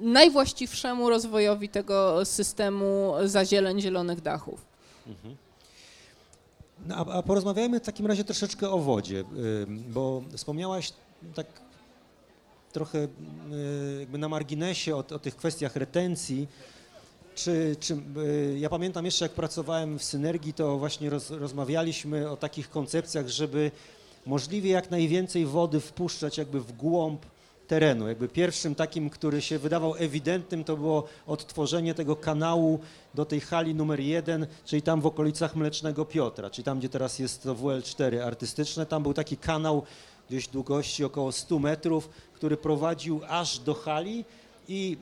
najwłaściwszemu 0.00 1.10
rozwojowi 1.10 1.68
tego 1.68 2.24
systemu 2.24 3.14
zazieleń 3.24 3.80
zielonych 3.80 4.20
dachów. 4.20 4.60
Mhm. 5.06 5.36
No, 6.86 6.96
a, 6.96 7.12
a 7.12 7.22
porozmawiajmy 7.22 7.80
w 7.80 7.82
takim 7.82 8.06
razie 8.06 8.24
troszeczkę 8.24 8.70
o 8.70 8.78
wodzie, 8.78 9.24
bo 9.88 10.22
wspomniałaś 10.36 10.92
tak 11.34 11.46
trochę 12.72 12.98
y, 12.98 13.08
jakby 14.00 14.18
na 14.18 14.28
marginesie 14.28 14.96
o, 14.96 14.98
o 14.98 15.18
tych 15.18 15.36
kwestiach 15.36 15.76
retencji. 15.76 16.48
Czy, 17.34 17.76
czy, 17.80 17.94
y, 17.94 18.58
ja 18.58 18.68
pamiętam 18.68 19.04
jeszcze, 19.04 19.24
jak 19.24 19.32
pracowałem 19.32 19.98
w 19.98 20.04
Synergii, 20.04 20.52
to 20.52 20.78
właśnie 20.78 21.10
roz, 21.10 21.30
rozmawialiśmy 21.30 22.30
o 22.30 22.36
takich 22.36 22.70
koncepcjach, 22.70 23.28
żeby 23.28 23.70
możliwie 24.26 24.70
jak 24.70 24.90
najwięcej 24.90 25.46
wody 25.46 25.80
wpuszczać 25.80 26.38
jakby 26.38 26.60
w 26.60 26.72
głąb 26.72 27.26
terenu. 27.66 28.08
Jakby 28.08 28.28
pierwszym 28.28 28.74
takim, 28.74 29.10
który 29.10 29.42
się 29.42 29.58
wydawał 29.58 29.94
ewidentnym, 29.98 30.64
to 30.64 30.76
było 30.76 31.04
odtworzenie 31.26 31.94
tego 31.94 32.16
kanału 32.16 32.80
do 33.14 33.24
tej 33.24 33.40
hali 33.40 33.74
numer 33.74 34.00
jeden, 34.00 34.46
czyli 34.64 34.82
tam 34.82 35.00
w 35.00 35.06
okolicach 35.06 35.56
Mlecznego 35.56 36.04
Piotra, 36.04 36.50
czyli 36.50 36.64
tam, 36.64 36.78
gdzie 36.78 36.88
teraz 36.88 37.18
jest 37.18 37.42
to 37.42 37.54
WL4 37.54 38.18
artystyczne. 38.18 38.86
Tam 38.86 39.02
był 39.02 39.14
taki 39.14 39.36
kanał 39.36 39.82
gdzieś 40.28 40.48
długości 40.48 41.04
około 41.04 41.32
100 41.32 41.58
metrów, 41.58 42.08
który 42.34 42.56
prowadził 42.56 43.20
aż 43.28 43.58
do 43.58 43.74
hali 43.74 44.24
i 44.68 44.96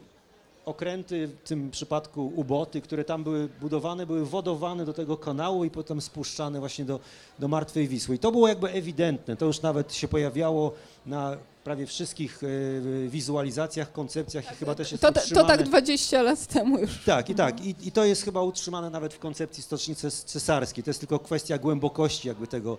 okręty, 0.65 1.29
w 1.29 1.49
tym 1.49 1.71
przypadku 1.71 2.33
uboty, 2.37 2.81
które 2.81 3.05
tam 3.05 3.25
były 3.25 3.49
budowane, 3.61 4.07
były 4.07 4.27
wodowane 4.27 4.85
do 4.85 4.93
tego 4.93 5.17
kanału 5.17 5.65
i 5.65 5.71
potem 5.71 6.01
spuszczane 6.01 6.61
właśnie 6.61 6.85
do, 6.85 7.01
do 7.39 7.49
Martwej 7.49 7.89
Wisły. 7.89 8.15
I 8.15 8.19
to 8.19 8.33
było 8.33 8.49
jakby 8.49 8.71
ewidentne, 8.71 9.37
to 9.37 9.47
już 9.47 9.63
nawet 9.63 9.95
się 9.95 10.09
pojawiało 10.09 10.73
na 11.07 11.37
prawie 11.65 11.87
wszystkich 11.87 12.41
e, 12.43 13.09
wizualizacjach, 13.09 13.93
koncepcjach 13.93 14.53
i 14.53 14.55
chyba 14.55 14.75
też 14.75 14.93
jest 14.93 15.03
to, 15.03 15.09
utrzymane... 15.09 15.49
To 15.49 15.57
tak 15.57 15.63
20 15.63 16.23
lat 16.23 16.47
temu 16.47 16.79
już. 16.79 17.05
Tak, 17.05 17.31
i 17.31 17.35
tak. 17.35 17.65
I, 17.65 17.75
I, 17.83 17.93
to 17.93 18.05
jest 18.05 18.25
chyba 18.25 18.43
utrzymane 18.43 18.91
nawet 18.91 19.15
w 19.15 19.19
koncepcji 19.19 19.63
Stocznicy 19.63 20.11
Cesarskiej. 20.11 20.85
To 20.85 20.91
jest 20.91 21.01
tylko 21.01 21.19
kwestia 21.19 21.59
głębokości 21.59 22.29
jakby 22.29 22.47
tego, 22.47 22.79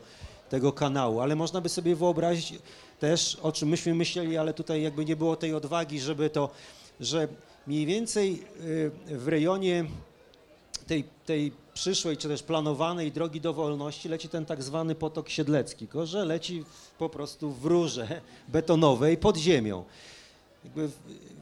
tego 0.49 0.73
kanału, 0.73 1.19
ale 1.19 1.35
można 1.35 1.61
by 1.61 1.69
sobie 1.69 1.95
wyobrazić 1.95 2.53
też, 2.99 3.37
o 3.41 3.51
czym 3.51 3.69
myśmy 3.69 3.95
myśleli, 3.95 4.37
ale 4.37 4.53
tutaj 4.53 4.81
jakby 4.81 5.05
nie 5.05 5.15
było 5.15 5.35
tej 5.35 5.53
odwagi, 5.53 5.99
żeby 5.99 6.29
to, 6.29 6.49
że 6.99 7.27
mniej 7.67 7.85
więcej 7.85 8.43
y, 9.09 9.17
w 9.17 9.27
rejonie 9.27 9.85
tej, 10.87 11.03
tej 11.25 11.51
przyszłej, 11.75 12.17
czy 12.17 12.27
też 12.27 12.43
planowanej 12.43 13.11
drogi 13.11 13.41
do 13.41 13.53
wolności 13.53 14.09
leci 14.09 14.29
ten 14.29 14.45
tak 14.45 14.63
zwany 14.63 14.95
potok 14.95 15.29
siedlecki, 15.29 15.77
tylko 15.87 16.05
że 16.05 16.25
leci 16.25 16.63
po 16.97 17.09
prostu 17.09 17.51
w 17.51 17.65
rurze 17.65 18.21
betonowej 18.47 19.17
pod 19.17 19.37
ziemią. 19.37 19.83
Jakby 20.63 20.89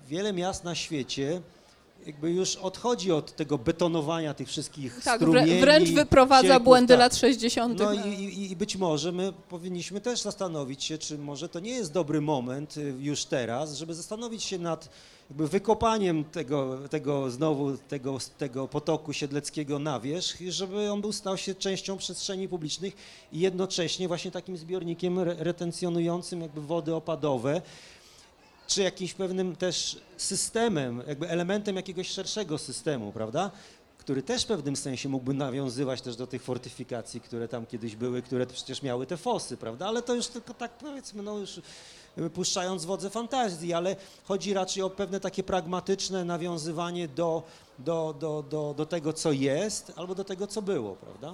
wiele 0.07 0.33
miast 0.33 0.63
na 0.63 0.75
świecie 0.75 1.41
jakby 2.05 2.31
już 2.31 2.55
odchodzi 2.55 3.11
od 3.11 3.35
tego 3.35 3.57
betonowania 3.57 4.33
tych 4.33 4.47
wszystkich 4.47 5.01
tak, 5.03 5.21
strumieni. 5.21 5.61
wręcz 5.61 5.89
wyprowadza 5.89 6.47
cieków, 6.47 6.63
błędy 6.63 6.93
tak. 6.93 6.99
lat 6.99 7.15
60. 7.15 7.79
No 7.79 7.93
i, 7.93 8.09
i, 8.09 8.51
i 8.51 8.55
być 8.55 8.75
może 8.75 9.11
my 9.11 9.33
powinniśmy 9.49 10.01
też 10.01 10.21
zastanowić 10.21 10.83
się, 10.83 10.97
czy 10.97 11.17
może 11.17 11.49
to 11.49 11.59
nie 11.59 11.71
jest 11.71 11.91
dobry 11.91 12.21
moment 12.21 12.77
y, 12.77 12.95
już 12.99 13.25
teraz, 13.25 13.77
żeby 13.77 13.93
zastanowić 13.93 14.43
się 14.43 14.59
nad 14.59 14.89
jakby 15.29 15.47
wykopaniem 15.47 16.23
tego, 16.23 16.79
tego 16.89 17.31
znowu 17.31 17.77
tego, 17.77 18.17
tego 18.37 18.67
potoku 18.67 19.13
siedleckiego 19.13 19.79
na 19.79 19.99
wierzch, 19.99 20.41
i 20.41 20.51
żeby 20.51 20.91
on 20.91 21.01
był 21.01 21.11
stał 21.11 21.37
się 21.37 21.55
częścią 21.55 21.97
przestrzeni 21.97 22.47
publicznych 22.47 22.93
i 23.31 23.39
jednocześnie 23.39 24.07
właśnie 24.07 24.31
takim 24.31 24.57
zbiornikiem 24.57 25.19
re- 25.19 25.35
retencjonującym 25.39 26.41
jakby 26.41 26.61
wody 26.61 26.95
opadowe, 26.95 27.61
czy 28.67 28.81
jakimś 28.81 29.13
pewnym 29.13 29.55
też 29.55 29.97
systemem, 30.17 31.03
jakby 31.07 31.29
elementem 31.29 31.75
jakiegoś 31.75 32.07
szerszego 32.07 32.57
systemu, 32.57 33.11
prawda? 33.11 33.51
Który 33.97 34.23
też 34.23 34.43
w 34.43 34.47
pewnym 34.47 34.75
sensie 34.75 35.09
mógłby 35.09 35.33
nawiązywać 35.33 36.01
też 36.01 36.15
do 36.15 36.27
tych 36.27 36.43
fortyfikacji, 36.43 37.21
które 37.21 37.47
tam 37.47 37.65
kiedyś 37.65 37.95
były, 37.95 38.21
które 38.21 38.45
przecież 38.45 38.81
miały 38.81 39.05
te 39.05 39.17
fosy, 39.17 39.57
prawda? 39.57 39.87
Ale 39.87 40.01
to 40.01 40.15
już 40.15 40.27
tylko 40.27 40.53
tak 40.53 40.71
powiedzmy, 40.71 41.23
no 41.23 41.37
już 41.37 41.61
puszczając 42.33 42.85
wodze 42.85 43.09
fantazji, 43.09 43.73
ale 43.73 43.95
chodzi 44.23 44.53
raczej 44.53 44.83
o 44.83 44.89
pewne 44.89 45.19
takie 45.19 45.43
pragmatyczne 45.43 46.25
nawiązywanie 46.25 47.07
do, 47.07 47.43
do, 47.79 48.15
do, 48.19 48.43
do, 48.49 48.73
do 48.77 48.85
tego, 48.85 49.13
co 49.13 49.31
jest, 49.31 49.93
albo 49.95 50.15
do 50.15 50.23
tego, 50.23 50.47
co 50.47 50.61
było, 50.61 50.95
prawda? 50.95 51.33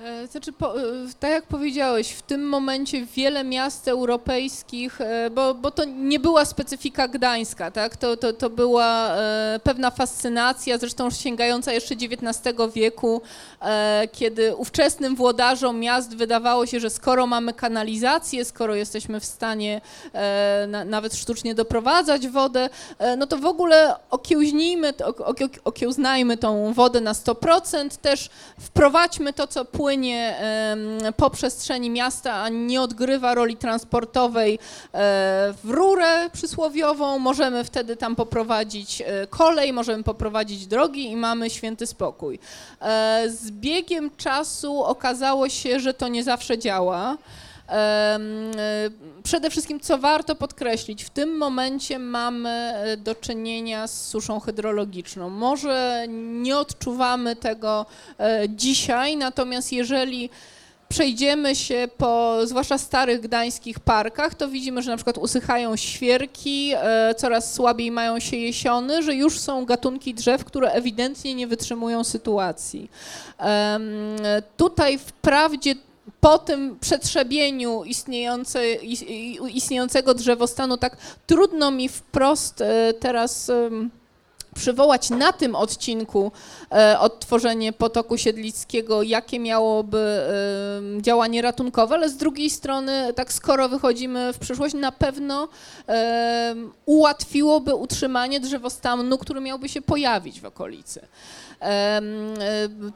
E, 0.00 0.26
Znaczy, 0.26 0.52
po, 0.52 0.80
e, 0.80 0.82
tak 1.20 1.30
jak 1.30 1.46
powiedziałeś, 1.46 2.10
w 2.10 2.22
tym 2.22 2.48
momencie 2.48 3.06
wiele 3.06 3.44
miast 3.44 3.88
europejskich, 3.88 5.00
e, 5.00 5.30
bo, 5.30 5.54
bo 5.54 5.70
to 5.70 5.84
nie 5.84 6.20
była 6.20 6.44
specyfika 6.44 7.08
gdańska, 7.08 7.70
tak? 7.70 7.96
to, 7.96 8.16
to, 8.16 8.32
to 8.32 8.50
była 8.50 9.16
pewna 9.62 9.90
fascynacja, 9.90 10.78
zresztą 10.78 11.10
sięgająca 11.10 11.72
jeszcze 11.72 11.94
XIX 11.94 12.56
wieku, 12.74 13.22
kiedy 14.12 14.56
ówczesnym 14.56 15.16
włodarzom 15.16 15.80
miast 15.80 16.16
wydawało 16.16 16.66
się, 16.66 16.80
że 16.80 16.90
skoro 16.90 17.26
mamy 17.26 17.52
kanalizację, 17.52 18.44
skoro 18.44 18.74
jesteśmy 18.74 19.20
w 19.20 19.24
stanie 19.24 19.80
na, 20.68 20.84
nawet 20.84 21.14
sztucznie 21.14 21.54
doprowadzać 21.54 22.28
wodę, 22.28 22.68
no 23.18 23.26
to 23.26 23.38
w 23.38 23.46
ogóle 23.46 23.94
okiełznijmy, 24.10 24.92
okiełznajmy 25.64 26.36
tą 26.36 26.72
wodę 26.72 27.00
na 27.00 27.12
100%, 27.12 27.96
też 27.96 28.30
wprowadźmy 28.60 29.32
to, 29.32 29.46
co 29.46 29.64
em, 29.88 31.12
po 31.16 31.30
przestrzeni 31.30 31.90
miasta, 31.90 32.34
a 32.34 32.48
nie 32.48 32.82
odgrywa 32.82 33.34
roli 33.34 33.56
transportowej 33.56 34.54
e, 34.54 34.58
w 35.64 35.70
rurę 35.70 36.30
przysłowiową. 36.32 37.18
Możemy 37.18 37.64
wtedy 37.64 37.96
tam 37.96 38.16
poprowadzić 38.16 39.02
e, 39.02 39.26
kolej, 39.26 39.72
możemy 39.72 40.02
poprowadzić 40.02 40.66
drogi 40.66 41.10
i 41.10 41.16
mamy 41.16 41.50
święty 41.50 41.86
spokój. 41.86 42.38
E, 42.80 43.24
Z 43.28 43.50
biegiem 43.50 44.10
czasu 44.16 44.82
okazało 44.84 45.48
się, 45.48 45.80
że 45.80 45.94
to 45.94 46.08
nie 46.08 46.24
zawsze 46.24 46.58
działa. 46.58 47.16
E, 47.72 48.18
Przede 49.22 49.50
wszystkim, 49.50 49.80
co 49.80 49.98
warto 49.98 50.34
podkreślić, 50.34 51.04
w 51.04 51.10
tym 51.10 51.36
momencie 51.36 51.98
mamy 51.98 52.48
e, 52.48 52.96
do 52.96 53.14
czynienia 53.14 53.86
z 53.86 54.08
suszą 54.08 54.40
hydrologiczną. 54.40 55.30
Może 55.30 56.04
nie 56.08 56.58
odczuwamy 56.58 57.36
tego 57.36 57.86
e, 58.18 58.48
dzisiaj, 58.48 59.16
natomiast 59.16 59.72
jeżeli 59.72 60.30
przejdziemy 60.88 61.56
się 61.56 61.88
po 61.98 62.38
zwłaszcza 62.46 62.78
starych 62.78 63.20
gdańskich 63.20 63.80
parkach, 63.80 64.34
to 64.34 64.48
widzimy, 64.48 64.82
że 64.82 64.90
na 64.90 64.96
przykład 64.96 65.18
usychają 65.18 65.76
świerki, 65.76 66.72
coraz 67.16 67.54
słabiej 67.54 67.90
mają 67.90 68.20
się 68.20 68.36
jesiony, 68.36 69.02
że 69.02 69.14
już 69.14 69.38
są 69.40 69.64
gatunki 69.64 70.14
drzew, 70.14 70.44
które 70.44 70.72
ewidentnie 70.72 71.34
nie 71.34 71.46
wytrzymują 71.46 72.04
sytuacji. 72.04 72.90
Tutaj 74.56 74.98
wprawdzie 74.98 75.74
po 76.20 76.38
tym 76.38 76.78
przetrzebieniu 76.80 77.82
istniejącego 79.48 80.14
drzewostanu, 80.14 80.76
tak 80.76 80.96
trudno 81.26 81.70
mi 81.70 81.88
wprost 81.88 82.60
e, 82.60 82.94
teraz 82.94 83.50
przywołać 84.54 85.10
na 85.10 85.32
tym 85.32 85.54
odcinku 85.54 86.32
e, 86.72 86.98
odtworzenie 86.98 87.72
potoku 87.72 88.18
siedlickiego, 88.18 89.02
jakie 89.02 89.38
miałoby 89.38 90.20
działanie 91.00 91.42
ratunkowe, 91.42 91.94
ale 91.94 92.08
z 92.08 92.16
drugiej 92.16 92.50
strony, 92.50 93.12
tak 93.14 93.32
skoro 93.32 93.68
wychodzimy 93.68 94.32
w 94.32 94.38
przyszłość, 94.38 94.74
na 94.74 94.92
pewno 94.92 95.48
ułatwiłoby 96.86 97.74
utrzymanie 97.74 98.40
drzewostanu, 98.40 99.18
który 99.18 99.40
miałby 99.40 99.68
się 99.68 99.82
pojawić 99.82 100.40
w 100.40 100.44
okolicy. 100.44 101.00
E, 101.62 102.00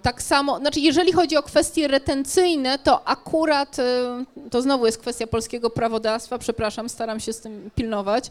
Tak 0.03 0.23
samo, 0.23 0.59
znaczy 0.59 0.81
jeżeli 0.81 1.13
chodzi 1.13 1.37
o 1.37 1.43
kwestie 1.43 1.89
retencyjne, 1.89 2.79
to 2.79 3.09
akurat, 3.09 3.79
e, 3.79 4.25
to 4.51 4.63
znowu 4.63 4.87
jest 4.87 4.99
kwestia 4.99 5.27
polskiego 5.27 5.71
prawodawstwa, 5.71 6.39
przepraszam, 6.39 6.89
staram 6.89 7.21
się 7.21 7.33
z 7.33 7.41
tym 7.41 7.71
pilnować, 7.75 8.31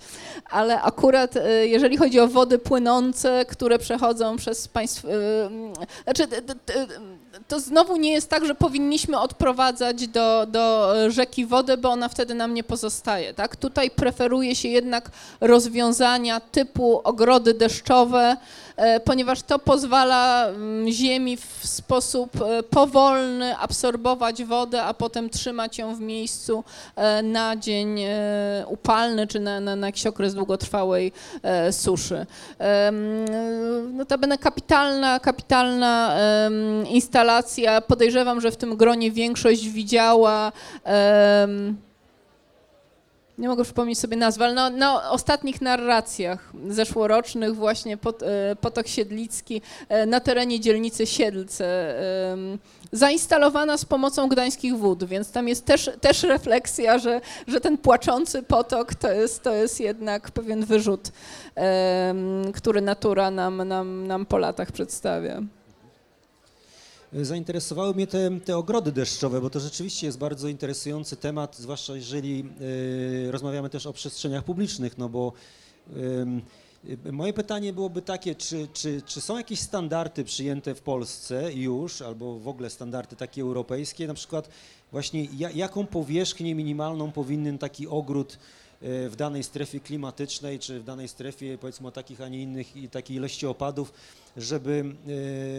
ale 0.49 0.81
akurat 0.81 1.37
e, 1.37 1.67
jeżeli 1.67 1.97
chodzi 1.97 2.19
o 2.19 2.27
wody 2.27 2.59
płynące, 2.59 3.45
które 3.49 3.79
przechodzą 3.79 4.37
przez 4.37 4.67
państw, 4.67 5.05
e, 5.05 5.09
znaczy 6.03 6.27
to 7.47 7.59
znowu 7.59 7.97
nie 7.97 8.11
jest 8.11 8.29
tak, 8.29 8.45
że 8.45 8.55
powinniśmy 8.55 9.19
odprowadzać 9.19 10.07
do, 10.07 10.45
do 10.47 10.93
rzeki 11.11 11.45
wodę, 11.45 11.77
bo 11.77 11.89
ona 11.89 12.09
wtedy 12.09 12.33
nam 12.33 12.53
nie 12.53 12.63
pozostaje, 12.63 13.33
tak? 13.33 13.55
Tutaj 13.55 13.91
preferuje 13.91 14.55
się 14.55 14.67
jednak 14.69 15.11
rozwiązania 15.41 16.39
typu 16.39 17.01
ogrody 17.03 17.53
deszczowe, 17.53 18.37
e, 18.75 18.99
ponieważ 18.99 19.41
to 19.41 19.59
pozwala 19.59 20.47
mm, 20.47 20.91
ziemi 20.91 21.37
w 21.37 21.59
sposób 21.63 22.41
e, 22.41 22.63
powolny 22.63 23.57
absorbować 23.57 24.43
wodę, 24.43 24.83
a 24.83 24.93
potem 24.93 25.29
trzymać 25.29 25.77
ją 25.77 25.95
w 25.95 25.99
miejscu 25.99 26.63
e, 26.95 27.23
na 27.23 27.55
dzień 27.55 27.99
upalny 28.67 29.27
czy 29.27 29.39
na, 29.39 29.59
na, 29.59 29.75
na 29.75 29.87
jakiś 29.87 30.07
okres 30.07 30.33
długotrwałej 30.33 31.11
suszy. 31.71 32.25
Em, 32.59 33.25
Notabene 33.97 34.37
kapitalna, 34.37 35.19
kapitalna 35.19 36.15
em, 36.15 36.87
instalacja. 37.25 37.81
Podejrzewam, 37.81 38.41
że 38.41 38.51
w 38.51 38.57
tym 38.57 38.77
gronie 38.77 39.11
większość 39.11 39.69
widziała 39.69 40.51
em, 40.83 41.77
nie 43.37 43.47
mogę 43.47 43.63
przypomnieć 43.63 43.99
sobie 43.99 44.17
nazwy, 44.17 44.43
ale 44.43 44.53
na, 44.53 44.69
na 44.69 45.09
ostatnich 45.09 45.61
narracjach 45.61 46.51
zeszłorocznych 46.69 47.55
właśnie 47.55 47.97
pot, 47.97 48.23
e, 48.23 48.55
Potok 48.61 48.87
Siedlicki 48.87 49.61
e, 49.89 50.05
na 50.05 50.19
terenie 50.19 50.59
dzielnicy 50.59 51.05
Siedlce, 51.05 51.95
zainstalowana 52.91 53.77
z 53.77 53.85
pomocą 53.85 54.29
gdańskich 54.29 54.77
wód, 54.77 55.03
więc 55.03 55.31
tam 55.31 55.47
jest 55.47 55.65
też, 55.65 55.89
też 56.01 56.23
refleksja, 56.23 56.99
że, 56.99 57.21
że 57.47 57.61
ten 57.61 57.77
płaczący 57.77 58.43
potok 58.43 58.95
to 58.95 59.11
jest, 59.11 59.43
to 59.43 59.53
jest 59.53 59.79
jednak 59.79 60.31
pewien 60.31 60.65
wyrzut, 60.65 61.11
który 62.53 62.81
natura 62.81 63.31
nam, 63.31 63.67
nam, 63.67 64.07
nam 64.07 64.25
po 64.25 64.37
latach 64.37 64.71
przedstawia. 64.71 65.41
Zainteresowały 67.13 67.93
mnie 67.93 68.07
te, 68.07 68.39
te 68.39 68.57
ogrody 68.57 68.91
deszczowe, 68.91 69.41
bo 69.41 69.49
to 69.49 69.59
rzeczywiście 69.59 70.05
jest 70.05 70.17
bardzo 70.17 70.47
interesujący 70.47 71.15
temat, 71.17 71.57
zwłaszcza 71.57 71.95
jeżeli 71.95 72.45
y, 73.27 73.31
rozmawiamy 73.31 73.69
też 73.69 73.85
o 73.85 73.93
przestrzeniach 73.93 74.43
publicznych, 74.43 74.97
no 74.97 75.09
bo 75.09 75.33
y, 75.97 77.11
moje 77.11 77.33
pytanie 77.33 77.73
byłoby 77.73 78.01
takie, 78.01 78.35
czy, 78.35 78.67
czy, 78.73 79.01
czy 79.01 79.21
są 79.21 79.37
jakieś 79.37 79.59
standardy 79.59 80.23
przyjęte 80.23 80.75
w 80.75 80.81
Polsce 80.81 81.53
już, 81.53 82.01
albo 82.01 82.39
w 82.39 82.47
ogóle 82.47 82.69
standardy 82.69 83.15
takie 83.15 83.41
europejskie, 83.41 84.07
na 84.07 84.13
przykład 84.13 84.49
właśnie 84.91 85.27
ja, 85.37 85.51
jaką 85.51 85.85
powierzchnię 85.85 86.55
minimalną 86.55 87.11
powinien 87.11 87.57
taki 87.57 87.87
ogród 87.87 88.37
w 88.81 89.13
danej 89.17 89.43
strefie 89.43 89.79
klimatycznej, 89.79 90.59
czy 90.59 90.79
w 90.79 90.83
danej 90.83 91.07
strefie 91.07 91.57
powiedzmy 91.57 91.87
o 91.87 91.91
takich, 91.91 92.21
a 92.21 92.27
nie 92.27 92.41
innych 92.41 92.75
i 92.75 92.89
takiej 92.89 93.17
ilości 93.17 93.47
opadów, 93.47 93.93
żeby 94.37 94.95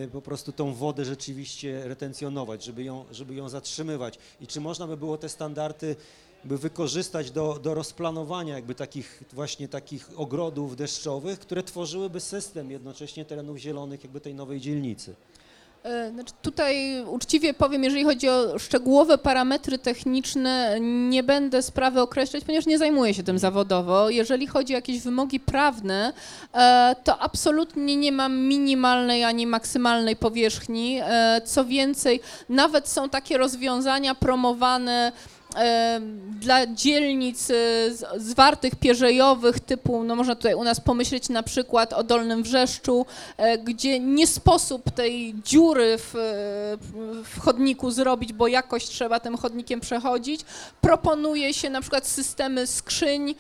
e, 0.05 0.09
po 0.09 0.23
prostu 0.23 0.53
tą 0.53 0.75
wodę 0.75 1.05
rzeczywiście 1.05 1.89
retencjonować, 1.89 2.65
żeby 2.65 2.85
ją, 2.85 3.05
żeby 3.11 3.35
ją 3.35 3.49
zatrzymywać. 3.49 4.19
I 4.41 4.47
czy 4.47 4.61
można 4.61 4.87
by 4.87 4.97
było 4.97 5.19
te 5.19 5.29
standardy 5.29 5.97
by 6.45 6.59
wykorzystać 6.59 7.31
do, 7.31 7.59
do 7.63 7.75
rozplanowania 7.75 8.55
jakby 8.55 8.75
takich 8.75 9.23
właśnie 9.33 9.69
takich 9.69 10.11
ogrodów 10.17 10.77
deszczowych, 10.77 11.39
które 11.39 11.63
tworzyłyby 11.63 12.21
system 12.21 12.71
jednocześnie 12.71 13.25
terenów 13.25 13.59
zielonych 13.59 14.05
jakby 14.05 14.21
tej 14.21 14.35
nowej 14.35 14.61
dzielnicy. 14.61 15.15
E, 15.87 16.11
Znaczy 16.11 16.33
tutaj 16.43 17.05
uczciwie 17.05 17.55
powiem, 17.55 17.85
jeżeli 17.85 18.05
chodzi 18.05 18.29
o 18.29 18.59
szczegółowe 18.59 19.19
parametry 19.19 19.79
techniczne, 19.79 20.77
nie 20.81 21.23
będę 21.23 21.63
sprawy 21.63 22.01
określać, 22.01 22.45
ponieważ 22.45 22.67
nie 22.67 22.79
zajmuję 22.79 23.15
się 23.15 23.23
tym 23.23 23.39
zawodowo. 23.39 24.11
Jeżeli 24.11 24.47
chodzi 24.47 24.73
o 24.73 24.77
jakieś 24.77 25.01
wymogi 25.01 25.41
prawne, 25.41 26.13
e, 26.55 26.97
to 27.05 27.19
absolutnie 27.19 27.97
nie 27.97 28.13
mam 28.13 28.39
minimalnej 28.39 29.25
ani 29.25 29.47
maksymalnej 29.47 30.17
powierzchni. 30.17 31.01
E, 31.03 31.41
Co 31.45 31.65
więcej, 31.65 32.21
nawet 32.49 32.89
są 32.89 33.09
takie 33.09 33.39
rozwiązania 33.39 34.15
promowane 34.15 35.13
dla 36.41 36.67
dzielnic 36.67 37.49
zwartych 38.17 38.75
pierzejowych 38.75 39.61
typu, 39.61 40.05
no 40.05 40.17
można 40.17 40.35
tutaj 40.35 40.55
u 40.55 40.65
nas 40.65 40.81
pomyśleć 40.81 41.29
na 41.29 41.43
przykład 41.43 41.93
o 41.93 42.05
Dolnym 42.05 42.43
Wrzeszczu, 42.43 43.07
gdzie 43.65 44.01
nie 44.01 44.27
sposób 44.27 44.91
tej 44.91 45.35
dziury 45.45 45.99
w, 45.99 46.15
w 47.25 47.41
chodniku 47.41 47.91
zrobić, 47.91 48.33
bo 48.33 48.49
jakoś 48.49 48.85
trzeba 48.85 49.21
tym 49.21 49.37
chodnikiem 49.37 49.81
przechodzić. 49.81 50.41
Proponuje 50.81 51.55
się 51.55 51.71
na 51.71 51.81
przykład 51.81 52.07
systemy 52.07 52.67
skrzyń, 52.67 53.35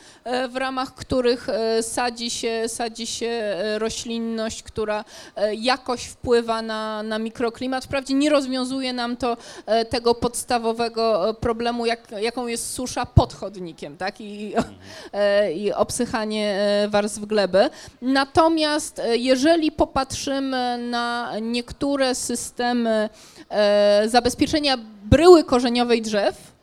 w 0.48 0.56
ramach 0.56 0.94
których 0.94 1.46
sadzi 1.80 2.30
się, 2.30 2.62
sadzi 2.66 3.06
się 3.06 3.56
roślinność, 3.78 4.62
która 4.62 5.04
jakoś 5.56 6.04
wpływa 6.04 6.62
na, 6.62 7.02
na 7.02 7.18
mikroklimat. 7.18 7.84
Wprawdzie 7.84 8.14
nie 8.14 8.30
rozwiązuje 8.30 8.92
nam 8.92 9.16
to 9.16 9.36
tego 9.90 10.14
podstawowego 10.14 11.36
problemu, 11.40 11.86
jak 11.86 11.95
jaką 12.20 12.46
jest 12.46 12.72
susza 12.72 13.06
pod 13.06 13.34
chodnikiem, 13.34 13.96
tak? 13.96 14.20
I, 14.20 14.54
e, 15.12 15.52
i 15.52 15.72
obsychanie 15.72 16.58
e, 16.60 16.88
warstw 16.88 17.20
gleby. 17.20 17.70
Natomiast 18.02 18.98
e, 18.98 19.16
jeżeli 19.16 19.72
popatrzymy 19.72 20.78
na 20.78 21.32
niektóre 21.42 22.14
systemy 22.14 23.08
zabezpieczenia 24.06 24.78
bryły 25.04 25.44
korzeniowej 25.44 26.02
drzew, 26.02 26.55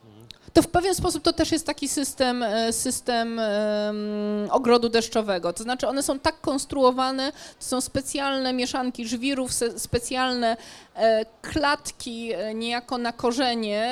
to 0.53 0.61
w 0.61 0.67
pewien 0.67 0.95
sposób 0.95 1.23
to 1.23 1.33
też 1.33 1.51
jest 1.51 1.65
taki 1.65 1.87
system, 1.87 2.43
e, 2.43 2.73
system 2.73 3.39
um, 3.39 4.51
ogrodu 4.51 4.89
deszczowego. 4.89 5.53
To 5.53 5.63
znaczy 5.63 5.87
one 5.87 6.03
są 6.03 6.19
tak 6.19 6.41
konstruowane, 6.41 7.31
to 7.31 7.65
są 7.65 7.81
specjalne 7.81 8.53
mieszanki 8.53 9.07
żwirów, 9.07 9.51
specjalne 9.77 10.57
e, 10.95 11.25
klatki 11.41 12.33
e, 12.33 12.53
niejako 12.53 12.97
na 12.97 13.11
korzenie, 13.11 13.83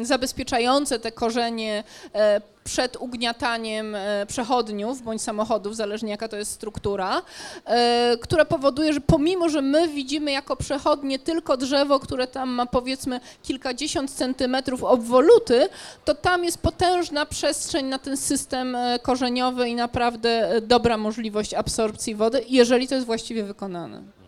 e, 0.00 0.04
zabezpieczające 0.04 0.98
te 0.98 1.12
korzenie 1.12 1.84
e, 2.14 2.40
przed 2.64 2.96
ugniataniem 2.96 3.94
e, 3.94 4.26
przechodniów 4.26 5.02
bądź 5.02 5.22
samochodów, 5.22 5.76
zależnie 5.76 6.10
jaka 6.10 6.28
to 6.28 6.36
jest 6.36 6.52
struktura, 6.52 7.22
e, 7.64 8.16
które 8.20 8.44
powoduje, 8.44 8.92
że 8.92 9.00
pomimo, 9.00 9.48
że 9.48 9.62
my 9.62 9.88
widzimy 9.88 10.32
jako 10.32 10.56
przechodnie 10.56 11.18
tylko 11.18 11.56
drzewo, 11.56 12.00
które 12.00 12.26
tam 12.26 12.50
ma 12.50 12.66
powiedzmy 12.66 13.20
kilkadziesiąt 13.42 14.10
centymetrów 14.10 14.84
obwoluty, 14.84 15.68
to 16.04 16.14
tam 16.14 16.44
jest 16.44 16.58
potężna 16.58 17.26
przestrzeń 17.26 17.86
na 17.86 17.98
ten 17.98 18.16
system 18.16 18.76
e, 18.76 18.98
korzeniowy 18.98 19.68
i 19.68 19.74
naprawdę 19.74 20.60
dobra 20.62 20.96
możliwość 20.96 21.54
absorpcji 21.54 22.14
wody, 22.14 22.44
jeżeli 22.48 22.88
to 22.88 22.94
jest 22.94 23.06
właściwie 23.06 23.44
wykonane. 23.44 24.21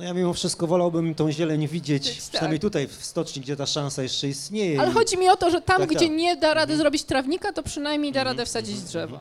No 0.00 0.06
ja 0.06 0.14
mimo 0.14 0.32
wszystko 0.32 0.66
wolałbym 0.66 1.14
tą 1.14 1.32
zieleń 1.32 1.68
widzieć, 1.68 2.16
tak. 2.16 2.28
przynajmniej 2.28 2.60
tutaj 2.60 2.86
w 2.86 3.04
stoczni, 3.04 3.42
gdzie 3.42 3.56
ta 3.56 3.66
szansa 3.66 4.02
jeszcze 4.02 4.28
istnieje. 4.28 4.80
Ale 4.80 4.90
i... 4.90 4.94
chodzi 4.94 5.18
mi 5.18 5.28
o 5.28 5.36
to, 5.36 5.50
że 5.50 5.60
tam, 5.60 5.78
tak, 5.78 5.88
gdzie 5.88 6.06
tak. 6.06 6.16
nie 6.16 6.36
da 6.36 6.54
rady 6.54 6.72
mhm. 6.72 6.78
zrobić 6.78 7.04
trawnika, 7.04 7.52
to 7.52 7.62
przynajmniej 7.62 8.12
da 8.12 8.20
mhm. 8.20 8.36
radę 8.36 8.46
wsadzić 8.46 8.74
mhm. 8.74 8.88
drzewo. 8.88 9.20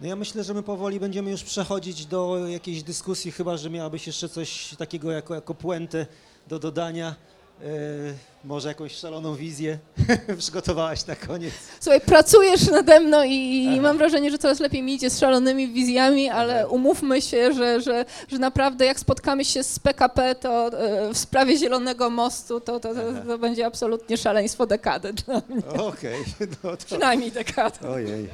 No 0.00 0.06
ja 0.06 0.16
myślę, 0.16 0.44
że 0.44 0.54
my 0.54 0.62
powoli 0.62 1.00
będziemy 1.00 1.30
już 1.30 1.42
przechodzić 1.42 2.06
do 2.06 2.48
jakiejś 2.48 2.82
dyskusji, 2.82 3.32
chyba 3.32 3.56
że 3.56 3.70
miałabyś 3.70 4.06
jeszcze 4.06 4.28
coś 4.28 4.74
takiego 4.78 5.10
jako, 5.10 5.34
jako 5.34 5.54
puentę 5.54 6.06
do 6.48 6.58
dodania. 6.58 7.14
Yy, 7.60 8.14
może 8.44 8.68
jakąś 8.68 8.92
szaloną 8.92 9.34
wizję 9.34 9.78
przygotowałaś 10.38 11.06
na 11.06 11.16
koniec. 11.16 11.54
Słuchaj, 11.80 12.00
pracujesz 12.00 12.70
nade 12.70 13.00
mną 13.00 13.22
i, 13.22 13.64
i 13.76 13.80
mam 13.80 13.98
wrażenie, 13.98 14.30
że 14.30 14.38
coraz 14.38 14.60
lepiej 14.60 14.82
mi 14.82 14.94
idzie 14.94 15.10
z 15.10 15.18
szalonymi 15.18 15.68
wizjami, 15.68 16.28
ale 16.30 16.58
Aha. 16.58 16.68
umówmy 16.68 17.22
się, 17.22 17.52
że, 17.52 17.80
że, 17.80 18.04
że 18.28 18.38
naprawdę 18.38 18.84
jak 18.84 19.00
spotkamy 19.00 19.44
się 19.44 19.62
z 19.62 19.78
PKP, 19.78 20.34
to 20.34 20.66
e, 20.68 21.12
w 21.14 21.18
sprawie 21.18 21.58
Zielonego 21.58 22.10
Mostu, 22.10 22.60
to, 22.60 22.80
to, 22.80 22.94
to, 22.94 23.00
to 23.26 23.38
będzie 23.38 23.66
absolutnie 23.66 24.16
szaleństwo 24.16 24.66
dekady 24.66 25.12
dla 25.12 25.42
mnie. 25.48 25.66
Okej. 25.66 26.20
Okay. 26.20 26.48
No 26.64 26.76
to... 26.76 26.86
Przynajmniej 26.86 27.32
dekady. 27.32 27.88
Ojej. 27.88 28.28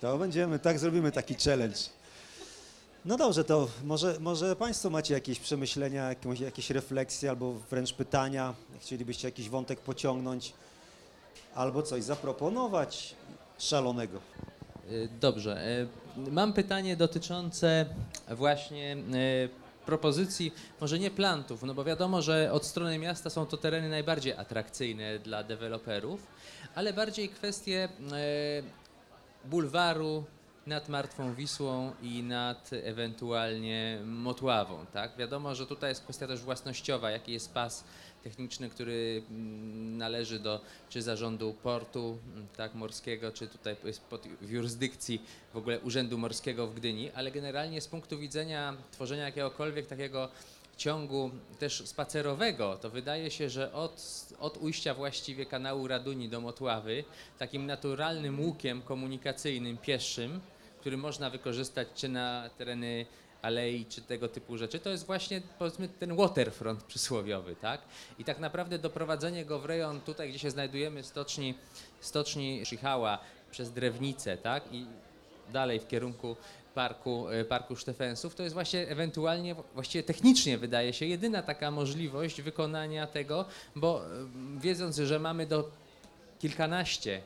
To 0.00 0.18
będziemy, 0.18 0.58
tak 0.58 0.78
zrobimy 0.78 1.12
taki 1.12 1.34
challenge. 1.34 1.78
No 3.08 3.16
dobrze, 3.16 3.44
to 3.44 3.68
może, 3.84 4.16
może 4.20 4.56
Państwo 4.56 4.90
macie 4.90 5.14
jakieś 5.14 5.40
przemyślenia, 5.40 6.08
jakąś, 6.08 6.40
jakieś 6.40 6.70
refleksje 6.70 7.30
albo 7.30 7.52
wręcz 7.52 7.92
pytania, 7.92 8.54
chcielibyście 8.80 9.28
jakiś 9.28 9.48
wątek 9.48 9.80
pociągnąć 9.80 10.52
albo 11.54 11.82
coś 11.82 12.02
zaproponować 12.02 13.14
szalonego. 13.58 14.18
Y, 14.90 15.08
dobrze. 15.20 15.68
Y, 16.18 16.30
mam 16.30 16.52
pytanie 16.52 16.96
dotyczące 16.96 17.86
właśnie 18.30 18.96
y, 18.96 19.48
propozycji, 19.86 20.52
może 20.80 20.98
nie 20.98 21.10
plantów, 21.10 21.62
no 21.62 21.74
bo 21.74 21.84
wiadomo, 21.84 22.22
że 22.22 22.52
od 22.52 22.66
strony 22.66 22.98
miasta 22.98 23.30
są 23.30 23.46
to 23.46 23.56
tereny 23.56 23.88
najbardziej 23.88 24.32
atrakcyjne 24.32 25.18
dla 25.18 25.44
deweloperów, 25.44 26.26
ale 26.74 26.92
bardziej 26.92 27.28
kwestie 27.28 27.88
bulwaru, 29.44 30.24
nad 30.68 30.88
Martwą 30.88 31.34
Wisłą 31.34 31.92
i 32.02 32.22
nad 32.22 32.70
ewentualnie 32.72 33.98
Motławą, 34.04 34.86
tak? 34.92 35.16
Wiadomo, 35.16 35.54
że 35.54 35.66
tutaj 35.66 35.90
jest 35.90 36.02
kwestia 36.02 36.26
też 36.26 36.40
własnościowa, 36.40 37.10
jaki 37.10 37.32
jest 37.32 37.54
pas 37.54 37.84
techniczny, 38.24 38.70
który 38.70 39.22
mm, 39.30 39.98
należy 39.98 40.38
do 40.38 40.60
czy 40.88 41.02
zarządu 41.02 41.54
portu 41.62 42.18
mm, 42.34 42.46
tak, 42.56 42.74
morskiego, 42.74 43.32
czy 43.32 43.48
tutaj 43.48 43.76
jest 43.84 44.00
pod 44.04 44.26
w 44.40 44.50
jurysdykcji 44.50 45.22
w 45.52 45.56
ogóle 45.56 45.80
Urzędu 45.80 46.18
Morskiego 46.18 46.66
w 46.66 46.74
Gdyni, 46.74 47.10
ale 47.10 47.30
generalnie 47.30 47.80
z 47.80 47.88
punktu 47.88 48.18
widzenia 48.18 48.76
tworzenia 48.92 49.24
jakiegokolwiek 49.24 49.86
takiego 49.86 50.28
ciągu 50.76 51.30
też 51.58 51.82
spacerowego, 51.86 52.76
to 52.76 52.90
wydaje 52.90 53.30
się, 53.30 53.50
że 53.50 53.72
od, 53.72 54.26
od 54.38 54.56
ujścia 54.56 54.94
właściwie 54.94 55.46
kanału 55.46 55.88
Raduni 55.88 56.28
do 56.28 56.40
Motławy, 56.40 57.04
takim 57.38 57.66
naturalnym 57.66 58.40
łukiem 58.40 58.82
komunikacyjnym 58.82 59.78
pieszym, 59.78 60.40
który 60.88 60.96
można 60.96 61.30
wykorzystać 61.30 61.88
czy 61.94 62.08
na 62.08 62.50
tereny 62.58 63.06
alei, 63.42 63.86
czy 63.86 64.02
tego 64.02 64.28
typu 64.28 64.56
rzeczy, 64.56 64.78
to 64.78 64.90
jest 64.90 65.06
właśnie 65.06 65.42
powiedzmy 65.58 65.88
ten 65.88 66.16
waterfront 66.16 66.82
przysłowiowy, 66.82 67.56
tak? 67.56 67.80
I 68.18 68.24
tak 68.24 68.38
naprawdę 68.38 68.78
doprowadzenie 68.78 69.44
go 69.44 69.58
w 69.58 69.64
rejon 69.64 70.00
tutaj, 70.00 70.28
gdzie 70.28 70.38
się 70.38 70.50
znajdujemy, 70.50 71.02
stoczni, 71.02 71.54
stoczni 72.00 72.66
Szychała, 72.66 73.18
przez 73.50 73.72
Drewnicę, 73.72 74.36
tak? 74.36 74.64
I 74.72 74.86
dalej 75.52 75.80
w 75.80 75.88
kierunku 75.88 76.36
parku, 76.74 77.28
e, 77.28 77.44
parku 77.44 77.76
Sztefensów, 77.76 78.34
to 78.34 78.42
jest 78.42 78.54
właśnie 78.54 78.88
ewentualnie, 78.88 79.56
właściwie 79.74 80.02
technicznie 80.02 80.58
wydaje 80.58 80.92
się, 80.92 81.06
jedyna 81.06 81.42
taka 81.42 81.70
możliwość 81.70 82.42
wykonania 82.42 83.06
tego, 83.06 83.44
bo 83.76 84.06
e, 84.06 84.08
wiedząc, 84.60 84.96
że 84.96 85.18
mamy 85.18 85.46
do 85.46 85.70
kilkanaście 86.38 87.22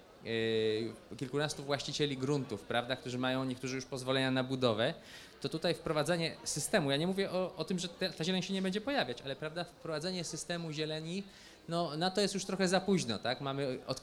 kilkunastu 1.16 1.62
właścicieli 1.62 2.16
gruntów, 2.16 2.62
prawda, 2.62 2.96
którzy 2.96 3.18
mają 3.18 3.44
niektórzy 3.44 3.76
już 3.76 3.84
pozwolenia 3.84 4.30
na 4.30 4.44
budowę, 4.44 4.94
to 5.40 5.48
tutaj 5.48 5.74
wprowadzenie 5.74 6.36
systemu, 6.44 6.90
ja 6.90 6.96
nie 6.96 7.06
mówię 7.06 7.30
o, 7.30 7.54
o 7.56 7.64
tym, 7.64 7.78
że 7.78 7.88
te, 7.88 8.10
ta 8.10 8.24
zieleń 8.24 8.42
się 8.42 8.54
nie 8.54 8.62
będzie 8.62 8.80
pojawiać, 8.80 9.22
ale 9.22 9.36
prawda, 9.36 9.64
wprowadzenie 9.64 10.24
systemu 10.24 10.72
zieleni, 10.72 11.22
no 11.68 11.96
na 11.96 12.10
to 12.10 12.20
jest 12.20 12.34
już 12.34 12.44
trochę 12.44 12.68
za 12.68 12.80
późno, 12.80 13.18
tak? 13.18 13.40
Mamy 13.40 13.78
od 13.86 14.00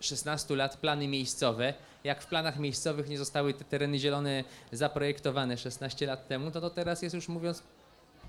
16 0.00 0.56
lat 0.56 0.76
plany 0.76 1.08
miejscowe. 1.08 1.74
Jak 2.04 2.22
w 2.22 2.26
planach 2.26 2.58
miejscowych 2.58 3.08
nie 3.08 3.18
zostały 3.18 3.54
te 3.54 3.64
tereny 3.64 3.98
zielone 3.98 4.44
zaprojektowane 4.72 5.58
16 5.58 6.06
lat 6.06 6.28
temu, 6.28 6.50
to 6.50 6.60
to 6.60 6.70
teraz 6.70 7.02
jest 7.02 7.14
już 7.14 7.28
mówiąc 7.28 7.62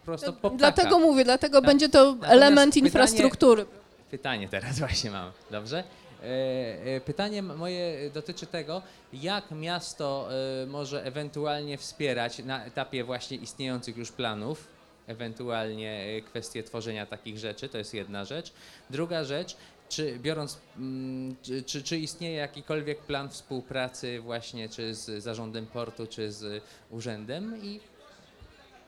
prosto 0.06 0.34
po 0.34 0.50
Dlatego 0.50 1.00
mówię, 1.00 1.24
dlatego 1.24 1.62
tak? 1.62 1.68
będzie 1.68 1.90
to 1.90 2.06
Natomiast 2.06 2.34
element 2.34 2.74
pytanie, 2.74 2.88
infrastruktury. 2.88 3.66
Pytanie 4.12 4.50
teraz 4.50 4.80
właśnie 4.80 5.12
mam, 5.12 5.32
dobrze? 5.52 5.84
E, 6.24 6.96
e, 6.96 7.02
pytanie 7.02 7.42
moje 7.42 8.10
dotyczy 8.14 8.46
tego, 8.46 8.82
jak 9.14 9.52
miasto 9.52 10.30
e, 10.64 10.66
może 10.66 11.04
ewentualnie 11.04 11.78
wspierać 11.78 12.40
na 12.40 12.66
etapie 12.66 13.04
właśnie 13.04 13.38
istniejących 13.38 13.98
już 13.98 14.12
planów, 14.12 14.68
ewentualnie 15.08 16.22
kwestie 16.26 16.64
tworzenia 16.64 17.06
takich 17.06 17.38
rzeczy, 17.38 17.70
to 17.70 17.78
jest 17.78 17.94
jedna 17.94 18.26
rzecz. 18.26 18.54
Druga 18.90 19.24
rzecz, 19.24 19.58
czy 19.90 20.20
biorąc, 20.20 20.60
mm, 20.78 21.36
czy, 21.66 21.84
czy, 21.84 21.98
istnieje 21.98 22.36
jakikolwiek 22.36 23.00
plan 23.00 23.30
współpracy 23.30 24.20
właśnie 24.20 24.70
czy 24.70 24.94
z 24.94 25.24
zarządem 25.24 25.68
portu, 25.68 26.08
czy 26.08 26.32
z 26.32 26.64
urzędem 26.92 27.64
i 27.64 27.80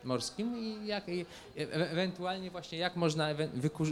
morskim 0.03 0.57
i 0.57 0.87
jak 0.87 1.09
i 1.09 1.25
e, 1.57 1.91
ewentualnie 1.91 2.51
właśnie 2.51 2.77
jak 2.77 2.95
można 2.95 3.27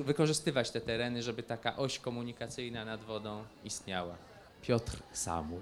wykorzystywać 0.03 0.71
te 0.71 0.81
tereny, 0.81 1.23
żeby 1.23 1.43
taka 1.43 1.75
oś 1.77 1.99
komunikacyjna 1.99 2.85
nad 2.85 3.03
wodą 3.03 3.43
istniała. 3.63 4.15
Piotr 4.61 4.97
Samul. 5.13 5.61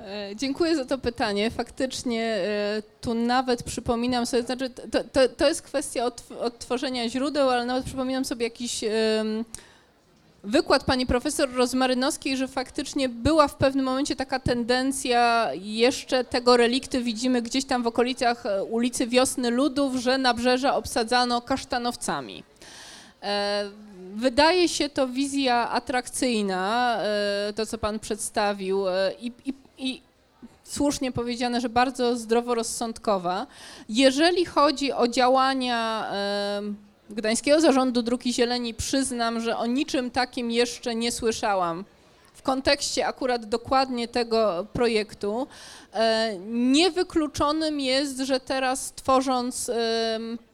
E, 0.00 0.30
dziękuję 0.36 0.76
za 0.76 0.84
to 0.84 0.98
pytanie. 0.98 1.50
Faktycznie 1.50 2.22
e, 2.22 2.82
tu 3.00 3.14
nawet 3.14 3.62
przypominam 3.62 4.26
sobie, 4.26 4.42
znaczy 4.42 4.70
to, 4.70 5.04
to, 5.04 5.28
to 5.28 5.48
jest 5.48 5.62
kwestia 5.62 6.10
odtworzenia 6.40 7.08
źródeł, 7.08 7.50
ale 7.50 7.66
nawet 7.66 7.84
przypominam 7.84 8.24
sobie 8.24 8.44
jakiś 8.44 8.84
wykład 10.46 10.84
pani 10.84 11.06
profesor 11.06 11.54
Rozmarynowskiej, 11.54 12.36
że 12.36 12.48
faktycznie 12.48 13.08
była 13.08 13.48
w 13.48 13.54
pewnym 13.54 13.84
momencie 13.84 14.16
taka 14.16 14.40
tendencja, 14.40 15.50
jeszcze 15.54 16.24
tego 16.24 16.56
relikty 16.56 17.02
widzimy 17.02 17.42
gdzieś 17.42 17.64
tam 17.64 17.82
w 17.82 17.86
okolicach 17.86 18.46
e, 18.46 18.64
ulicy 18.64 19.06
Wiosny 19.06 19.50
Ludów, 19.50 19.96
że 19.96 20.18
nabrzeża 20.18 20.74
obsadzano 20.74 21.40
kasztanowcami. 21.40 22.42
Wydaje 24.14 24.68
się 24.68 24.88
to 24.88 25.08
wizja 25.08 25.70
atrakcyjna, 25.70 26.98
to 27.56 27.66
co 27.66 27.78
Pan 27.78 27.98
przedstawił, 27.98 28.84
i, 29.20 29.32
i, 29.44 29.54
i 29.78 30.02
słusznie 30.64 31.12
powiedziane, 31.12 31.60
że 31.60 31.68
bardzo 31.68 32.16
zdroworozsądkowa. 32.16 33.46
Jeżeli 33.88 34.44
chodzi 34.44 34.92
o 34.92 35.08
działania 35.08 36.10
Gdańskiego 37.10 37.60
Zarządu 37.60 38.02
Dróg 38.02 38.26
i 38.26 38.32
Zieleni, 38.32 38.74
przyznam, 38.74 39.40
że 39.40 39.56
o 39.56 39.66
niczym 39.66 40.10
takim 40.10 40.50
jeszcze 40.50 40.94
nie 40.94 41.12
słyszałam 41.12 41.84
w 42.36 42.42
kontekście 42.42 43.06
akurat 43.06 43.44
dokładnie 43.44 44.08
tego 44.08 44.66
projektu. 44.72 45.46
E, 45.94 46.36
niewykluczonym 46.48 47.80
jest, 47.80 48.18
że 48.18 48.40
teraz 48.40 48.92
tworząc 48.92 49.70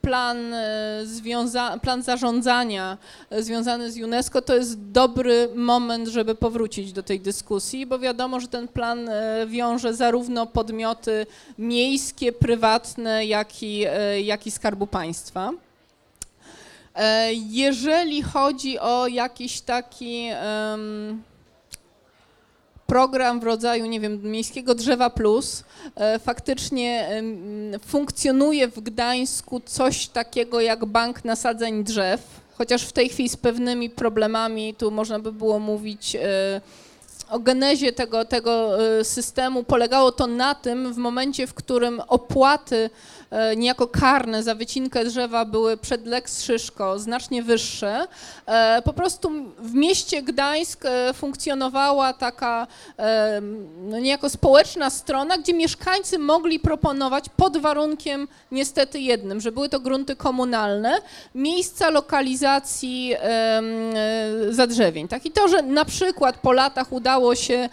plan, 0.01 0.53
e, 0.53 1.79
plan 1.81 2.03
zarządzania 2.03 2.97
e, 3.29 3.43
związany 3.43 3.91
z 3.91 3.97
UNESCO, 3.97 4.41
to 4.41 4.55
jest 4.55 4.91
dobry 4.91 5.49
moment, 5.55 6.07
żeby 6.07 6.35
powrócić 6.35 6.93
do 6.93 7.03
tej 7.03 7.19
dyskusji, 7.19 7.85
bo 7.85 7.99
wiadomo, 7.99 8.39
że 8.39 8.47
ten 8.47 8.67
plan 8.67 9.09
wiąże 9.47 9.93
zarówno 9.93 10.45
podmioty 10.45 11.25
miejskie, 11.57 12.31
prywatne, 12.31 13.25
jak 13.25 13.63
i, 13.63 13.85
jak 14.23 14.47
i 14.47 14.51
Skarbu 14.51 14.87
Państwa. 14.87 15.51
Jeżeli 17.49 18.23
chodzi 18.23 18.79
o 18.79 19.07
jakiś 19.07 19.61
taki 19.61 20.29
program 22.87 23.39
w 23.39 23.43
rodzaju, 23.43 23.85
nie 23.85 23.99
wiem, 23.99 24.31
Miejskiego 24.31 24.75
Drzewa 24.75 25.09
Plus, 25.09 25.63
e, 25.95 26.19
faktycznie 26.19 27.09
funkcjonuje 27.85 28.67
w 28.67 28.79
Gdańsku 28.79 29.61
coś 29.65 30.07
takiego 30.07 30.61
jak 30.61 30.85
bank 30.85 31.25
nasadzeń 31.25 31.83
drzew, 31.83 32.21
chociaż 32.53 32.83
w 32.83 32.91
tej 32.91 33.09
chwili 33.09 33.29
z 33.29 33.37
pewnymi 33.37 33.89
problemami, 33.89 34.75
tu 34.75 34.91
można 34.91 35.19
by 35.19 35.31
było 35.31 35.59
mówić 35.59 36.15
e, 36.15 36.61
o 37.29 37.39
genezie 37.39 37.91
tego, 37.91 38.25
tego 38.25 38.83
e, 38.99 39.03
systemu. 39.03 39.63
Polegało 39.63 40.11
to 40.11 40.27
na 40.27 40.55
tym, 40.55 40.93
w 40.93 40.97
momencie, 40.97 41.47
w 41.47 41.53
którym 41.53 42.01
opłaty 42.07 42.89
E, 43.22 43.22
niejako 43.57 43.87
karne 43.87 44.43
za 44.43 44.55
wycinkę 44.55 45.05
drzewa 45.05 45.45
były 45.45 45.77
przed 45.77 46.05
Lex 46.05 46.43
Szyszko 46.43 46.99
znacznie 46.99 47.43
wyższe. 47.43 48.07
E, 48.45 48.81
po 48.81 48.93
prostu 48.93 49.31
w 49.59 49.73
mieście 49.73 50.21
Gdańsk 50.21 50.85
e, 50.85 51.13
funkcjonowała 51.13 52.13
taka 52.13 52.67
no 53.81 53.99
niejako 53.99 54.29
społeczna 54.29 54.89
strona, 54.89 55.37
gdzie 55.37 55.53
mieszkańcy 55.53 56.19
mogli 56.19 56.59
proponować 56.59 57.25
pod 57.29 57.57
warunkiem 57.57 58.27
niestety 58.51 58.99
jednym, 58.99 59.41
że 59.41 59.51
były 59.51 59.69
to 59.69 59.79
grunty 59.79 60.15
komunalne, 60.15 60.97
miejsca 61.35 61.89
lokalizacji 61.89 63.15
zadrzewień. 64.49 65.07
Tak? 65.07 65.25
I 65.25 65.31
to, 65.31 65.47
że 65.47 65.61
na 65.61 65.85
przykład 65.85 66.37
po 66.37 66.51
latach 66.51 66.91
udało 66.91 67.35
się 67.35 67.69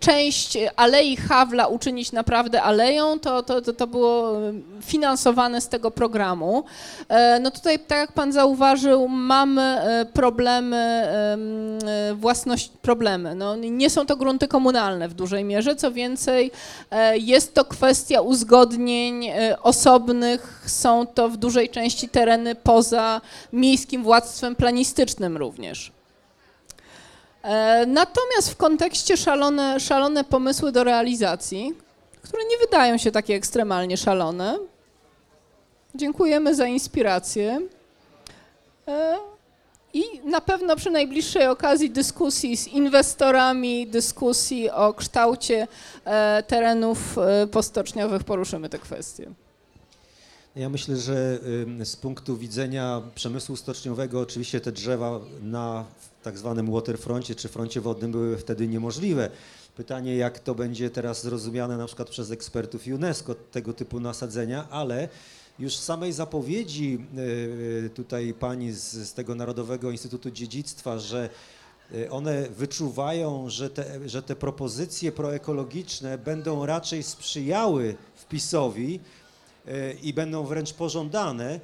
część 0.00 0.58
Alei 0.76 1.16
Hawla 1.16 1.66
uczynić 1.66 2.12
naprawdę 2.12 2.62
aleją, 2.62 3.18
to, 3.18 3.42
to, 3.42 3.62
to, 3.62 3.72
to 3.72 3.86
było 3.86 4.41
finansowane 4.82 5.60
z 5.60 5.68
tego 5.68 5.90
programu. 5.90 6.64
E, 7.08 7.40
no 7.40 7.50
tutaj, 7.50 7.78
tak 7.78 7.98
jak 7.98 8.12
Pan 8.12 8.32
zauważył, 8.32 9.08
mamy 9.08 9.62
e, 9.62 10.06
problemy, 10.12 10.76
e, 10.76 12.14
własność, 12.14 12.70
problemy. 12.82 13.34
No, 13.34 13.56
nie 13.56 13.90
są 13.90 14.06
to 14.06 14.16
grunty 14.16 14.48
komunalne 14.48 15.08
w 15.08 15.14
dużej 15.14 15.44
mierze, 15.44 15.76
co 15.76 15.92
więcej, 15.92 16.50
jest 17.14 17.54
to 17.54 17.64
kwestia 17.64 18.20
uzgodnień 18.20 19.30
osobnych, 19.62 20.62
są 20.66 21.06
to 21.06 21.28
w 21.28 21.36
dużej 21.36 21.70
części 21.70 22.08
tereny 22.08 22.54
poza 22.54 23.20
miejskim 23.52 24.02
władztwem 24.02 24.56
planistycznym 24.56 25.36
również. 25.36 25.92
Natomiast 27.86 28.50
w 28.50 28.56
kontekście 28.56 29.16
szalone, 29.16 29.80
szalone 29.80 30.24
pomysły 30.24 30.72
do 30.72 30.84
realizacji, 30.84 31.74
które 32.22 32.42
nie 32.50 32.58
wydają 32.58 32.98
się 32.98 33.10
takie 33.10 33.34
ekstremalnie 33.34 33.96
szalone. 33.96 34.58
Dziękujemy 35.94 36.54
za 36.54 36.66
inspirację. 36.66 37.60
E, 38.88 39.18
I 39.94 40.02
na 40.24 40.40
pewno 40.40 40.76
przy 40.76 40.90
najbliższej 40.90 41.46
okazji 41.46 41.90
dyskusji 41.90 42.56
z 42.56 42.68
inwestorami, 42.68 43.86
dyskusji 43.86 44.70
o 44.70 44.94
kształcie 44.94 45.68
e, 46.04 46.42
terenów 46.42 47.18
e, 47.18 47.46
postoczniowych 47.46 48.24
poruszymy 48.24 48.68
te 48.68 48.78
kwestie. 48.78 49.30
Ja 50.56 50.68
myślę, 50.68 50.96
że 50.96 51.38
z 51.84 51.96
punktu 51.96 52.36
widzenia 52.36 53.02
przemysłu 53.14 53.56
stoczniowego 53.56 54.20
oczywiście 54.20 54.60
te 54.60 54.72
drzewa 54.72 55.20
na 55.42 55.84
tak 56.22 56.38
zwanym 56.38 56.72
waterfroncie 56.72 57.34
czy 57.34 57.48
froncie 57.48 57.80
wodnym 57.80 58.12
były 58.12 58.38
wtedy 58.38 58.68
niemożliwe. 58.68 59.30
Pytanie, 59.76 60.16
jak 60.16 60.38
to 60.38 60.54
będzie 60.54 60.90
teraz 60.90 61.22
zrozumiane 61.22 61.76
na 61.76 61.86
przykład 61.86 62.10
przez 62.10 62.30
ekspertów 62.30 62.86
UNESCO, 62.86 63.34
tego 63.34 63.72
typu 63.72 64.00
nasadzenia, 64.00 64.68
ale 64.70 65.08
już 65.58 65.76
z 65.76 65.84
samej 65.84 66.12
zapowiedzi 66.12 66.98
y, 67.86 67.90
tutaj 67.94 68.34
pani 68.34 68.72
z, 68.72 68.92
z 68.92 69.14
tego 69.14 69.34
Narodowego 69.34 69.90
Instytutu 69.90 70.30
Dziedzictwa, 70.30 70.98
że 70.98 71.28
y, 71.94 72.10
one 72.10 72.48
wyczuwają, 72.50 73.50
że 73.50 73.70
te, 73.70 74.08
że 74.08 74.22
te 74.22 74.36
propozycje 74.36 75.12
proekologiczne 75.12 76.18
będą 76.18 76.66
raczej 76.66 77.02
sprzyjały 77.02 77.96
wpisowi 78.14 79.00
y, 79.68 79.96
i 80.02 80.14
będą 80.14 80.44
wręcz 80.44 80.72
pożądane, 80.72 81.60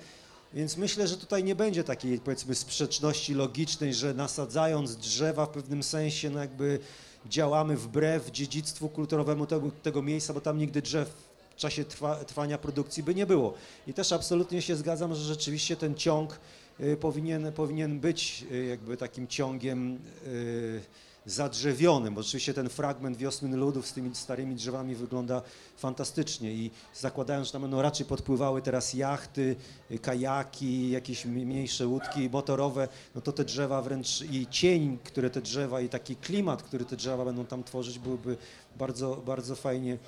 więc 0.54 0.76
myślę, 0.76 1.08
że 1.08 1.16
tutaj 1.16 1.44
nie 1.44 1.54
będzie 1.54 1.84
takiej 1.84 2.18
powiedzmy 2.18 2.54
sprzeczności 2.54 3.34
logicznej, 3.34 3.94
że 3.94 4.14
nasadzając 4.14 4.96
drzewa 4.96 5.46
w 5.46 5.50
pewnym 5.50 5.82
sensie 5.82 6.30
no 6.30 6.40
jakby 6.40 6.78
działamy 7.26 7.76
wbrew 7.76 8.30
dziedzictwu 8.30 8.88
kulturowemu 8.88 9.46
tego, 9.46 9.70
tego 9.82 10.02
miejsca, 10.02 10.34
bo 10.34 10.40
tam 10.40 10.58
nigdy 10.58 10.82
drzew 10.82 11.08
w 11.50 11.56
czasie 11.56 11.84
trwa, 11.84 12.16
trwania 12.16 12.58
produkcji 12.58 13.02
by 13.02 13.14
nie 13.14 13.26
było. 13.26 13.54
I 13.86 13.94
też 13.94 14.12
absolutnie 14.12 14.62
się 14.62 14.76
zgadzam, 14.76 15.14
że 15.14 15.24
rzeczywiście 15.24 15.76
ten 15.76 15.94
ciąg 15.94 16.40
y, 16.80 16.96
powinien, 16.96 17.52
powinien 17.52 18.00
być 18.00 18.44
y, 18.52 18.64
jakby 18.64 18.96
takim 18.96 19.26
ciągiem 19.26 19.98
y, 20.26 20.80
zadrzewionym, 21.26 22.18
oczywiście 22.18 22.54
ten 22.54 22.68
fragment 22.68 23.16
wiosny 23.16 23.56
ludów 23.56 23.86
z 23.86 23.92
tymi 23.92 24.14
starymi 24.14 24.54
drzewami 24.54 24.94
wygląda 24.94 25.42
fantastycznie 25.76 26.52
i 26.52 26.70
zakładając, 26.94 27.46
że 27.46 27.52
tam 27.52 27.62
będą 27.62 27.82
raczej 27.82 28.06
podpływały 28.06 28.62
teraz 28.62 28.94
jachty, 28.94 29.56
kajaki, 30.02 30.90
jakieś 30.90 31.24
mniejsze 31.24 31.86
łódki 31.86 32.30
motorowe, 32.30 32.88
no 33.14 33.20
to 33.20 33.32
te 33.32 33.44
drzewa 33.44 33.82
wręcz 33.82 34.22
i 34.22 34.46
cień, 34.46 34.98
które 35.04 35.30
te 35.30 35.40
drzewa 35.40 35.80
i 35.80 35.88
taki 35.88 36.16
klimat, 36.16 36.62
który 36.62 36.84
te 36.84 36.96
drzewa 36.96 37.24
będą 37.24 37.46
tam 37.46 37.64
tworzyć, 37.64 37.98
byłyby 37.98 38.36
bardzo, 38.76 39.22
bardzo 39.26 39.56
fajnie 39.56 39.98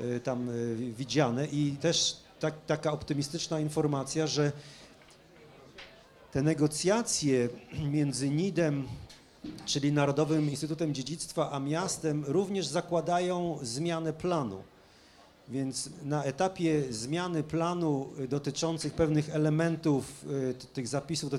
e, 0.00 0.20
tam 0.20 0.48
e, 0.50 0.52
widziane. 0.76 1.46
I 1.46 1.76
też 1.80 2.16
tak, 2.40 2.54
taka 2.66 2.92
optymistyczna 2.92 3.60
informacja, 3.60 4.26
że 4.26 4.52
te 6.32 6.42
negocjacje 6.42 7.48
między 7.90 8.30
NID-em 8.30 8.88
czyli 9.66 9.92
Narodowym 9.92 10.50
Instytutem 10.50 10.94
Dziedzictwa, 10.94 11.50
a 11.50 11.60
miastem 11.60 12.24
również 12.26 12.66
zakładają 12.66 13.58
zmianę 13.62 14.12
planu. 14.12 14.62
Więc 15.48 15.90
na 16.02 16.24
etapie 16.24 16.82
zmiany 16.90 17.42
planu 17.42 18.08
dotyczących 18.28 18.94
pewnych 18.94 19.30
elementów 19.30 20.24
y, 20.24 20.54
tych 20.72 20.88
zapisów 20.88 21.30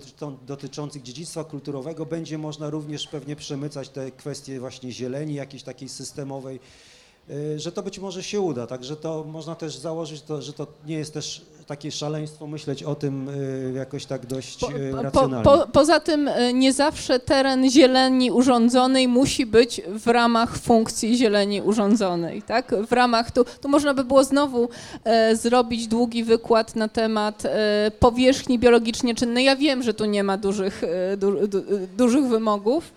dotyczących 0.47 1.01
dziedzictwa 1.01 1.43
kulturowego 1.43 2.05
będzie 2.05 2.37
można 2.37 2.69
również 2.69 3.07
pewnie 3.07 3.35
przemycać 3.35 3.89
te 3.89 4.11
kwestie 4.11 4.59
właśnie 4.59 4.91
zieleni, 4.91 5.33
jakiejś 5.33 5.63
takiej 5.63 5.89
systemowej, 5.89 6.55
y, 6.55 6.94
że 7.57 7.71
to 7.71 7.84
być 7.84 7.99
może 7.99 8.23
się 8.23 8.41
uda. 8.41 8.67
Także 8.67 8.95
to 8.95 9.23
można 9.23 9.55
też 9.55 9.78
założyć, 9.78 10.21
to, 10.21 10.41
że 10.41 10.53
to 10.53 10.67
nie 10.86 10.95
jest 10.95 11.13
też 11.13 11.41
takie 11.65 11.91
szaleństwo 11.91 12.47
myśleć 12.47 12.84
o 12.84 12.95
tym 12.95 13.30
y, 13.30 13.73
jakoś 13.76 14.05
tak 14.05 14.26
dość 14.26 14.59
po, 14.59 14.71
y, 14.71 14.91
racjonalnie. 15.01 15.43
Po, 15.43 15.57
po, 15.57 15.67
poza 15.67 15.99
tym 15.99 16.28
y, 16.28 16.53
nie 16.53 16.73
zawsze 16.73 17.19
teren 17.19 17.69
zieleni 17.69 18.32
urządzonej 18.32 19.07
musi 19.07 19.45
być 19.45 19.82
w 19.88 20.07
ramach 20.07 20.57
funkcji 20.57 21.17
zieleni 21.17 21.61
urządzonej, 21.61 22.41
tak? 22.41 22.76
W 22.88 22.91
ramach, 22.91 23.32
tu, 23.32 23.45
tu 23.61 23.69
można 23.69 23.93
by 23.93 24.03
było 24.03 24.23
znowu 24.23 24.69
e, 25.03 25.36
zrobić 25.36 25.88
długi 25.88 26.23
wykład 26.23 26.76
na 26.76 26.88
temat 26.88 27.45
e, 27.45 27.91
powierzchni 27.99 28.59
biologicznie 28.59 29.15
czynnej. 29.15 29.45
Ja 29.45 29.55
wiem, 29.55 29.84
że 29.84 29.93
tu 29.93 30.05
nie 30.05 30.23
ma 30.23 30.38
dużych, 30.38 30.84
e, 30.84 31.17
du, 31.17 31.47
du, 31.47 31.63
dużych 31.97 32.26
wymogów, 32.26 32.93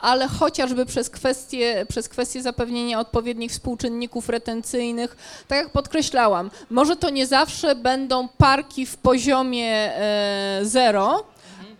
ale 0.00 0.28
chociażby 0.28 0.86
przez 0.86 1.10
kwestię, 1.10 1.86
przez 1.88 2.08
kwestię 2.08 2.42
zapewnienia 2.42 3.00
odpowiednich 3.00 3.50
współczynników 3.52 4.28
retencyjnych, 4.28 5.16
tak 5.48 5.58
jak 5.58 5.72
podkreślałam, 5.72 6.50
może 6.70 6.96
to 6.96 7.10
nie 7.10 7.26
zawsze 7.26 7.74
będą 7.74 8.28
parki 8.28 8.86
w 8.86 8.96
poziomie 8.96 9.72
e, 9.72 10.60
zero, 10.62 11.24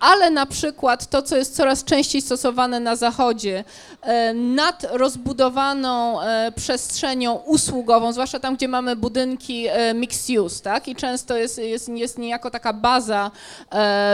ale 0.00 0.30
na 0.30 0.46
przykład 0.46 1.06
to, 1.10 1.22
co 1.22 1.36
jest 1.36 1.56
coraz 1.56 1.84
częściej 1.84 2.22
stosowane 2.22 2.80
na 2.80 2.96
Zachodzie, 2.96 3.64
e, 4.02 4.34
nad 4.34 4.86
rozbudowaną 4.90 6.22
e, 6.22 6.52
przestrzenią 6.56 7.34
usługową, 7.34 8.12
zwłaszcza 8.12 8.40
tam, 8.40 8.56
gdzie 8.56 8.68
mamy 8.68 8.96
budynki 8.96 9.66
e, 9.66 9.94
mixed 9.94 10.38
use, 10.38 10.62
tak? 10.62 10.88
I 10.88 10.96
często 10.96 11.36
jest, 11.36 11.58
jest, 11.58 11.88
jest 11.88 12.18
niejako 12.18 12.50
taka 12.50 12.72
baza 12.72 13.30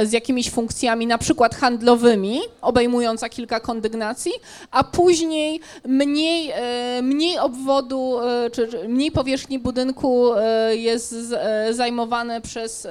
z 0.05 0.13
jakimiś 0.13 0.51
funkcjami, 0.51 1.07
na 1.07 1.19
przykład 1.19 1.55
handlowymi, 1.55 2.41
obejmująca 2.63 3.29
kilka 3.29 3.61
kondygnacji, 3.61 4.33
a 4.71 4.85
później 4.85 5.61
mniej, 5.85 6.53
mniej 7.03 7.39
obwodu, 7.39 8.19
czy 8.53 8.89
mniej 8.89 9.11
powierzchni 9.11 9.59
budynku 9.59 10.31
jest 10.71 11.15
zajmowane 11.71 12.41
przez 12.41 12.89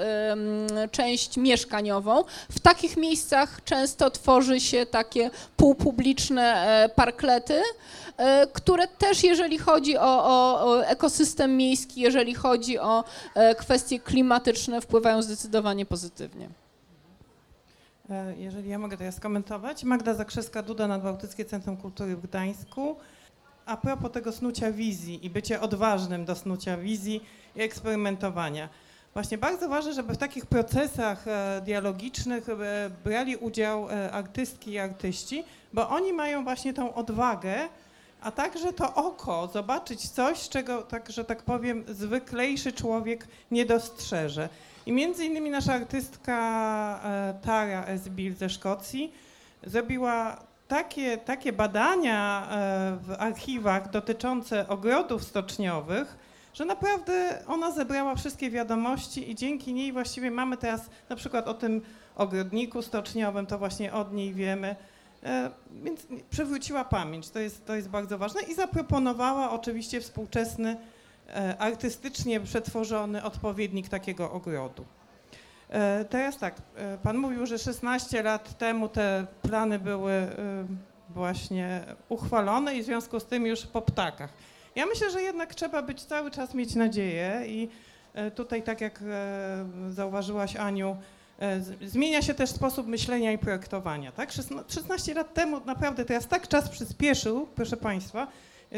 część 0.92 1.38
mieszkaniową. 1.38 2.24
W 2.52 2.60
takich 2.86 2.98
miejscach 2.98 3.64
często 3.64 4.10
tworzy 4.12 4.60
się 4.60 4.86
takie 4.86 5.32
półpubliczne 5.58 6.44
e, 6.44 6.90
parklety, 6.90 7.62
e, 8.18 8.48
które 8.48 8.88
też, 8.88 9.24
jeżeli 9.24 9.58
chodzi 9.58 9.98
o, 9.98 10.02
o, 10.02 10.86
ekosystem 10.86 11.58
miejski, 11.58 12.02
jeżeli 12.02 12.34
chodzi 12.34 12.80
o 12.80 13.04
e, 13.36 13.56
kwestie 13.56 14.00
klimatyczne, 14.00 14.82
wpływają 14.82 15.22
zdecydowanie 15.22 15.86
pozytywnie. 15.86 16.50
Jeżeli 18.38 18.70
ja 18.70 18.80
mogę 18.80 18.98
teraz 18.98 19.16
skomentować. 19.16 19.84
Magda 19.84 20.14
Zakrzewska-Duda, 20.14 20.88
Nadbałtyckie 20.88 21.46
Centrum 21.46 21.78
Kultury 21.78 22.16
w 22.16 22.22
Gdańsku. 22.22 22.96
A 23.66 23.78
propos 23.78 24.12
tego 24.12 24.32
snucia 24.32 24.72
wizji 24.72 25.26
i 25.26 25.30
bycie 25.30 25.62
odważnym 25.62 26.26
do 26.26 26.36
snucia 26.36 26.78
wizji 26.78 27.24
i 27.56 27.62
eksperymentowania. 27.62 28.70
Właśnie 29.16 29.38
bardzo 29.38 29.70
ważne, 29.70 29.94
żeby 29.94 30.14
w 30.14 30.18
takich 30.18 30.46
procesach 30.46 31.28
e, 31.28 31.62
dialogicznych 31.66 32.50
e, 32.50 32.90
brali 33.04 33.36
udział 33.36 33.90
e, 33.90 34.12
artystki 34.12 34.72
i 34.72 34.80
artyści, 34.80 35.44
bo 35.74 35.90
oni 35.90 36.14
mają 36.14 36.44
właśnie 36.44 36.74
tą 36.74 36.94
odwagę, 36.94 37.56
a 38.22 38.32
także 38.32 38.74
to 38.74 38.96
oko, 38.96 39.48
zobaczyć 39.54 40.10
coś, 40.10 40.50
czego, 40.50 40.82
tak, 40.82 41.12
że 41.12 41.26
tak 41.26 41.44
powiem, 41.44 41.84
zwyklejszy 41.88 42.74
człowiek 42.74 43.28
nie 43.52 43.66
dostrzeże. 43.66 44.50
I 44.86 44.92
między 44.92 45.26
innymi 45.26 45.50
nasza 45.50 45.74
artystka 45.74 46.36
Tara 47.42 47.86
Esbil 47.86 48.36
ze 48.36 48.50
Szkocji 48.50 49.14
zrobiła 49.64 50.38
takie, 50.68 51.18
takie 51.18 51.54
badania 51.54 52.48
w 53.02 53.16
archiwach 53.20 53.92
dotyczące 53.92 54.68
ogrodów 54.68 55.24
stoczniowych, 55.24 56.25
że 56.56 56.66
naprawdę 56.66 57.44
ona 57.48 57.72
zebrała 57.72 58.16
wszystkie 58.16 58.52
wiadomości 58.52 59.32
i 59.32 59.36
dzięki 59.36 59.74
niej 59.74 59.92
właściwie 59.92 60.32
mamy 60.32 60.58
teraz 60.58 60.90
na 61.10 61.16
przykład 61.16 61.48
o 61.48 61.54
tym 61.54 61.82
ogrodniku 62.16 62.82
stoczniowym, 62.82 63.46
to 63.46 63.58
właśnie 63.58 63.94
od 63.94 64.14
niej 64.14 64.34
wiemy. 64.34 64.76
E, 65.24 65.52
więc 65.84 66.08
przywróciła 66.30 66.86
pamięć, 66.86 67.30
to 67.30 67.40
jest, 67.40 67.66
to 67.66 67.76
jest 67.76 67.90
bardzo 67.90 68.18
ważne 68.18 68.42
i 68.42 68.54
zaproponowała 68.54 69.52
oczywiście 69.52 70.02
współczesny, 70.02 70.78
e, 71.30 71.58
artystycznie 71.58 72.40
przetworzony 72.40 73.24
odpowiednik 73.24 73.90
takiego 73.90 74.32
ogrodu. 74.32 74.86
E, 75.70 76.06
teraz 76.06 76.38
tak, 76.38 76.56
pan 77.04 77.18
mówił, 77.18 77.46
że 77.46 77.60
16 77.60 78.24
lat 78.24 78.58
temu 78.58 78.90
te 78.90 79.28
plany 79.42 79.80
były 79.80 80.28
właśnie 81.10 81.84
uchwalone 82.10 82.76
i 82.76 82.82
w 82.82 82.86
związku 82.86 83.20
z 83.20 83.26
tym 83.26 83.46
już 83.46 83.62
po 83.66 83.82
ptakach. 83.82 84.30
Ja 84.76 84.86
myślę, 84.86 85.12
że 85.12 85.22
jednak 85.22 85.56
trzeba 85.56 85.82
być 85.82 86.04
cały 86.04 86.32
czas 86.32 86.54
mieć 86.54 86.76
nadzieję 86.76 87.42
i 87.48 87.70
e, 88.14 88.32
tutaj, 88.32 88.64
tak 88.64 88.82
jak 88.82 89.00
e, 89.02 89.66
zauważyłaś 89.90 90.56
Aniu, 90.56 90.98
e, 91.40 91.62
zmienia 91.88 92.22
się 92.22 92.34
też 92.34 92.50
sposób 92.50 92.88
myślenia 92.88 93.32
i 93.32 93.38
projektowania. 93.38 94.12
Tak? 94.12 94.32
16 94.68 95.14
lat 95.14 95.34
temu 95.34 95.62
naprawdę 95.66 96.06
teraz 96.06 96.28
tak 96.28 96.48
czas 96.48 96.70
przyspieszył, 96.70 97.48
proszę 97.56 97.78
Państwa, 97.78 98.28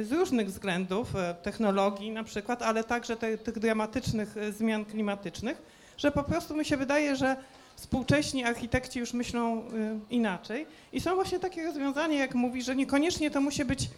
z 0.03 0.11
różnych 0.11 0.47
względów, 0.47 1.13
technologii 1.43 2.11
na 2.11 2.23
przykład, 2.23 2.61
ale 2.61 2.83
także 2.83 3.17
te, 3.17 3.37
tych 3.37 3.59
dramatycznych 3.59 4.35
zmian 4.57 4.85
klimatycznych, 4.85 5.61
że 5.97 6.11
po 6.11 6.23
prostu 6.23 6.55
mi 6.55 6.65
się 6.65 6.77
wydaje, 6.77 7.15
że 7.15 7.35
współcześni 7.75 8.43
architekci 8.43 8.99
już 8.99 9.13
myślą 9.13 9.63
inaczej. 10.09 10.67
I 10.93 11.01
są 11.01 11.15
właśnie 11.15 11.39
takie 11.39 11.65
rozwiązania, 11.65 12.19
jak 12.19 12.35
mówi, 12.35 12.61
że 12.61 12.75
niekoniecznie 12.75 13.31
to 13.31 13.41
musi 13.41 13.65
być 13.65 13.89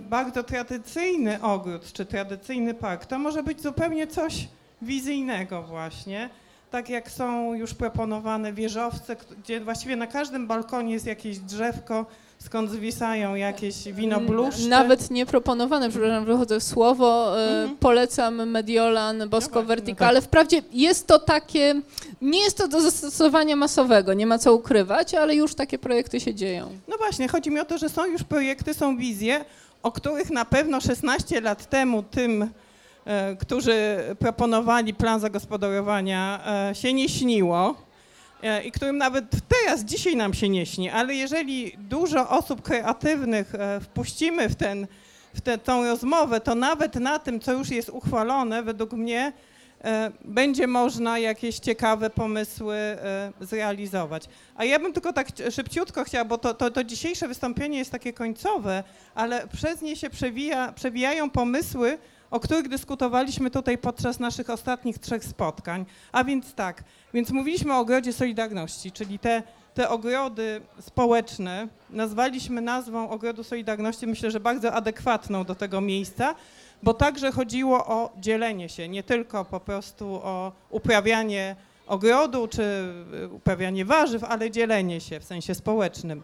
bardzo 0.00 0.42
tradycyjny 0.42 1.42
ogród 1.42 1.92
czy 1.92 2.06
tradycyjny 2.06 2.74
park, 2.74 3.06
to 3.06 3.18
może 3.18 3.42
być 3.42 3.62
zupełnie 3.62 4.06
coś 4.06 4.48
wizyjnego 4.82 5.62
właśnie. 5.62 6.30
Tak 6.70 6.88
jak 6.88 7.10
są 7.10 7.54
już 7.54 7.74
proponowane 7.74 8.52
wieżowce, 8.52 9.16
gdzie 9.38 9.60
właściwie 9.60 9.96
na 9.96 10.06
każdym 10.06 10.46
balkonie 10.46 10.92
jest 10.92 11.06
jakieś 11.06 11.38
drzewko, 11.38 12.06
skąd 12.44 12.70
zwisają 12.70 13.34
jakieś 13.34 13.92
winobluszcze. 13.92 14.68
Nawet 14.68 15.10
nie 15.10 15.26
proponowane, 15.26 15.90
przepraszam, 15.90 16.24
wychodzę 16.24 16.60
w 16.60 16.62
słowo, 16.62 17.40
e, 17.40 17.50
mhm. 17.50 17.76
polecam 17.76 18.50
Mediolan, 18.50 19.28
Bosco 19.28 19.60
no 19.60 19.66
Verticale. 19.66 20.14
No 20.14 20.20
tak. 20.20 20.28
Wprawdzie 20.28 20.62
jest 20.72 21.06
to 21.06 21.18
takie, 21.18 21.74
nie 22.22 22.42
jest 22.42 22.56
to 22.56 22.68
do 22.68 22.80
zastosowania 22.80 23.56
masowego, 23.56 24.14
nie 24.14 24.26
ma 24.26 24.38
co 24.38 24.54
ukrywać, 24.54 25.14
ale 25.14 25.34
już 25.34 25.54
takie 25.54 25.78
projekty 25.78 26.20
się 26.20 26.34
dzieją. 26.34 26.70
No 26.88 26.96
właśnie, 26.96 27.28
chodzi 27.28 27.50
mi 27.50 27.60
o 27.60 27.64
to, 27.64 27.78
że 27.78 27.88
są 27.88 28.06
już 28.06 28.22
projekty, 28.22 28.74
są 28.74 28.96
wizje, 28.96 29.44
o 29.82 29.92
których 29.92 30.30
na 30.30 30.44
pewno 30.44 30.80
16 30.80 31.40
lat 31.40 31.70
temu 31.70 32.02
tym, 32.02 32.50
e, 33.04 33.36
którzy 33.36 33.98
proponowali 34.18 34.94
plan 34.94 35.20
zagospodarowania, 35.20 36.40
e, 36.70 36.74
się 36.74 36.92
nie 36.92 37.08
śniło 37.08 37.89
i 38.64 38.72
którym 38.72 38.98
nawet 38.98 39.24
teraz, 39.48 39.84
dzisiaj 39.84 40.16
nam 40.16 40.34
się 40.34 40.48
nie 40.48 40.66
śni, 40.66 40.90
ale 40.90 41.14
jeżeli 41.14 41.72
dużo 41.78 42.28
osób 42.28 42.62
kreatywnych 42.62 43.54
e, 43.54 43.80
wpuścimy 43.80 44.48
w, 44.48 44.54
ten, 44.54 44.86
w 45.34 45.40
tę 45.40 45.58
tą 45.58 45.84
rozmowę, 45.84 46.40
to 46.40 46.54
nawet 46.54 46.94
na 46.94 47.18
tym, 47.18 47.40
co 47.40 47.52
już 47.52 47.70
jest 47.70 47.88
uchwalone, 47.88 48.62
według 48.62 48.92
mnie 48.92 49.32
e, 49.84 50.12
będzie 50.24 50.66
można 50.66 51.18
jakieś 51.18 51.58
ciekawe 51.58 52.10
pomysły 52.10 52.76
zrealizować. 53.40 54.24
A 54.56 54.64
ja 54.64 54.78
bym 54.78 54.92
tylko 54.92 55.12
tak 55.12 55.28
szybciutko 55.50 56.04
chciała, 56.04 56.24
bo 56.24 56.38
to, 56.38 56.54
to, 56.54 56.70
to 56.70 56.84
dzisiejsze 56.84 57.28
wystąpienie 57.28 57.78
jest 57.78 57.90
takie 57.90 58.12
końcowe, 58.12 58.84
ale 59.14 59.46
przez 59.48 59.82
nie 59.82 59.96
się 59.96 60.10
przewija, 60.10 60.72
przewijają 60.72 61.30
pomysły, 61.30 61.98
o 62.30 62.40
których 62.40 62.68
dyskutowaliśmy 62.68 63.50
tutaj 63.50 63.78
podczas 63.78 64.20
naszych 64.20 64.50
ostatnich 64.50 64.98
trzech 64.98 65.24
spotkań. 65.24 65.86
A 66.12 66.24
więc 66.24 66.54
tak, 66.54 66.84
więc 67.14 67.30
mówiliśmy 67.30 67.74
o 67.74 67.78
ogrodzie 67.78 68.12
Solidarności, 68.12 68.92
czyli 68.92 69.18
te, 69.18 69.42
te 69.74 69.88
ogrody 69.88 70.60
społeczne 70.80 71.68
nazwaliśmy 71.90 72.60
nazwą 72.60 73.10
ogrodu 73.10 73.44
Solidarności, 73.44 74.06
myślę, 74.06 74.30
że 74.30 74.40
bardzo 74.40 74.72
adekwatną 74.72 75.44
do 75.44 75.54
tego 75.54 75.80
miejsca, 75.80 76.34
bo 76.82 76.94
także 76.94 77.32
chodziło 77.32 77.86
o 77.86 78.12
dzielenie 78.20 78.68
się, 78.68 78.88
nie 78.88 79.02
tylko 79.02 79.44
po 79.44 79.60
prostu 79.60 80.20
o 80.22 80.52
uprawianie 80.70 81.56
ogrodu 81.86 82.48
czy 82.48 82.92
uprawianie 83.32 83.84
warzyw, 83.84 84.24
ale 84.24 84.50
dzielenie 84.50 85.00
się 85.00 85.20
w 85.20 85.24
sensie 85.24 85.54
społecznym. 85.54 86.22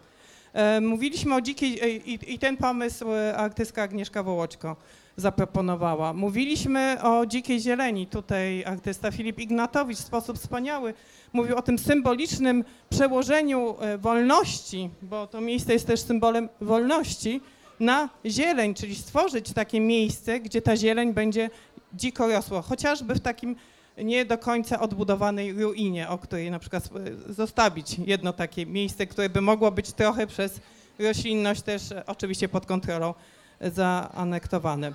E, 0.57 0.81
mówiliśmy 0.81 1.35
o 1.35 1.41
dzikiej 1.41 1.79
e, 1.81 1.89
i, 1.89 2.33
i 2.33 2.39
ten 2.39 2.57
pomysł 2.57 3.11
e, 3.11 3.37
artystka 3.37 3.83
Agnieszka 3.83 4.23
Wołoćko 4.23 4.75
zaproponowała. 5.17 6.13
Mówiliśmy 6.13 6.97
o 7.03 7.25
dzikiej 7.25 7.59
zieleni. 7.59 8.07
Tutaj 8.07 8.65
artysta 8.65 9.11
Filip 9.11 9.39
Ignatowicz 9.39 9.97
w 9.97 10.05
sposób 10.05 10.37
wspaniały 10.37 10.93
mówił 11.33 11.57
o 11.57 11.61
tym 11.61 11.79
symbolicznym 11.79 12.63
przełożeniu 12.89 13.75
wolności, 13.97 14.89
bo 15.01 15.27
to 15.27 15.41
miejsce 15.41 15.73
jest 15.73 15.87
też 15.87 15.99
symbolem 15.99 16.49
wolności, 16.61 17.41
na 17.79 18.09
zieleń, 18.25 18.73
czyli 18.73 18.95
stworzyć 18.95 19.53
takie 19.53 19.79
miejsce, 19.79 20.39
gdzie 20.39 20.61
ta 20.61 20.77
zieleń 20.77 21.13
będzie 21.13 21.49
dziko 21.93 22.27
rosła, 22.27 22.61
chociażby 22.61 23.15
w 23.15 23.19
takim 23.19 23.55
nie 24.03 24.25
do 24.25 24.37
końca 24.37 24.79
odbudowanej 24.79 25.53
ruinie, 25.53 26.09
o 26.09 26.17
której 26.17 26.51
na 26.51 26.59
przykład 26.59 26.89
zostawić 27.29 27.99
jedno 27.99 28.33
takie 28.33 28.65
miejsce, 28.65 29.07
które 29.07 29.29
by 29.29 29.41
mogło 29.41 29.71
być 29.71 29.93
trochę 29.93 30.27
przez 30.27 30.59
roślinność 30.99 31.61
też 31.61 31.91
e, 31.91 32.05
oczywiście 32.05 32.49
pod 32.49 32.65
kontrolą 32.65 33.13
zaanektowane. 33.61 34.93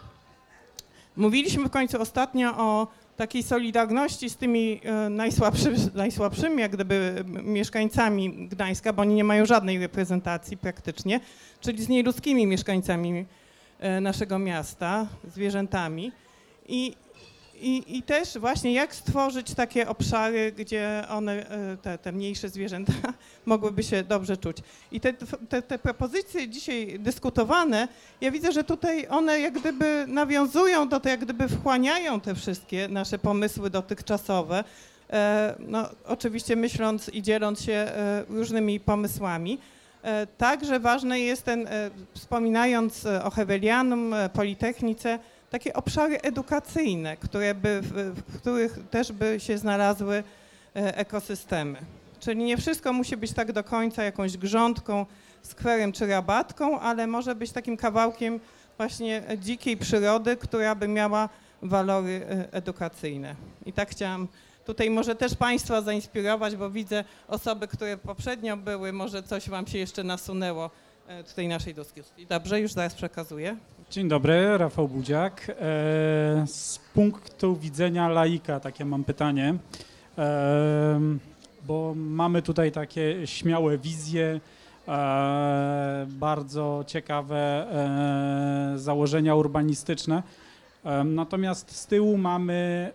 Mówiliśmy 1.17 1.65
w 1.65 1.71
końcu 1.71 2.01
ostatnio 2.01 2.59
o 2.59 2.87
takiej 3.17 3.43
solidarności 3.43 4.31
z 4.31 4.37
tymi 4.37 4.81
e, 4.85 5.09
najsłabszy, 5.11 5.75
najsłabszymi, 5.95 6.61
jak 6.61 6.73
gdyby 6.73 7.25
mieszkańcami 7.27 8.49
Gdańska, 8.49 8.93
bo 8.93 9.03
oni 9.03 9.15
nie 9.15 9.25
mają 9.25 9.47
żadnej 9.47 9.79
reprezentacji 9.79 10.57
praktycznie, 10.57 11.21
czyli 11.61 11.85
z 11.85 11.89
nieludzkimi 11.89 12.47
mieszkańcami 12.47 13.25
e, 13.79 14.01
naszego 14.01 14.39
miasta, 14.39 15.07
zwierzętami. 15.35 16.13
I 16.69 16.95
i, 17.63 17.99
I 17.99 18.03
też 18.03 18.39
właśnie 18.39 18.73
jak 18.73 18.95
stworzyć 18.95 19.55
takie 19.55 19.89
obszary, 19.89 20.53
gdzie 20.53 21.05
one, 21.09 21.51
e, 21.51 21.77
te, 21.77 21.99
te 21.99 22.13
mniejsze 22.13 22.49
zwierzęta 22.49 22.93
mogłyby 23.47 23.83
się 23.83 24.03
dobrze 24.03 24.37
czuć. 24.37 24.57
I 24.93 25.01
te, 25.01 25.13
te, 25.49 25.63
te 25.63 25.79
propozycje 25.79 26.49
dzisiaj 26.49 26.99
dyskutowane, 26.99 27.89
ja 28.21 28.31
widzę, 28.31 28.53
że 28.53 28.65
tutaj 28.65 29.07
one 29.09 29.41
jak 29.41 29.61
gdyby 29.61 30.05
nawiązują 30.09 30.89
do 30.89 31.01
tego, 31.01 31.11
jak 31.11 31.21
gdyby 31.21 31.49
wchłaniają 31.49 32.21
te 32.21 32.35
wszystkie 32.35 32.89
nasze 32.89 33.19
pomysły 33.19 33.71
dotychczasowe. 33.71 34.65
e, 35.11 35.55
no, 35.59 35.89
oczywiście 36.07 36.57
myśląc 36.57 37.09
i 37.09 37.23
dzieląc 37.23 37.63
się 37.63 37.73
e, 37.73 38.25
różnymi 38.29 38.81
pomysłami. 38.81 39.59
Także 40.39 40.81
ważne 40.81 41.21
jest 41.21 41.43
ten, 41.43 41.69
wspominając 42.15 43.07
o 43.07 43.31
Hewelianum, 43.31 44.15
Politechnice, 44.33 45.19
takie 45.53 45.75
obszary 45.75 46.21
edukacyjne, 46.21 47.17
które 47.17 47.55
by, 47.55 47.81
w, 47.83 48.39
których 48.39 48.79
też 48.91 49.13
by 49.13 49.41
się 49.41 49.59
znalazły 49.59 50.17
e, 50.77 50.97
ekosystemy. 50.97 51.79
Czyli 52.21 52.45
nie 52.45 52.57
wszystko 52.57 52.93
musi 52.93 53.17
być 53.17 53.33
tak 53.33 53.53
do 53.53 53.65
końca 53.65 54.03
jakąś 54.03 54.37
grządką, 54.37 55.07
skwerem 55.43 55.93
czy 55.93 56.07
rabatką, 56.07 56.81
ale 56.81 57.07
może 57.07 57.35
być 57.35 57.53
takim 57.53 57.77
kawałkiem 57.77 58.41
właśnie 58.77 59.23
dzikiej 59.39 59.77
przyrody, 59.77 60.37
która 60.37 60.75
by 60.75 60.89
miała 60.89 61.29
walory 61.63 62.27
e, 62.31 62.53
edukacyjne. 62.53 63.35
I 63.67 63.73
tak 63.73 63.91
chciałam 63.91 64.29
tutaj 64.65 64.91
może 64.91 65.15
też 65.15 65.35
Państwa 65.35 65.83
zainspirować, 65.83 66.57
bo 66.57 66.71
widzę 66.71 67.05
osoby, 67.29 67.69
które 67.69 67.97
poprzednio 67.97 68.57
były, 68.57 68.93
może 68.93 69.23
coś 69.23 69.49
Wam 69.49 69.67
się 69.67 69.79
jeszcze 69.79 70.05
nasunęło 70.05 70.71
e, 71.07 71.25
tutaj 71.25 71.49
naszej 71.49 71.75
dyskusji. 71.75 72.27
Dobrze, 72.27 72.61
już 72.61 72.73
zaraz 72.73 72.95
przekazuję. 72.95 73.57
Dzień 73.93 74.09
dobry, 74.09 74.59
Rafał 74.59 74.89
Budziak. 74.89 75.51
E, 75.51 75.55
Z 76.47 76.81
punktu 76.95 77.57
widzenia 77.57 78.09
laika 78.09 78.61
takie 78.61 78.85
mam 78.85 79.05
pytanie, 79.05 79.55
E, 80.19 81.01
bo 81.67 81.93
mamy 81.97 82.43
tutaj 82.43 82.73
takie 82.73 83.27
śmiałe 83.27 83.79
wizje, 83.79 84.41
e, 84.89 86.07
bardzo 86.09 86.85
ciekawe 86.87 87.67
założenia 88.77 89.35
urbanistyczne. 89.35 90.23
Natomiast 91.05 91.77
z 91.77 91.87
tyłu 91.87 92.19
mamy, 92.19 92.93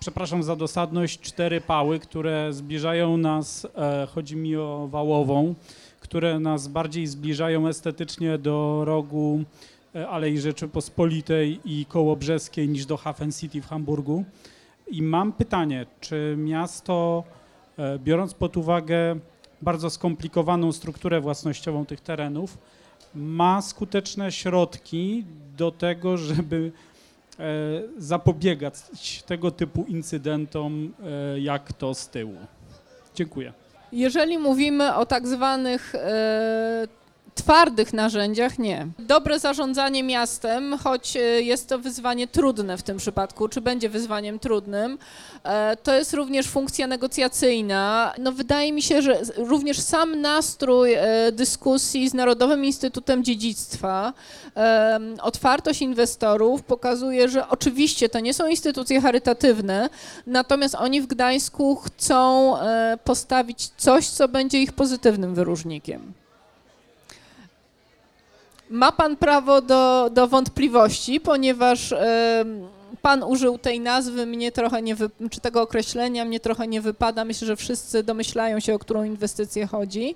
przepraszam 0.00 0.42
za 0.42 0.56
dosadność, 0.56 1.20
cztery 1.20 1.60
pały, 1.60 1.98
które 1.98 2.52
zbliżają 2.52 3.16
nas, 3.16 3.66
chodzi 4.14 4.36
mi 4.36 4.56
o 4.56 4.88
Wałową, 4.90 5.54
które 6.00 6.40
nas 6.40 6.68
bardziej 6.68 7.06
zbliżają 7.06 7.68
estetycznie 7.68 8.38
do 8.38 8.82
rogu 8.84 9.44
e, 9.96 10.08
Alei 10.08 10.38
Rzeczypospolitej 10.38 11.60
i 11.64 11.86
Kołobrzeskiej 11.86 12.68
niż 12.68 12.86
do 12.86 12.96
Hafen 12.96 13.32
City 13.32 13.62
w 13.62 13.66
Hamburgu. 13.66 14.24
I 14.90 15.02
mam 15.02 15.32
pytanie, 15.32 15.86
czy 16.00 16.34
miasto, 16.38 17.24
e, 17.78 17.98
biorąc 17.98 18.34
pod 18.34 18.56
uwagę 18.56 19.16
bardzo 19.62 19.90
skomplikowaną 19.90 20.72
strukturę 20.72 21.20
własnościową 21.20 21.86
tych 21.86 22.00
terenów, 22.00 22.58
ma 23.14 23.62
skuteczne 23.62 24.32
środki 24.32 25.24
do 25.56 25.70
tego, 25.70 26.16
żeby 26.16 26.72
e, 27.38 27.42
zapobiegać 27.98 28.74
tego 29.26 29.50
typu 29.50 29.84
incydentom, 29.88 30.92
jak 31.38 31.72
to 31.72 31.94
z 31.94 32.08
tyłu? 32.08 32.36
Dziękuję. 33.14 33.52
Jeżeli 33.92 34.38
mówimy 34.38 34.94
o 34.94 35.06
tak 35.06 35.28
zwanych 35.28 35.92
twardych 37.36 37.92
narzędziach, 37.92 38.58
nie. 38.58 38.86
Dobre 38.98 39.38
zarządzanie 39.38 40.02
miastem, 40.02 40.78
choć 40.78 41.16
e, 41.16 41.20
jest 41.20 41.68
to 41.68 41.78
wyzwanie 41.78 42.28
trudne 42.28 42.78
w 42.78 42.82
tym 42.82 42.96
przypadku, 42.96 43.48
czy 43.48 43.60
będzie 43.60 43.88
wyzwaniem 43.88 44.38
trudnym, 44.38 44.98
e, 45.44 45.76
to 45.82 45.94
jest 45.94 46.14
również 46.14 46.46
funkcja 46.46 46.86
negocjacyjna. 46.86 48.12
No 48.18 48.32
wydaje 48.32 48.72
mi 48.72 48.82
się, 48.82 49.02
że 49.02 49.20
również 49.36 49.80
sam 49.80 50.20
nastrój 50.20 50.94
e, 50.94 51.32
dyskusji 51.32 52.08
z 52.08 52.14
Narodowym 52.14 52.64
Instytutem 52.64 53.24
Dziedzictwa, 53.24 54.12
otwartość 55.22 55.82
inwestorów 55.82 56.62
pokazuje, 56.62 57.28
że 57.28 57.48
oczywiście 57.48 58.08
to 58.08 58.20
nie 58.20 58.34
są 58.34 58.46
instytucje 58.46 59.00
charytatywne, 59.00 59.88
Natomiast 60.26 60.74
oni 60.74 61.00
w 61.00 61.06
Gdańsku 61.06 61.76
chcą 61.76 62.54
postawić 63.04 63.68
coś, 63.76 64.08
co 64.08 64.28
będzie 64.28 64.58
ich 64.62 64.72
pozytywnym 64.72 65.34
wyróżnikiem. 65.34 66.12
Ma 68.70 68.92
pan 68.92 69.16
prawo 69.16 69.60
do, 69.60 70.10
do 70.12 70.26
wątpliwości, 70.26 71.20
ponieważ 71.20 71.94
pan 73.02 73.22
użył 73.22 73.58
tej 73.58 73.80
nazwy, 73.80 74.26
mnie 74.26 74.52
trochę 74.52 74.82
nie 74.82 74.94
wy, 74.94 75.10
czy 75.30 75.40
tego 75.40 75.62
określenia, 75.62 76.24
mnie 76.24 76.40
trochę 76.40 76.66
nie 76.66 76.80
wypada. 76.80 77.24
Myślę, 77.24 77.46
że 77.46 77.56
wszyscy 77.56 78.02
domyślają 78.02 78.60
się, 78.60 78.74
o 78.74 78.78
którą 78.78 79.04
inwestycję 79.04 79.66
chodzi. 79.66 80.14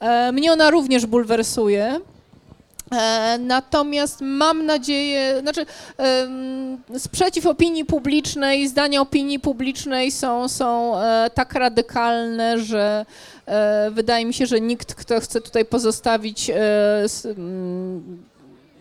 E, 0.00 0.32
mnie 0.32 0.52
ona 0.52 0.70
również 0.70 1.06
bulwersuje. 1.06 2.00
E, 2.92 3.38
Natomiast 3.38 4.20
mam 4.20 4.66
nadzieję, 4.66 5.40
znaczy 5.40 5.66
sprzeciw 6.98 7.46
opinii 7.46 7.84
publicznej, 7.84 8.68
zdania 8.68 9.00
opinii 9.00 9.40
publicznej 9.40 10.10
są, 10.12 10.48
są 10.48 10.98
e, 11.00 11.30
tak 11.34 11.54
radykalne, 11.54 12.58
że 12.58 13.06
e, 13.46 13.90
wydaje 13.90 14.26
mi 14.26 14.34
się, 14.34 14.46
że 14.46 14.60
nikt, 14.60 14.94
kto 14.94 15.20
chce 15.20 15.40
tutaj 15.40 15.64
pozostawić 15.64 16.50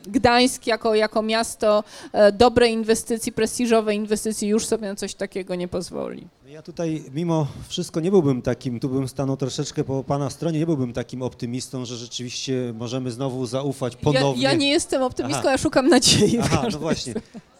Gdańsk 0.09 0.67
jako, 0.67 0.95
jako 0.95 1.21
miasto 1.21 1.83
e, 2.13 2.31
dobrej 2.31 2.73
inwestycji, 2.73 3.31
prestiżowej 3.31 3.97
inwestycji, 3.97 4.47
już 4.47 4.65
sobie 4.65 4.87
na 4.87 4.95
coś 4.95 5.15
takiego 5.15 5.55
nie 5.55 5.67
pozwoli. 5.67 6.27
Ja 6.47 6.61
tutaj 6.61 7.03
mimo 7.13 7.47
wszystko 7.67 7.99
nie 7.99 8.11
byłbym 8.11 8.41
takim, 8.41 8.79
tu 8.79 8.89
bym 8.89 9.07
stanął 9.07 9.37
troszeczkę 9.37 9.83
po 9.83 10.03
pana 10.03 10.29
stronie, 10.29 10.59
nie 10.59 10.65
byłbym 10.65 10.93
takim 10.93 11.21
optymistą, 11.21 11.85
że 11.85 11.97
rzeczywiście 11.97 12.73
możemy 12.77 13.11
znowu 13.11 13.45
zaufać 13.45 13.93
Ja, 13.93 13.99
ponownie. 13.99 14.43
ja 14.43 14.53
nie 14.53 14.69
jestem 14.69 15.03
optymistką, 15.03 15.39
Aha. 15.41 15.51
ja 15.51 15.57
szukam 15.57 15.87
nadziei. 15.89 16.39
Aha, 16.39 16.67
no 16.71 16.79
właśnie. 16.79 17.13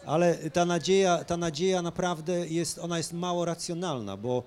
Ale 0.05 0.35
ta 0.35 0.65
nadzieja, 0.65 1.23
ta 1.23 1.37
nadzieja 1.37 1.81
naprawdę 1.81 2.47
jest, 2.47 2.79
ona 2.79 2.97
jest 2.97 3.13
mało 3.13 3.45
racjonalna, 3.45 4.17
bo, 4.17 4.43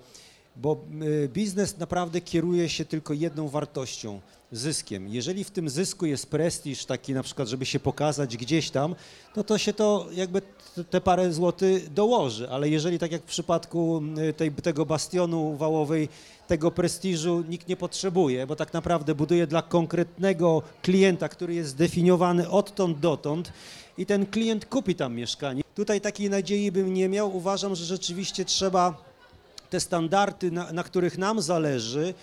bo 0.55 0.85
y, 1.03 1.29
biznes 1.33 1.77
naprawdę 1.77 2.21
kieruje 2.21 2.69
się 2.69 2.85
tylko 2.85 3.13
jedną 3.13 3.49
wartością, 3.49 4.21
zyskiem. 4.53 5.07
Jeżeli 5.07 5.43
w 5.43 5.51
tym 5.51 5.69
zysku 5.69 6.05
jest 6.05 6.29
prestiż 6.29 6.85
taki 6.85 7.13
na 7.13 7.23
przykład, 7.23 7.47
żeby 7.47 7.65
się 7.65 7.79
pokazać 7.79 8.37
gdzieś 8.37 8.69
tam, 8.69 8.95
no 9.35 9.43
to 9.43 9.57
się 9.57 9.73
to 9.73 10.07
jakby 10.13 10.41
te 10.89 11.01
parę 11.01 11.33
złotych 11.33 11.93
dołoży, 11.93 12.49
ale 12.49 12.69
jeżeli 12.69 12.99
tak 12.99 13.11
jak 13.11 13.21
w 13.21 13.25
przypadku 13.25 14.01
y, 14.29 14.33
tej, 14.33 14.51
tego 14.51 14.85
bastionu 14.85 15.57
wałowej, 15.57 16.09
tego 16.47 16.71
prestiżu 16.71 17.43
nikt 17.49 17.67
nie 17.67 17.77
potrzebuje, 17.77 18.47
bo 18.47 18.55
tak 18.55 18.73
naprawdę 18.73 19.15
buduje 19.15 19.47
dla 19.47 19.61
konkretnego 19.61 20.61
klienta, 20.81 21.29
który 21.29 21.53
jest 21.53 21.69
zdefiniowany 21.69 22.49
odtąd 22.49 22.99
dotąd 22.99 23.53
i 23.97 24.05
ten 24.05 24.25
klient 24.25 24.65
kupi 24.65 24.95
tam 24.95 25.15
mieszkanie. 25.15 25.63
Tutaj 25.75 26.01
takiej 26.01 26.29
nadziei 26.29 26.71
bym 26.71 26.93
nie 26.93 27.09
miał. 27.09 27.37
Uważam, 27.37 27.75
że 27.75 27.85
rzeczywiście 27.85 28.45
trzeba 28.45 29.12
te 29.73 29.79
standardy, 29.79 30.51
na, 30.51 30.71
na 30.71 30.83
których 30.83 31.17
nam 31.17 31.41
zależy, 31.41 32.13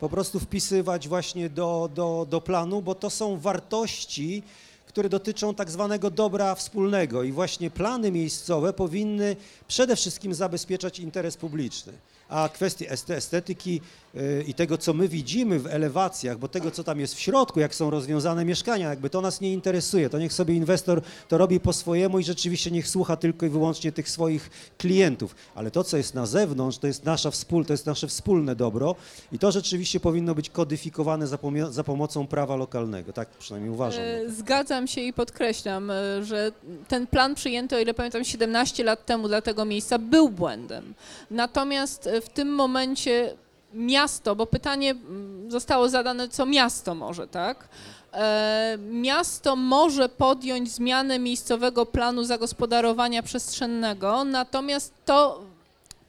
po 0.00 0.08
prostu 0.08 0.40
wpisywać 0.40 1.08
właśnie 1.08 1.48
do, 1.48 1.90
do, 1.94 2.26
do 2.30 2.40
planu, 2.40 2.82
bo 2.82 2.94
to 2.94 3.10
są 3.10 3.36
wartości, 3.36 4.42
które 4.86 5.08
dotyczą 5.08 5.54
tak 5.54 5.70
zwanego 5.70 6.10
dobra 6.10 6.54
wspólnego 6.54 7.22
i 7.22 7.32
właśnie 7.32 7.70
plany 7.70 8.10
miejscowe 8.12 8.72
powinny 8.72 9.36
przede 9.68 9.96
wszystkim 9.96 10.34
zabezpieczać 10.34 10.98
interes 10.98 11.36
publiczny. 11.36 11.92
A 12.30 12.48
kwestie 12.48 12.90
este- 12.90 13.14
estetyki 13.14 13.80
y, 14.14 14.44
i 14.48 14.54
tego, 14.54 14.78
co 14.78 14.92
my 14.94 15.08
widzimy 15.08 15.58
w 15.58 15.66
elewacjach, 15.66 16.38
bo 16.38 16.48
tego, 16.48 16.70
co 16.70 16.84
tam 16.84 17.00
jest 17.00 17.14
w 17.14 17.20
środku, 17.20 17.60
jak 17.60 17.74
są 17.74 17.90
rozwiązane 17.90 18.44
mieszkania, 18.44 18.88
jakby 18.90 19.10
to 19.10 19.20
nas 19.20 19.40
nie 19.40 19.52
interesuje. 19.52 20.10
To 20.10 20.18
niech 20.18 20.32
sobie 20.32 20.54
inwestor 20.54 21.02
to 21.28 21.38
robi 21.38 21.60
po 21.60 21.72
swojemu 21.72 22.18
i 22.18 22.24
rzeczywiście 22.24 22.70
niech 22.70 22.88
słucha 22.88 23.16
tylko 23.16 23.46
i 23.46 23.48
wyłącznie 23.48 23.92
tych 23.92 24.08
swoich 24.10 24.50
klientów. 24.78 25.34
Ale 25.54 25.70
to, 25.70 25.84
co 25.84 25.96
jest 25.96 26.14
na 26.14 26.26
zewnątrz, 26.26 26.78
to 26.78 26.86
jest, 26.86 27.04
nasza 27.04 27.30
wspól, 27.30 27.64
to 27.66 27.72
jest 27.72 27.86
nasze 27.86 28.08
wspólne 28.08 28.56
dobro 28.56 28.94
i 29.32 29.38
to 29.38 29.52
rzeczywiście 29.52 30.00
powinno 30.00 30.34
być 30.34 30.50
kodyfikowane 30.50 31.26
za, 31.26 31.36
pomio- 31.36 31.72
za 31.72 31.84
pomocą 31.84 32.26
prawa 32.26 32.56
lokalnego. 32.56 33.12
Tak 33.12 33.28
przynajmniej 33.28 33.72
uważam. 33.72 34.02
E, 34.04 34.30
Zgadzam 34.30 34.86
się 34.86 35.00
i 35.00 35.12
podkreślam, 35.12 35.90
e, 35.90 36.24
że 36.24 36.52
ten 36.88 37.06
plan 37.06 37.34
przyjęty, 37.34 37.76
o 37.76 37.78
ile 37.78 37.94
pamiętam, 37.94 38.24
17 38.24 38.84
lat 38.84 39.06
temu 39.06 39.28
dla 39.28 39.42
tego 39.42 39.64
miejsca 39.64 39.98
był 39.98 40.28
błędem. 40.28 40.94
Natomiast 41.30 42.06
e, 42.06 42.19
w 42.20 42.28
tym 42.28 42.54
momencie 42.54 43.36
miasto, 43.74 44.36
bo 44.36 44.46
pytanie 44.46 44.90
mm, 44.90 45.50
zostało 45.50 45.88
zadane, 45.88 46.28
co 46.28 46.46
miasto 46.46 46.94
może, 46.94 47.28
tak? 47.28 47.68
E, 48.12 48.78
Miasto 48.90 49.56
może 49.56 50.08
podjąć 50.08 50.70
zmianę 50.72 51.18
miejscowego 51.18 51.86
planu 51.86 52.24
zagospodarowania 52.24 53.22
przestrzennego, 53.22 54.24
natomiast 54.24 54.94
to 55.04 55.40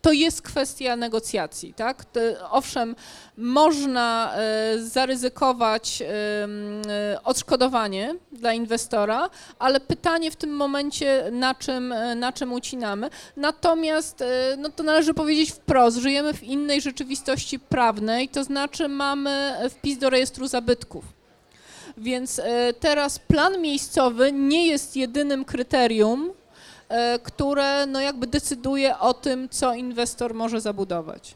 to 0.02 0.12
jest 0.12 0.42
kwestia 0.42 0.96
negocjacji, 0.96 1.74
tak? 1.74 2.06
Owszem, 2.52 2.96
można 3.38 4.34
e, 4.36 4.80
zaryzykować 4.80 6.02
em, 6.02 6.82
e, 6.88 7.24
odszkodowanie 7.24 8.16
dla 8.32 8.54
inwestora, 8.54 9.30
ale 9.60 9.80
pytanie 9.80 10.32
w 10.32 10.36
tym 10.36 10.56
momencie, 10.56 11.24
na 11.32 11.56
czym, 11.56 11.92
e, 11.92 12.16
na 12.16 12.34
czym 12.34 12.54
ucinamy. 12.54 13.10
Natomiast 13.38 14.22
e, 14.22 14.56
no 14.58 14.70
to 14.70 14.84
należy 14.84 15.14
powiedzieć 15.14 15.52
wprost, 15.52 15.98
żyjemy 15.98 16.34
w 16.34 16.44
innej 16.44 16.82
rzeczywistości 16.82 17.60
prawnej, 17.60 18.30
to 18.30 18.44
znaczy 18.44 18.88
mamy 18.88 19.56
wpis 19.70 19.98
do 19.98 20.10
rejestru 20.10 20.48
zabytków. 20.48 21.22
Więc 21.98 22.40
e, 22.40 22.74
teraz 22.74 23.20
plan 23.20 23.62
miejscowy 23.62 24.32
nie 24.32 24.68
jest 24.68 24.96
jedynym 24.96 25.46
kryterium, 25.46 26.30
e, 26.30 26.41
które 27.24 27.86
no 27.86 28.02
jakby 28.02 28.28
decyduje 28.28 29.00
o 29.00 29.14
tym, 29.14 29.50
co 29.50 29.74
inwestor 29.74 30.34
może 30.34 30.62
zabudować. 30.62 31.36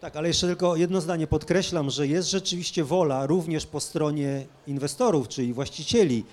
Tak, 0.00 0.16
ale 0.16 0.28
jeszcze 0.28 0.46
tylko 0.46 0.76
jedno 0.76 1.00
zdanie 1.00 1.26
podkreślam, 1.26 1.90
że 1.90 2.06
jest 2.06 2.30
rzeczywiście 2.30 2.84
wola 2.84 3.26
również 3.26 3.66
po 3.66 3.80
stronie 3.80 4.46
inwestorów, 4.66 5.28
czyli 5.28 5.52
właścicieli, 5.52 6.24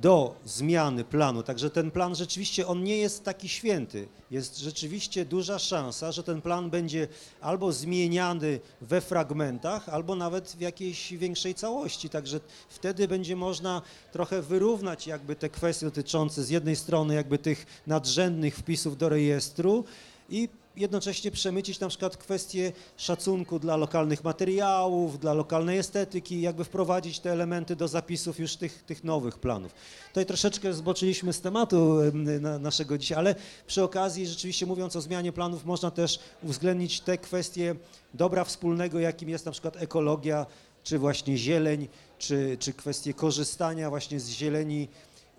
do 0.00 0.34
zmiany 0.44 1.04
planu. 1.04 1.42
Także 1.42 1.70
ten 1.70 1.90
plan 1.90 2.14
rzeczywiście 2.14 2.66
on 2.66 2.84
nie 2.84 2.96
jest 2.96 3.24
taki 3.24 3.48
święty. 3.48 4.08
Jest 4.30 4.58
rzeczywiście 4.58 5.24
duża 5.24 5.58
szansa, 5.58 6.12
że 6.12 6.22
ten 6.22 6.42
plan 6.42 6.70
będzie 6.70 7.08
albo 7.40 7.72
zmieniany 7.72 8.60
we 8.80 9.00
fragmentach, 9.00 9.88
albo 9.88 10.14
nawet 10.14 10.48
w 10.50 10.60
jakiejś 10.60 11.12
większej 11.12 11.54
całości. 11.54 12.08
Także 12.08 12.40
wtedy 12.68 13.08
będzie 13.08 13.36
można 13.36 13.82
trochę 14.12 14.42
wyrównać 14.42 15.06
jakby 15.06 15.36
te 15.36 15.48
kwestie 15.48 15.86
dotyczące 15.86 16.44
z 16.44 16.50
jednej 16.50 16.76
strony 16.76 17.14
jakby 17.14 17.38
tych 17.38 17.66
nadrzędnych 17.86 18.56
wpisów 18.56 18.98
do 18.98 19.08
rejestru 19.08 19.84
i 20.30 20.48
jednocześnie 20.76 21.30
przemycić 21.30 21.80
na 21.80 21.88
przykład 21.88 22.16
kwestie 22.16 22.72
szacunku 22.96 23.58
dla 23.58 23.76
lokalnych 23.76 24.24
materiałów, 24.24 25.18
dla 25.18 25.34
lokalnej 25.34 25.78
estetyki, 25.78 26.40
jakby 26.40 26.64
wprowadzić 26.64 27.20
te 27.20 27.32
elementy 27.32 27.76
do 27.76 27.88
zapisów 27.88 28.38
już 28.38 28.56
tych, 28.56 28.82
tych 28.82 29.04
nowych 29.04 29.38
planów. 29.38 29.74
Tutaj 30.08 30.26
troszeczkę 30.26 30.74
zboczyliśmy 30.74 31.32
z 31.32 31.40
tematu 31.40 31.98
na, 32.40 32.58
naszego 32.58 32.98
dzisiaj, 32.98 33.18
ale 33.18 33.34
przy 33.66 33.82
okazji 33.82 34.26
rzeczywiście 34.26 34.66
mówiąc 34.66 34.96
o 34.96 35.00
zmianie 35.00 35.32
planów 35.32 35.64
można 35.64 35.90
też 35.90 36.18
uwzględnić 36.42 37.00
te 37.00 37.18
kwestie 37.18 37.74
dobra 38.14 38.44
wspólnego, 38.44 39.00
jakim 39.00 39.28
jest 39.28 39.46
na 39.46 39.52
przykład 39.52 39.82
ekologia, 39.82 40.46
czy 40.84 40.98
właśnie 40.98 41.36
zieleń, 41.38 41.88
czy, 42.18 42.56
czy 42.60 42.72
kwestie 42.72 43.14
korzystania 43.14 43.90
właśnie 43.90 44.20
z 44.20 44.28
zieleni, 44.28 44.88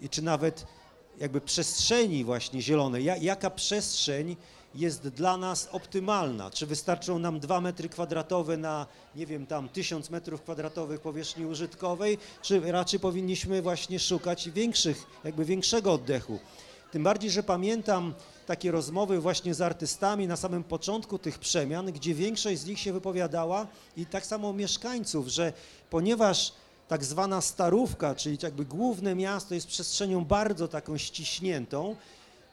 czy 0.10 0.22
nawet 0.22 0.66
jakby 1.20 1.42
przestrzeni 1.42 2.24
właśnie 2.24 2.62
zielonej. 2.62 3.06
Jaka 3.22 3.50
przestrzeń 3.50 4.36
jest 4.76 5.08
dla 5.08 5.38
nas 5.38 5.70
optymalna. 5.72 6.52
Czy 6.52 6.66
wystarczą 6.66 7.20
nam 7.20 7.40
2 7.40 7.62
metry 7.62 7.90
kwadratowe 7.90 8.58
na, 8.58 8.86
nie 9.16 9.26
wiem, 9.26 9.46
tam 9.46 9.70
1000 9.70 10.10
metrów 10.10 10.42
kwadratowych 10.42 11.02
powierzchni 11.02 11.46
użytkowej, 11.46 12.18
czy 12.42 12.72
raczej 12.72 13.00
powinniśmy 13.00 13.62
właśnie 13.62 14.00
szukać 14.00 14.50
większych, 14.50 15.06
jakby 15.24 15.46
większego 15.46 15.94
oddechu. 15.94 16.40
Tym 16.92 17.04
bardziej, 17.04 17.32
że 17.32 17.44
pamiętam 17.44 18.14
takie 18.46 18.72
rozmowy 18.72 19.20
właśnie 19.20 19.54
z 19.54 19.62
artystami 19.62 20.28
na 20.28 20.36
samym 20.36 20.64
początku 20.64 21.20
tych 21.20 21.40
przemian, 21.40 21.92
gdzie 21.92 22.14
większość 22.14 22.60
z 22.60 22.66
nich 22.66 22.80
się 22.80 22.94
wypowiadała 22.94 23.68
i 23.98 24.06
tak 24.06 24.26
samo 24.26 24.54
mieszkańców, 24.54 25.28
że 25.28 25.54
ponieważ 25.90 26.54
tak 26.88 27.06
zwana 27.06 27.42
starówka, 27.42 28.16
czyli 28.16 28.38
jakby 28.44 28.66
główne 28.66 29.16
miasto 29.16 29.56
jest 29.56 29.68
przestrzenią 29.68 30.26
bardzo 30.26 30.68
taką 30.68 30.98
ściśniętą, 30.98 31.96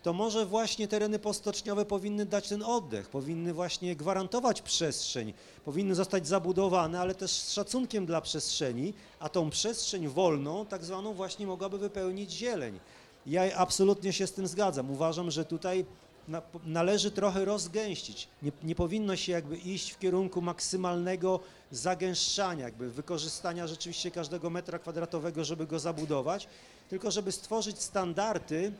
to 0.02 0.12
może 0.12 0.46
właśnie 0.46 0.88
tereny 0.88 1.18
postoczniowe 1.18 1.84
powinny 1.84 2.26
dać 2.26 2.48
ten 2.48 2.62
oddech, 2.62 3.08
powinny 3.08 3.54
właśnie 3.54 3.96
gwarantować 3.96 4.62
przestrzeń, 4.62 5.34
powinny 5.64 5.94
zostać 5.94 6.26
zabudowane, 6.26 7.00
ale 7.00 7.14
też 7.14 7.30
z 7.30 7.52
szacunkiem 7.52 8.06
dla 8.06 8.20
przestrzeni, 8.20 8.94
a 9.18 9.28
tą 9.28 9.50
przestrzeń 9.50 10.08
wolną, 10.08 10.66
tak 10.66 10.84
zwaną, 10.84 11.14
właśnie 11.14 11.46
mogłaby 11.46 11.78
wypełnić 11.78 12.32
zieleń. 12.32 12.80
Ja 13.26 13.56
absolutnie 13.56 14.12
się 14.12 14.26
z 14.26 14.32
tym 14.32 14.46
zgadzam. 14.46 14.90
Uważam, 14.90 15.30
że 15.30 15.44
tutaj 15.44 15.84
na, 16.28 16.42
należy 16.64 17.10
trochę 17.10 17.44
rozgęścić. 17.44 18.28
Nie, 18.42 18.52
nie, 18.62 18.74
powinno 18.74 19.16
się 19.16 19.32
jakby 19.32 19.56
iść 19.56 19.90
w 19.90 19.98
kierunku 19.98 20.42
maksymalnego 20.42 21.40
zagęszczania, 21.70 22.64
jakby 22.64 22.90
wykorzystania 22.90 23.66
rzeczywiście 23.66 24.10
każdego 24.10 24.50
metra 24.50 24.78
kwadratowego, 24.78 25.44
żeby 25.44 25.66
go 25.66 25.78
zabudować, 25.78 26.48
tylko 26.88 27.10
żeby 27.10 27.32
stworzyć 27.32 27.82
standardy, 27.82 28.72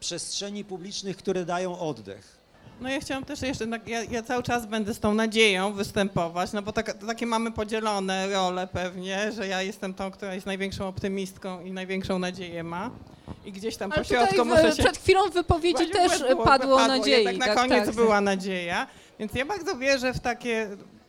przestrzeni 0.00 0.64
publicznych, 0.64 1.16
które 1.16 1.44
dają 1.44 1.78
oddech. 1.78 2.38
No 2.80 2.88
ja 2.88 3.00
chciałam 3.00 3.24
też 3.24 3.42
jeszcze, 3.42 3.66
ja, 3.86 4.02
ja, 4.02 4.22
cały 4.22 4.42
czas 4.42 4.66
będę 4.66 4.94
z 4.94 5.00
tą 5.00 5.14
nadzieją 5.14 5.72
występować, 5.72 6.52
no 6.52 6.62
bo 6.62 6.72
tak, 6.72 6.98
takie 7.06 7.26
mamy 7.26 7.52
podzielone 7.52 8.28
role 8.28 8.66
pewnie, 8.66 9.32
że 9.32 9.46
ja 9.46 9.62
jestem 9.62 9.94
tą, 9.94 10.10
która 10.10 10.34
jest 10.34 10.46
największą 10.46 10.88
optymistką 10.88 11.60
i 11.64 11.72
największą 11.72 12.18
nadzieję 12.18 12.64
ma. 12.64 12.90
I 13.44 13.52
gdzieś 13.52 13.76
tam 13.76 13.92
Ale 13.92 14.02
po 14.02 14.08
środku 14.08 14.44
muszę 14.44 14.72
się... 14.72 14.82
przed 14.82 14.98
chwilą 14.98 15.30
w 15.30 15.34
wypowiedzi 15.34 15.90
też 15.90 16.18
było, 16.18 16.44
padło, 16.44 16.44
padło 16.44 16.86
nadziei. 16.86 17.24
Tak 17.24 17.36
na 17.36 17.46
tak, 17.46 17.56
koniec 17.56 17.86
tak. 17.86 17.94
była 17.94 18.20
nadzieja. 18.20 18.86
Więc 19.18 19.34
ja 19.34 19.44
bardzo 19.44 19.76
wierzę 19.76 20.14
w 20.14 20.20
takie 20.20 20.68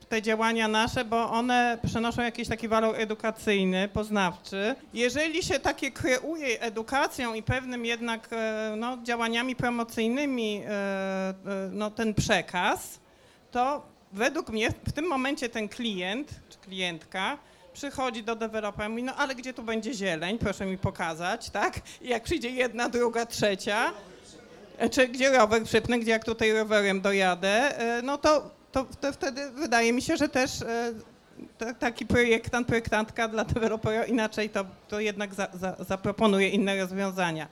te 0.10 0.22
działania 0.22 0.68
nasze, 0.68 1.06
bo 1.06 1.32
one 1.32 1.78
przenoszą 1.86 2.22
jakiś 2.22 2.48
taki 2.48 2.68
walor 2.68 2.96
edukacyjny, 2.96 3.88
poznawczy. 3.88 4.76
Jeżeli 4.94 5.44
się 5.44 5.60
takie 5.60 5.92
kreuje 5.92 6.62
edukacją 6.62 7.34
i 7.34 7.44
pewnym 7.44 7.86
jednak 7.86 8.28
e, 8.32 8.74
no, 8.78 8.98
działaniami 9.04 9.56
promocyjnymi 9.56 10.64
e, 10.66 10.70
e, 10.70 11.36
no, 11.72 11.92
ten 11.92 12.14
przekaz, 12.14 13.00
to 13.52 13.86
według 14.14 14.50
mnie 14.50 14.70
w 14.88 14.92
tym 14.92 15.08
momencie 15.08 15.50
ten 15.50 15.70
klient 15.70 16.30
czy 16.50 16.58
klientka 16.58 17.38
przychodzi 17.74 18.24
do 18.24 18.36
dewelopera 18.36 18.88
i 18.88 18.90
mówi, 18.90 19.04
no 19.04 19.16
ale 19.16 19.36
gdzie 19.36 19.54
tu 19.54 19.64
będzie 19.64 19.94
zieleń, 19.94 20.38
proszę 20.38 20.66
mi 20.66 20.78
pokazać, 20.78 21.50
tak? 21.50 21.80
I 22.02 22.10
jak 22.10 22.24
przyjdzie 22.24 22.50
jedna, 22.50 22.90
druga, 22.90 23.26
trzecia, 23.26 23.94
czy 24.92 25.08
gdzie 25.08 25.38
rower 25.38 25.64
przypnę, 25.64 26.00
gdzie 26.00 26.12
jak 26.12 26.26
tutaj 26.26 26.52
rowerem 26.52 27.02
dojadę, 27.02 27.74
no 28.04 28.18
to 28.18 28.59
to, 28.72 28.86
to 29.02 29.14
wtedy 29.14 29.52
wydaje 29.52 29.94
mi 29.94 30.02
się, 30.02 30.18
że 30.18 30.30
też 30.30 30.62
e, 30.62 30.94
taki 31.80 32.06
projektant, 32.06 32.68
projektantka 32.68 33.28
dla 33.28 33.44
dewelopera 33.46 34.06
inaczej 34.06 34.50
to, 34.50 34.66
to 34.88 35.00
jednak 35.00 35.34
za, 35.34 35.48
za, 35.54 35.76
zaproponuje 35.80 36.50
inne 36.50 36.78
rozwiązania. 36.78 37.48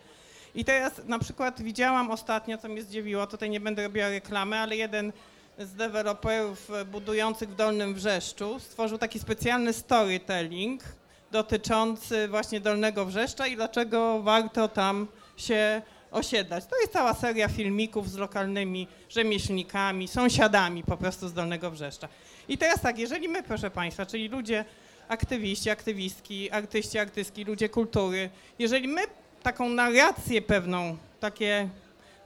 I 0.56 0.66
teraz 0.66 1.02
na 1.06 1.20
przykład 1.20 1.62
widziałam 1.62 2.12
ostatnio, 2.12 2.58
co 2.58 2.68
mnie 2.68 2.84
zdziwiło, 2.84 3.28
tutaj 3.28 3.50
nie 3.50 3.60
będę 3.60 3.84
robiła 3.84 4.10
reklamy, 4.10 4.58
ale 4.58 4.76
jeden 4.76 5.14
z 5.60 5.74
deweloperów 5.74 6.72
budujących 6.92 7.50
w 7.50 7.56
Dolnym 7.56 7.94
Wrzeszczu 7.94 8.60
stworzył 8.60 8.98
taki 8.98 9.20
specjalny 9.20 9.74
storytelling 9.74 10.84
dotyczący 11.32 12.28
właśnie 12.28 12.60
Dolnego 12.60 13.06
Wrzeszcza 13.06 13.48
i 13.48 13.56
dlaczego 13.56 14.22
warto 14.22 14.68
tam 14.68 15.08
się 15.38 15.82
osiedlać. 16.12 16.66
To 16.66 16.80
jest 16.80 16.94
cała 16.94 17.14
seria 17.14 17.48
filmików 17.48 18.12
z 18.12 18.16
lokalnymi 18.16 18.88
rzemieślnikami, 19.10 20.08
sąsiadami 20.08 20.84
po 20.84 20.98
prostu 20.98 21.28
z 21.28 21.34
Dolnego 21.34 21.72
Wrzeszcza. 21.72 22.08
I 22.48 22.58
teraz 22.58 22.82
tak, 22.82 23.00
jeżeli 23.00 23.30
my, 23.30 23.44
proszę 23.44 23.72
Państwa, 23.72 24.06
czyli 24.06 24.28
ludzie, 24.28 24.66
aktywiści, 25.08 25.70
aktywistki, 25.70 26.52
artyści, 26.52 27.00
artystki, 27.00 27.44
ludzie 27.44 27.70
kultury, 27.70 28.30
jeżeli 28.60 28.88
my 28.88 29.02
taką 29.44 29.70
narrację 29.70 30.42
pewną, 30.42 30.98
takie, 31.20 31.70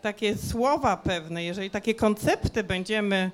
takie 0.02 0.38
słowa 0.38 0.98
pewne, 0.98 1.44
jeżeli 1.44 1.70
takie 1.70 1.96
koncepty 1.96 2.64
będziemy, 2.64 3.32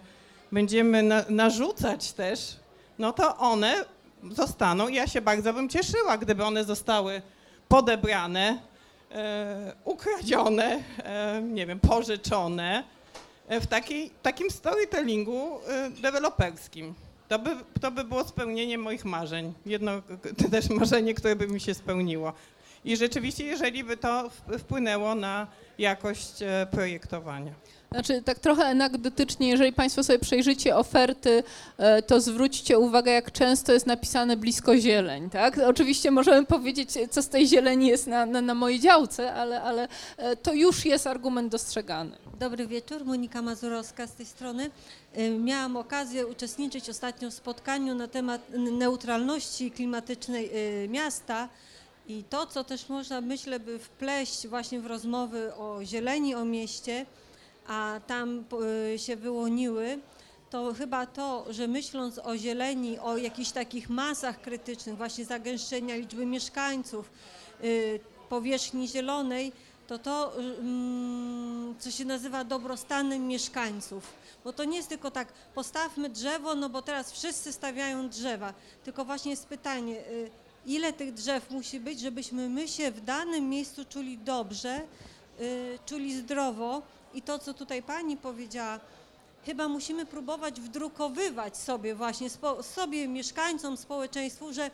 będziemy 0.51 1.03
na, 1.03 1.23
narzucać 1.29 2.13
też, 2.13 2.55
no 2.99 3.13
to 3.13 3.37
one 3.37 3.85
zostaną. 4.31 4.87
Ja 4.87 5.07
się 5.07 5.21
bardzo 5.21 5.53
bym 5.53 5.69
cieszyła, 5.69 6.17
gdyby 6.17 6.43
one 6.43 6.63
zostały 6.63 7.21
podebrane, 7.67 8.59
ukradzione, 9.83 10.83
e, 11.03 11.41
nie 11.41 11.65
wiem, 11.65 11.79
pożyczone 11.79 12.83
e, 13.47 13.61
w 13.61 13.67
takiej, 13.67 14.11
takim 14.21 14.51
storytellingu 14.51 15.59
e, 15.67 15.89
deweloperskim. 15.89 16.93
To 17.27 17.39
by, 17.39 17.49
to 17.81 17.91
by 17.91 18.03
było 18.03 18.23
spełnienie 18.23 18.77
moich 18.77 19.05
marzeń. 19.05 19.53
Jedno 19.65 19.91
też 20.51 20.69
marzenie, 20.69 21.13
które 21.13 21.35
by 21.35 21.47
mi 21.47 21.59
się 21.59 21.73
spełniło. 21.73 22.33
I 22.85 22.97
rzeczywiście, 22.97 23.45
jeżeli 23.45 23.83
by 23.83 23.97
to 23.97 24.29
wpłynęło 24.59 25.15
na 25.15 25.47
jakość 25.77 26.41
e, 26.41 26.67
projektowania. 26.71 27.53
Znaczy, 27.91 28.21
tak 28.21 28.39
trochę 28.39 28.65
anegdotycznie, 28.65 29.49
jeżeli 29.49 29.73
Państwo 29.73 30.03
sobie 30.03 30.19
przejrzycie 30.19 30.75
oferty, 30.75 31.43
e, 31.77 32.01
to 32.01 32.21
zwróćcie 32.21 32.79
uwagę, 32.79 33.11
jak 33.11 33.31
często 33.31 33.73
jest 33.73 33.85
napisane 33.85 34.37
blisko 34.37 34.77
zieleń, 34.77 35.29
tak? 35.29 35.57
Oczywiście 35.57 36.11
możemy 36.11 36.45
powiedzieć, 36.45 36.89
co 37.11 37.21
z 37.21 37.29
tej 37.29 37.47
zieleni 37.47 37.87
jest 37.87 38.07
na, 38.07 38.25
na, 38.25 38.41
na 38.41 38.53
mojej 38.53 38.79
działce, 38.79 39.33
ale, 39.33 39.61
ale 39.61 39.87
e, 40.17 40.35
to 40.35 40.53
już 40.53 40.85
jest 40.85 41.07
argument 41.07 41.51
dostrzegany. 41.51 42.17
Dobry 42.39 42.67
wieczór, 42.67 43.05
Monika 43.05 43.41
Mazurowska 43.41 44.07
z 44.07 44.13
tej 44.13 44.25
strony. 44.25 44.69
E, 45.13 45.29
miałam 45.29 45.77
okazję 45.77 46.27
uczestniczyć 46.27 46.89
ostatnio 46.89 47.31
w 47.31 47.33
spotkaniu 47.33 47.95
na 47.95 48.07
temat 48.07 48.41
neutralności 48.71 49.71
klimatycznej 49.71 50.51
miasta 50.89 51.49
i 52.07 52.23
to, 52.29 52.45
co 52.45 52.63
też 52.63 52.89
można, 52.89 53.21
myślę, 53.21 53.59
by 53.59 53.79
wpleść 53.79 54.47
właśnie 54.47 54.79
w 54.79 54.85
rozmowy 54.85 55.55
o 55.55 55.79
zieleni, 55.83 56.35
o 56.35 56.45
mieście, 56.45 57.05
a 57.67 57.99
tam 58.07 58.45
y, 58.93 58.99
się 58.99 59.15
wyłoniły, 59.15 59.99
to 60.49 60.73
chyba 60.73 61.05
to, 61.05 61.45
że 61.49 61.67
myśląc 61.67 62.19
o 62.19 62.37
zieleni, 62.37 62.99
o 62.99 63.17
jakichś 63.17 63.51
takich 63.51 63.89
masach 63.89 64.41
krytycznych, 64.41 64.97
właśnie 64.97 65.25
zagęszczenia 65.25 65.95
liczby 65.95 66.25
mieszkańców, 66.25 67.09
y, 67.63 67.99
powierzchni 68.29 68.87
zielonej, 68.87 69.51
to 69.87 69.99
to, 69.99 70.33
mm, 70.37 71.75
co 71.79 71.91
się 71.91 72.05
nazywa 72.05 72.43
dobrostanem 72.43 73.27
mieszkańców. 73.27 74.13
Bo 74.43 74.53
to 74.53 74.63
nie 74.63 74.77
jest 74.77 74.89
tylko 74.89 75.11
tak, 75.11 75.33
postawmy 75.55 76.09
drzewo, 76.09 76.55
no 76.55 76.69
bo 76.69 76.81
teraz 76.81 77.11
wszyscy 77.11 77.53
stawiają 77.53 78.09
drzewa, 78.09 78.53
tylko 78.83 79.05
właśnie 79.05 79.31
jest 79.31 79.45
pytanie, 79.45 79.99
y, 79.99 80.29
ile 80.65 80.93
tych 80.93 81.13
drzew 81.13 81.51
musi 81.51 81.79
być, 81.79 81.99
żebyśmy 81.99 82.49
my 82.49 82.67
się 82.67 82.91
w 82.91 83.01
danym 83.01 83.49
miejscu 83.49 83.85
czuli 83.85 84.17
dobrze, 84.17 84.81
czuli 85.85 86.15
zdrowo 86.15 86.81
i 87.17 87.21
to, 87.21 87.39
co 87.39 87.53
tutaj 87.53 87.83
pani 87.83 88.17
powiedziała, 88.17 88.79
chyba 89.45 89.67
musimy 89.67 90.05
próbować 90.05 90.61
wdrukowywać 90.61 91.57
sobie 91.57 91.95
właśnie, 91.95 92.29
sobie 92.61 93.07
mieszkańcom, 93.07 93.77
społeczeństwu, 93.77 94.53
że 94.53 94.71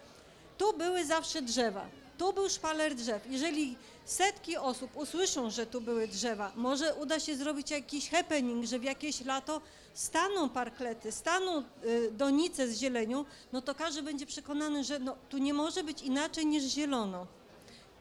tu 0.57 0.73
były 0.77 1.05
zawsze 1.05 1.41
drzewa, 1.41 1.85
tu 2.17 2.33
był 2.33 2.49
szpaler 2.49 2.95
drzew. 2.95 3.23
Jeżeli 3.29 3.75
setki 4.05 4.57
osób 4.57 4.97
usłyszą, 4.97 5.49
że 5.49 5.65
tu 5.65 5.81
były 5.81 6.07
drzewa, 6.07 6.51
może 6.55 6.95
uda 6.95 7.19
się 7.19 7.35
zrobić 7.35 7.71
jakiś 7.71 8.09
happening, 8.09 8.65
że 8.65 8.79
w 8.79 8.83
jakieś 8.83 9.25
lato 9.25 9.61
staną 9.93 10.49
parklety, 10.49 11.11
staną 11.11 11.63
y, 11.85 12.11
donice 12.11 12.67
z 12.67 12.79
zielenią, 12.79 13.25
no 13.53 13.61
to 13.61 13.75
każdy 13.75 14.01
będzie 14.01 14.25
przekonany, 14.25 14.83
że 14.83 14.99
no, 14.99 15.15
tu 15.29 15.37
nie 15.37 15.53
może 15.53 15.83
być 15.83 16.01
inaczej 16.01 16.45
niż 16.45 16.63
zielono. 16.63 17.27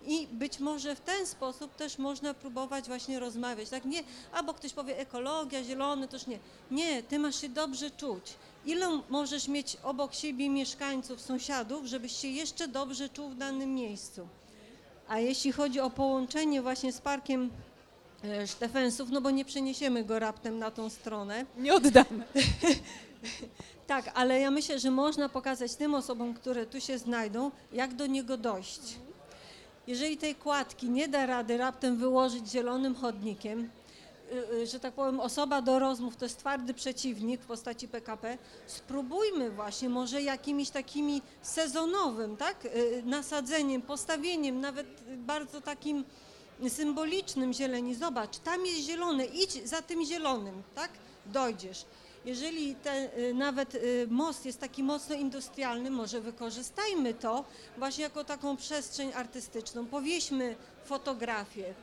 I 0.06 0.26
być 0.32 0.60
może 0.60 0.96
w 0.96 1.00
ten 1.00 1.26
sposób 1.26 1.76
też 1.76 1.98
można 1.98 2.34
próbować 2.34 2.86
właśnie 2.86 3.20
rozmawiać. 3.20 3.68
Tak 3.68 3.84
nie, 3.84 4.02
albo 4.32 4.54
ktoś 4.54 4.72
powie 4.72 4.98
ekologia, 4.98 5.64
zielony, 5.64 6.08
toż 6.08 6.26
nie. 6.26 6.38
Nie, 6.70 7.02
ty 7.02 7.18
masz 7.18 7.40
się 7.40 7.48
dobrze 7.48 7.90
czuć. 7.90 8.34
Ile 8.66 9.00
możesz 9.08 9.48
mieć 9.48 9.76
obok 9.82 10.14
siebie 10.14 10.48
mieszkańców, 10.48 11.20
sąsiadów, 11.20 11.86
żebyś 11.86 12.12
się 12.12 12.28
jeszcze 12.28 12.68
dobrze 12.68 13.08
czuł 13.08 13.28
w 13.28 13.36
danym 13.36 13.74
miejscu. 13.74 14.28
A 15.08 15.18
jeśli 15.18 15.52
chodzi 15.52 15.80
o 15.80 15.90
połączenie 15.90 16.62
właśnie 16.62 16.92
z 16.92 17.00
parkiem 17.00 17.50
e, 18.24 18.46
Sztefensów, 18.46 19.10
no 19.10 19.20
bo 19.20 19.30
nie 19.30 19.44
przeniesiemy 19.44 20.04
go 20.04 20.18
raptem 20.18 20.58
na 20.58 20.70
tą 20.70 20.90
stronę. 20.90 21.46
Nie 21.56 21.74
oddamy. 21.74 22.24
Tak, 23.86 24.10
ale 24.14 24.40
ja 24.40 24.50
myślę, 24.50 24.78
że 24.78 24.90
można 24.90 25.28
pokazać 25.28 25.74
tym 25.74 25.94
osobom, 25.94 26.34
które 26.34 26.66
tu 26.66 26.80
się 26.80 26.98
znajdą, 26.98 27.50
jak 27.72 27.94
do 27.94 28.06
niego 28.06 28.36
dojść. 28.36 28.80
Jeżeli 29.86 30.16
tej 30.16 30.34
kładki 30.34 30.90
nie 30.90 31.08
da 31.08 31.26
rady 31.26 31.56
raptem 31.56 31.96
wyłożyć 31.96 32.50
zielonym 32.50 32.94
chodnikiem, 32.94 33.70
y, 34.32 34.54
y, 34.54 34.66
że 34.66 34.80
tak 34.80 34.94
powiem, 34.94 35.20
osoba 35.20 35.62
do 35.62 35.78
rozmów 35.78 36.16
to 36.16 36.24
jest 36.24 36.38
twardy 36.38 36.74
przeciwnik 36.74 37.40
w 37.40 37.46
postaci 37.46 37.88
PKP, 37.88 38.38
spróbujmy 38.66 39.50
właśnie 39.50 39.88
może 39.88 40.22
jakimiś 40.22 40.70
takimi 40.70 41.22
sezonowym, 41.42 42.36
tak, 42.36 42.64
y, 42.64 43.02
nasadzeniem, 43.04 43.82
postawieniem, 43.82 44.60
nawet 44.60 44.86
bardzo 45.16 45.60
takim 45.60 46.04
symbolicznym 46.68 47.52
zieleni. 47.52 47.94
Zobacz, 47.94 48.38
tam 48.38 48.66
jest 48.66 48.80
zielone, 48.80 49.24
idź 49.24 49.68
za 49.68 49.82
tym 49.82 50.04
zielonym, 50.04 50.62
tak, 50.74 50.90
dojdziesz. 51.26 51.84
Jeżeli 52.24 52.74
ten, 52.74 53.08
y, 53.18 53.34
nawet 53.34 53.74
y, 53.74 54.06
most 54.10 54.46
jest 54.46 54.60
taki 54.60 54.82
mocno 54.82 55.14
industrialny, 55.14 55.90
może 55.90 56.20
wykorzystajmy 56.20 57.14
to 57.14 57.44
właśnie 57.78 58.04
jako 58.04 58.24
taką 58.24 58.56
przestrzeń 58.56 59.12
artystyczną. 59.14 59.86
Powieśmy 59.86 60.56
fotografie. 60.84 61.74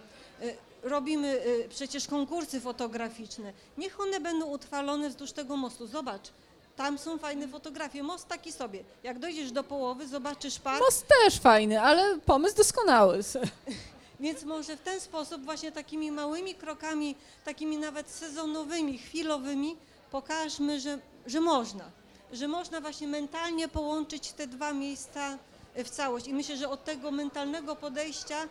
Y, 0.42 0.56
robimy 0.84 1.42
przecież 1.70 2.08
konkursy 2.08 2.60
fotograficzne. 2.62 3.54
Niech 3.78 4.00
one 4.00 4.20
będą 4.20 4.46
utrwalone 4.46 5.10
wzdłuż 5.10 5.32
tego 5.32 5.58
mostu. 5.58 5.88
Zobacz, 5.88 6.32
tam 6.76 6.98
są 6.98 7.18
fajne 7.18 7.48
fotografie. 7.48 8.04
Most 8.04 8.28
taki 8.28 8.52
sobie. 8.52 8.84
Jak 9.04 9.20
dojdziesz 9.20 9.52
do 9.52 9.64
połowy, 9.64 10.08
zobaczysz 10.08 10.60
park. 10.60 10.80
Most 10.80 11.06
też 11.08 11.40
fajny, 11.40 11.82
ale 11.82 12.20
pomysł 12.20 12.56
doskonały. 12.56 13.20
Więc 14.20 14.44
może 14.44 14.78
w 14.78 14.82
ten 14.82 15.00
sposób 15.00 15.44
właśnie 15.44 15.72
takimi 15.72 16.12
małymi 16.12 16.56
krokami, 16.56 17.16
takimi 17.46 17.78
nawet 17.78 18.10
sezonowymi, 18.10 18.98
chwilowymi, 18.98 19.78
pokażmy, 20.12 20.80
że, 20.80 21.00
że 21.26 21.42
można, 21.42 21.92
że 22.34 22.48
można 22.48 22.82
właśnie 22.82 23.08
mentalnie 23.08 23.68
połączyć 23.68 24.32
te 24.32 24.48
dwa 24.48 24.74
miejsca 24.74 25.38
w 25.76 25.90
całość. 25.90 26.28
I 26.28 26.34
myślę, 26.34 26.58
że 26.58 26.70
od 26.70 26.84
tego 26.84 27.12
mentalnego 27.12 27.76
podejścia 27.76 28.48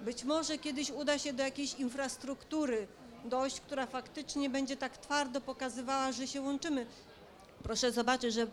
być 0.00 0.24
może 0.24 0.58
kiedyś 0.58 0.90
uda 0.90 1.18
się 1.18 1.32
do 1.32 1.42
jakiejś 1.42 1.74
infrastruktury 1.74 2.86
dojść, 3.24 3.60
która 3.60 3.86
faktycznie 3.86 4.50
będzie 4.50 4.76
tak 4.76 4.98
twardo 4.98 5.40
pokazywała, 5.40 6.12
że 6.12 6.26
się 6.26 6.42
łączymy. 6.42 6.86
Proszę 7.62 7.92
zobaczyć, 7.92 8.34
że 8.34 8.46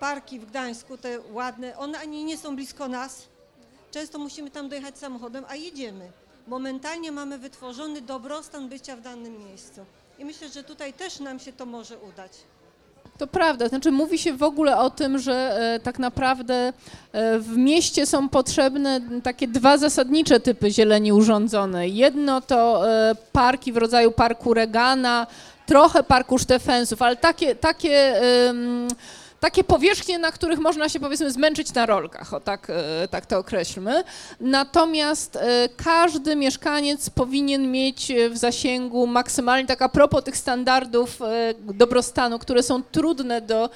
parki 0.00 0.40
w 0.40 0.46
Gdańsku, 0.46 0.98
te 0.98 1.20
ładne, 1.20 1.78
one 1.78 1.98
ani 1.98 2.24
nie 2.24 2.38
są 2.38 2.56
blisko 2.56 2.88
nas. 2.88 3.28
Często 3.90 4.18
musimy 4.18 4.50
tam 4.50 4.68
dojechać 4.68 4.98
samochodem, 4.98 5.44
a 5.48 5.54
jedziemy. 5.54 6.12
Momentalnie 6.46 7.12
mamy 7.12 7.38
wytworzony 7.38 8.00
dobrostan 8.00 8.68
bycia 8.68 8.96
w 8.96 9.00
danym 9.00 9.38
miejscu. 9.38 9.84
I 10.20 10.24
myślę, 10.24 10.48
że 10.48 10.62
tutaj 10.64 10.92
też 10.92 11.20
nam 11.20 11.38
się 11.38 11.52
to 11.52 11.66
może 11.66 11.98
udać. 11.98 12.32
To 13.18 13.26
prawda, 13.26 13.68
znaczy 13.68 13.90
mówi 13.90 14.18
się 14.18 14.32
w 14.32 14.42
ogóle 14.42 14.78
o 14.78 14.90
tym, 14.90 15.18
że 15.18 15.56
e, 15.74 15.80
tak 15.80 15.98
naprawdę 15.98 16.72
e, 17.12 17.38
w 17.38 17.56
mieście 17.56 18.06
są 18.06 18.28
potrzebne 18.28 19.00
takie 19.22 19.48
dwa 19.48 19.78
zasadnicze 19.78 20.40
typy 20.40 20.70
zieleni 20.70 21.12
urządzonej. 21.12 21.96
Jedno 21.96 22.40
to 22.40 22.90
e, 22.90 23.14
parki 23.32 23.72
w 23.72 23.76
rodzaju 23.76 24.10
parku 24.10 24.54
Regana, 24.54 25.26
trochę 25.66 26.02
parku 26.02 26.38
Sztefensów, 26.38 27.02
ale 27.02 27.16
takie, 27.16 27.54
takie 27.54 28.20
takie 29.40 29.64
powierzchnie, 29.64 30.18
na 30.18 30.32
których 30.32 30.58
można 30.58 30.88
się 30.88 31.00
powiedzmy 31.00 31.30
zmęczyć 31.30 31.74
na 31.74 31.86
rolkach, 31.86 32.34
o 32.34 32.40
tak, 32.40 32.70
e, 32.70 33.08
tak 33.08 33.26
to 33.26 33.38
określmy. 33.38 34.04
Natomiast 34.40 35.36
e, 35.36 35.68
każdy 35.76 36.36
mieszkaniec 36.36 37.10
powinien 37.10 37.70
mieć 37.70 38.12
w 38.30 38.36
zasięgu 38.36 39.06
maksymalnie, 39.06 39.66
tak 39.66 39.82
a 39.82 39.88
propos 39.88 40.24
tych 40.24 40.36
standardów 40.36 41.22
e, 41.22 41.54
dobrostanu, 41.74 42.38
które 42.38 42.62
są 42.62 42.82
trudne 42.82 43.40
do 43.40 43.70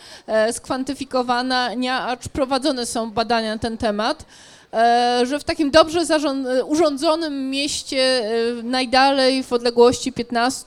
skwantyfikowania, 0.52 2.06
acz 2.06 2.28
prowadzone 2.28 2.86
są 2.86 3.10
badania 3.10 3.52
na 3.54 3.58
ten 3.58 3.78
temat, 3.78 4.24
że 5.22 5.38
w 5.38 5.44
takim 5.44 5.70
dobrze 5.70 6.00
urządzonym 6.66 7.50
mieście 7.50 8.22
najdalej 8.62 9.42
w 9.42 9.52
odległości 9.52 10.12
15, 10.12 10.66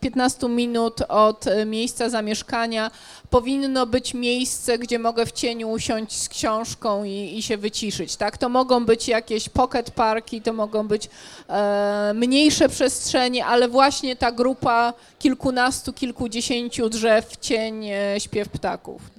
15 0.00 0.48
minut 0.48 1.00
od 1.08 1.44
miejsca 1.66 2.10
zamieszkania 2.10 2.90
powinno 3.30 3.86
być 3.86 4.14
miejsce, 4.14 4.78
gdzie 4.78 4.98
mogę 4.98 5.26
w 5.26 5.32
cieniu 5.32 5.70
usiąść 5.70 6.22
z 6.22 6.28
książką 6.28 7.04
i, 7.04 7.34
i 7.38 7.42
się 7.42 7.56
wyciszyć, 7.56 8.16
tak? 8.16 8.38
To 8.38 8.48
mogą 8.48 8.84
być 8.84 9.08
jakieś 9.08 9.48
pocket 9.48 9.90
parki, 9.90 10.42
to 10.42 10.52
mogą 10.52 10.88
być 10.88 11.08
e, 11.48 12.12
mniejsze 12.14 12.68
przestrzenie, 12.68 13.46
ale 13.46 13.68
właśnie 13.68 14.16
ta 14.16 14.32
grupa 14.32 14.92
kilkunastu, 15.18 15.92
kilkudziesięciu 15.92 16.88
drzew, 16.88 17.36
cień, 17.36 17.86
e, 17.86 18.20
śpiew 18.20 18.48
ptaków. 18.48 19.15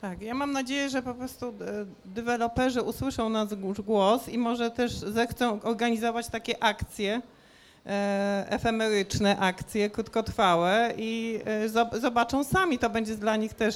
Tak, 0.00 0.22
ja 0.22 0.34
mam 0.34 0.52
nadzieję, 0.52 0.88
że 0.88 1.02
po 1.02 1.14
prostu 1.14 1.46
e, 1.46 1.52
deweloperzy 2.04 2.82
usłyszą 2.82 3.28
nasz 3.28 3.48
głos 3.84 4.28
i 4.28 4.38
może 4.38 4.70
też 4.70 4.92
zechcą 4.92 5.62
organizować 5.62 6.28
takie 6.28 6.62
akcje, 6.62 7.22
E, 7.88 8.46
efemeryczne 8.48 9.38
akcje, 9.38 9.90
krótkotrwałe 9.90 10.92
i 10.96 11.40
e, 11.94 12.00
zobaczą 12.00 12.44
sami, 12.44 12.78
to 12.78 12.90
będzie 12.90 13.14
dla 13.14 13.36
nich 13.36 13.54
też 13.54 13.74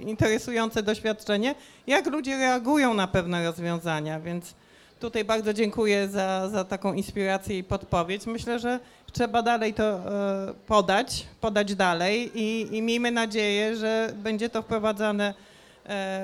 interesujące 0.00 0.82
doświadczenie, 0.82 1.54
jak 1.86 2.06
ludzie 2.06 2.36
reagują 2.36 2.94
na 2.94 3.06
pewne 3.06 3.44
rozwiązania, 3.44 4.20
więc 4.20 4.54
tutaj 5.00 5.24
bardzo 5.24 5.52
dziękuję 5.52 6.08
za, 6.08 6.48
za 6.48 6.64
taką 6.64 6.92
inspirację 6.92 7.58
i 7.58 7.64
podpowiedź. 7.64 8.26
Myślę, 8.26 8.58
że 8.58 8.80
trzeba 9.12 9.42
dalej 9.42 9.74
to 9.74 10.00
podać, 10.66 11.26
podać 11.40 11.74
dalej 11.74 12.30
i, 12.34 12.76
i 12.76 12.82
miejmy 12.82 13.10
nadzieję, 13.10 13.76
że 13.76 14.12
będzie 14.16 14.48
to 14.48 14.62
wprowadzane 14.62 15.34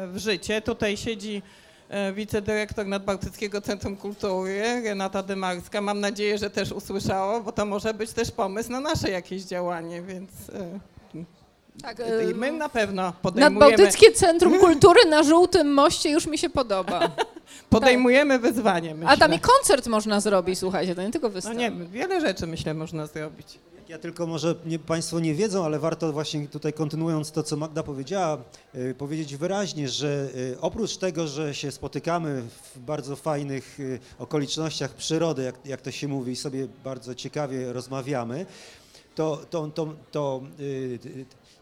w 0.06 0.14
życie. 0.16 0.62
Tutaj 0.62 0.96
siedzi 0.96 1.42
E, 1.90 2.12
wicedyrektor 2.12 2.86
Nadbałtyckiego 2.86 3.60
Centrum 3.60 3.96
Kultury, 3.96 4.82
Renata 4.84 5.22
Dymarska. 5.22 5.80
Mam 5.80 6.00
nadzieję, 6.00 6.38
że 6.38 6.50
też 6.50 6.72
usłyszało, 6.72 7.40
bo 7.40 7.52
to 7.52 7.66
może 7.66 7.94
być 7.94 8.12
też 8.12 8.30
pomysł 8.30 8.72
na 8.72 8.80
nasze 8.80 9.10
jakieś 9.10 9.42
działanie, 9.42 10.02
więc 10.02 10.30
e, 10.50 10.80
tak, 11.82 11.98
i 12.30 12.34
my 12.34 12.52
na 12.52 12.68
pewno 12.68 13.12
podejmujemy... 13.22 13.60
Nadbałtyckie 13.60 14.12
Centrum 14.12 14.58
Kultury 14.58 15.00
na 15.04 15.22
Żółtym 15.22 15.74
Moście 15.74 16.10
już 16.10 16.26
mi 16.26 16.38
się 16.38 16.50
podoba. 16.50 17.10
podejmujemy 17.70 18.34
tak. 18.34 18.42
wyzwanie, 18.42 18.94
myślę. 18.94 19.10
A 19.10 19.16
tam 19.16 19.34
i 19.34 19.38
koncert 19.38 19.86
można 19.86 20.20
zrobić, 20.20 20.58
słuchajcie, 20.58 20.94
to 20.94 21.02
nie 21.02 21.10
tylko 21.10 21.30
występ. 21.30 21.56
No 21.56 21.60
nie, 21.60 21.70
wiele 21.70 22.20
rzeczy 22.20 22.46
myślę 22.46 22.74
można 22.74 23.06
zrobić. 23.06 23.58
Ja 23.90 23.98
tylko 23.98 24.26
może 24.26 24.54
nie, 24.66 24.78
Państwo 24.78 25.20
nie 25.20 25.34
wiedzą, 25.34 25.64
ale 25.64 25.78
warto 25.78 26.12
właśnie 26.12 26.48
tutaj 26.48 26.72
kontynuując 26.72 27.30
to, 27.32 27.42
co 27.42 27.56
Magda 27.56 27.82
powiedziała, 27.82 28.38
y, 28.74 28.94
powiedzieć 28.98 29.36
wyraźnie, 29.36 29.88
że 29.88 30.28
y, 30.34 30.60
oprócz 30.60 30.96
tego, 30.96 31.26
że 31.26 31.54
się 31.54 31.70
spotykamy 31.70 32.42
w 32.42 32.78
bardzo 32.78 33.16
fajnych 33.16 33.80
y, 33.80 33.98
okolicznościach 34.18 34.94
przyrody, 34.94 35.42
jak, 35.42 35.54
jak 35.64 35.80
to 35.80 35.90
się 35.90 36.08
mówi, 36.08 36.32
i 36.32 36.36
sobie 36.36 36.68
bardzo 36.84 37.14
ciekawie 37.14 37.72
rozmawiamy, 37.72 38.46
to, 39.14 39.40
to, 39.50 39.66
to, 39.66 39.94
to 40.10 40.42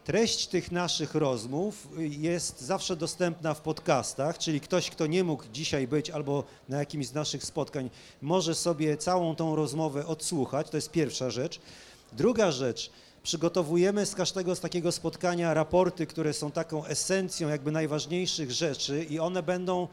treść 0.05 0.47
tych 0.47 0.71
naszych 0.71 1.15
rozmów 1.15 1.87
jest 1.97 2.61
zawsze 2.61 2.95
dostępna 2.95 3.53
w 3.53 3.61
podcastach, 3.61 4.37
czyli 4.37 4.61
ktoś, 4.61 4.89
kto 4.89 5.07
nie 5.07 5.23
mógł 5.23 5.43
dzisiaj 5.53 5.87
być 5.87 6.09
albo 6.09 6.43
na 6.69 6.79
jakimś 6.79 7.07
z 7.07 7.13
naszych 7.13 7.45
spotkań, 7.45 7.89
może 8.21 8.55
sobie 8.55 8.97
całą 8.97 9.35
tą 9.35 9.55
rozmowę 9.55 10.07
odsłuchać, 10.07 10.69
to 10.69 10.77
jest 10.77 10.91
pierwsza 10.91 11.29
rzecz. 11.29 11.59
Druga 12.13 12.51
rzecz, 12.51 12.91
przygotowujemy 13.23 14.05
z 14.05 14.15
każdego 14.15 14.55
z 14.55 14.59
takiego 14.59 14.91
spotkania 14.91 15.53
raporty, 15.53 16.07
które 16.07 16.33
są 16.33 16.51
taką 16.51 16.85
esencją 16.85 17.49
jakby 17.49 17.71
najważniejszych 17.71 18.51
rzeczy 18.51 19.03
i 19.03 19.19
one 19.19 19.43
będą 19.43 19.87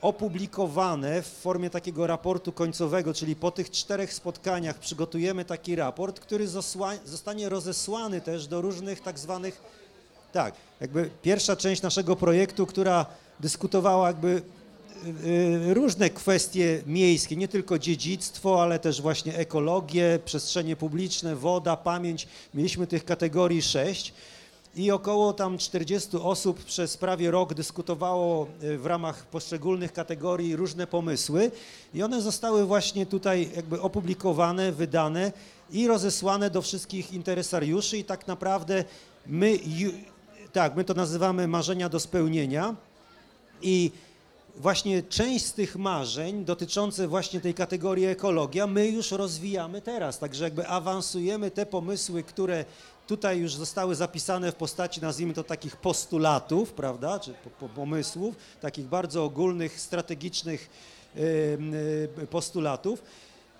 opublikowane 0.00 1.22
w 1.22 1.26
formie 1.26 1.70
takiego 1.70 2.06
raportu 2.06 2.52
końcowego, 2.52 3.14
czyli 3.14 3.36
po 3.36 3.50
tych 3.50 3.70
czterech 3.70 4.14
spotkaniach 4.14 4.78
przygotujemy 4.78 5.44
taki 5.44 5.76
raport, 5.76 6.20
który 6.20 6.48
zostanie 7.04 7.48
rozesłany 7.48 8.20
też 8.20 8.46
do 8.46 8.60
różnych 8.60 9.00
tak 9.00 9.18
zwanych, 9.18 9.62
tak, 10.32 10.54
jakby 10.80 11.10
pierwsza 11.22 11.56
część 11.56 11.82
naszego 11.82 12.16
projektu, 12.16 12.66
która 12.66 13.06
dyskutowała 13.40 14.06
jakby 14.06 14.42
y, 15.06 15.28
y, 15.70 15.74
różne 15.74 16.10
kwestie 16.10 16.82
miejskie, 16.86 17.36
nie 17.36 17.48
tylko 17.48 17.78
dziedzictwo, 17.78 18.62
ale 18.62 18.78
też 18.78 19.02
właśnie 19.02 19.36
ekologię, 19.36 20.18
przestrzenie 20.24 20.76
publiczne, 20.76 21.36
woda, 21.36 21.76
pamięć. 21.76 22.28
Mieliśmy 22.54 22.86
tych 22.86 23.04
kategorii 23.04 23.62
sześć 23.62 24.12
i 24.78 24.90
około 24.90 25.32
tam 25.32 25.58
40 25.58 26.16
osób 26.16 26.64
przez 26.64 26.96
prawie 26.96 27.30
rok 27.30 27.54
dyskutowało 27.54 28.46
y, 28.62 28.78
w 28.78 28.86
ramach 28.86 29.26
poszczególnych 29.26 29.92
kategorii 29.92 30.56
różne 30.56 30.86
pomysły. 30.86 31.50
I 31.94 32.02
one 32.02 32.22
zostały 32.22 32.66
właśnie 32.66 33.06
tutaj 33.06 33.50
jakby 33.56 33.80
opublikowane, 33.80 34.72
wydane 34.72 35.32
i 35.70 35.86
rozesłane 35.86 36.50
do 36.50 36.62
wszystkich 36.62 37.12
interesariuszy. 37.12 37.98
I 37.98 38.04
tak 38.04 38.26
naprawdę 38.26 38.84
my, 39.26 39.58
tak, 40.52 40.76
my 40.76 40.84
to 40.84 40.94
nazywamy 40.94 41.48
marzenia 41.48 41.88
do 41.88 42.00
spełnienia. 42.00 42.74
I 43.62 43.90
właśnie 44.56 45.02
część 45.02 45.46
z 45.46 45.52
tych 45.52 45.76
marzeń 45.76 46.44
dotyczące 46.44 47.08
właśnie 47.08 47.40
tej 47.40 47.54
kategorii 47.54 48.06
ekologia 48.06 48.66
my 48.66 48.88
już 48.88 49.10
rozwijamy 49.10 49.82
teraz, 49.82 50.18
także 50.18 50.44
jakby 50.44 50.66
awansujemy 50.66 51.50
te 51.50 51.66
pomysły, 51.66 52.22
które 52.22 52.64
tutaj 53.08 53.38
już 53.38 53.54
zostały 53.54 53.94
zapisane 53.94 54.52
w 54.52 54.54
postaci, 54.54 55.00
nazwijmy 55.00 55.34
to 55.34 55.44
takich 55.44 55.76
postulatów, 55.76 56.72
prawda, 56.72 57.18
czy 57.18 57.34
pomysłów, 57.74 58.34
takich 58.60 58.86
bardzo 58.86 59.24
ogólnych, 59.24 59.80
strategicznych 59.80 60.70
postulatów, 62.30 63.02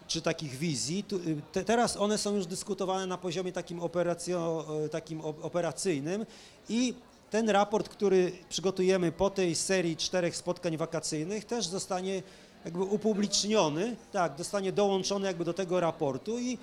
czy 0.07 0.23
takich 0.23 0.57
wizji. 0.57 1.05
Te, 1.53 1.65
teraz 1.65 1.97
one 1.97 2.19
są 2.19 2.35
już 2.35 2.47
dyskutowane 2.47 3.07
na 3.07 3.19
poziomie 3.19 3.53
takim, 3.53 3.81
operacjo, 3.81 4.67
takim 4.91 5.21
operacyjnym 5.21 6.27
i 6.69 6.95
ten 7.31 7.51
raport, 7.51 7.89
który 7.89 8.33
przygotujemy 8.49 9.13
po 9.13 9.31
tej 9.31 9.55
serii 9.55 9.97
czterech 9.97 10.37
spotkań 10.37 10.77
wakacyjnych 10.77 11.45
też 11.45 11.67
zostanie 11.67 12.23
jakby 12.65 12.83
upubliczniony, 12.83 13.97
tak, 14.13 14.33
zostanie 14.39 14.73
dołączony 14.73 15.27
jakby 15.27 15.45
do 15.45 15.55
tego 15.55 15.81
raportu 15.81 16.39
i, 16.39 16.59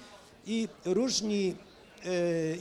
i 0.45 0.67
różni 0.85 1.55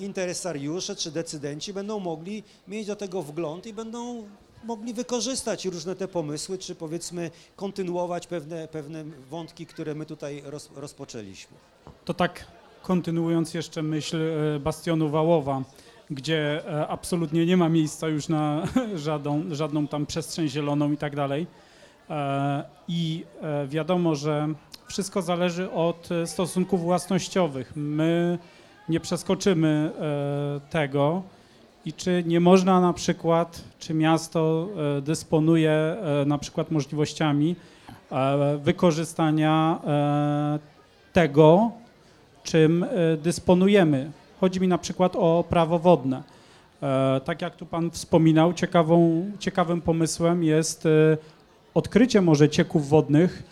interesariusze 0.01 0.97
czy 0.97 1.11
decydenci 1.11 1.73
będą 1.73 2.01
mogli 2.01 2.43
mieć 2.69 2.87
do 2.87 2.97
tego 2.97 3.23
wgląd 3.23 3.67
i 3.67 3.73
będą 3.73 4.25
mogli 4.65 4.95
wykorzystać 4.95 5.65
różne 5.65 5.97
te 5.97 6.09
pomysły, 6.09 6.59
czy 6.59 6.75
powiedzmy 6.75 7.31
kontynuować 7.57 8.27
pewne, 8.27 8.69
pewne 8.69 9.05
wątki, 9.31 9.67
które 9.67 9.95
my 9.95 10.07
tutaj 10.07 10.43
roz, 10.45 10.71
rozpoczęliśmy. 10.77 11.57
To 12.05 12.15
tak 12.15 12.47
kontynuując 12.83 13.55
jeszcze 13.55 13.83
myśl 13.83 14.17
e, 14.17 14.61
Bastionu 14.61 15.09
Wałowa, 15.09 15.63
gdzie 16.11 16.69
e, 16.69 16.89
absolutnie 16.89 17.47
nie 17.47 17.57
ma 17.57 17.69
miejsca 17.69 18.09
już 18.09 18.29
na 18.29 18.63
żadną, 18.95 19.43
żadną 19.51 19.89
tam 19.89 20.07
przestrzeń 20.07 20.49
zieloną 20.49 20.93
i 20.93 20.97
tak 20.97 21.17
dalej. 21.17 21.47
E, 22.11 22.65
I 22.89 23.25
wiadomo, 23.69 24.15
że 24.15 24.49
wszystko 24.87 25.23
zależy 25.23 25.71
od 25.71 26.09
stosunków 26.25 26.81
własnościowych. 26.81 27.73
My 27.77 28.39
nie 28.89 29.01
przeskoczymy 29.01 29.91
tego 30.71 31.23
i 31.85 31.93
czy 31.93 32.23
nie 32.27 32.41
można 32.41 32.81
na 32.81 32.93
przykład, 32.93 33.65
czy 33.79 33.95
miasto 33.95 34.69
dysponuje 35.03 35.97
na 36.27 36.39
przykład 36.39 36.71
możliwościami 36.71 37.57
wykorzystania 38.59 39.81
tego, 41.13 41.71
czym 42.45 42.87
dysponujemy 43.23 44.11
Chodzi 44.45 44.61
mi 44.61 44.69
na 44.69 44.79
przykład 44.79 45.17
o 45.17 45.45
prawo 45.49 45.79
wodne. 45.79 46.23
E, 46.83 47.21
tak 47.25 47.43
jak 47.43 47.57
tu 47.57 47.67
Pan 47.67 47.91
wspominał, 47.91 48.53
ciekawą, 48.53 49.25
ciekawym 49.39 49.81
pomysłem 49.81 50.45
jest 50.45 50.87
e, 50.87 50.89
odkrycie 51.75 52.21
może 52.21 52.49
cieków 52.49 52.89
wodnych, 52.89 53.43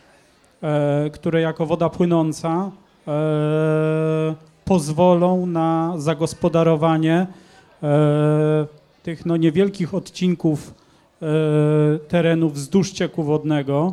e, 0.63 1.11
które 1.11 1.41
jako 1.41 1.67
woda 1.67 1.89
płynąca 1.89 2.71
pozwolą 4.65 5.47
na 5.47 5.95
zagospodarowanie 5.97 7.27
tych 9.03 9.27
no, 9.27 9.37
niewielkich 9.37 9.95
odcinków 9.95 10.75
terenu 12.09 12.51
wzdłuż 12.51 12.91
cieku 12.91 13.23
wodnego, 13.23 13.93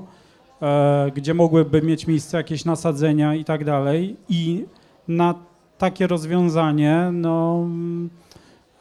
gdzie 1.16 1.34
mogłyby 1.34 1.82
mieć 1.82 2.08
miejsce 2.08 2.38
jakieś 2.38 2.66
nasadzenia 2.66 3.36
i 3.36 3.46
tak 3.46 3.66
dalej. 3.66 4.16
I 4.30 4.66
na 5.08 5.36
takie 5.78 6.08
rozwiązanie, 6.08 7.10
no, 7.14 7.68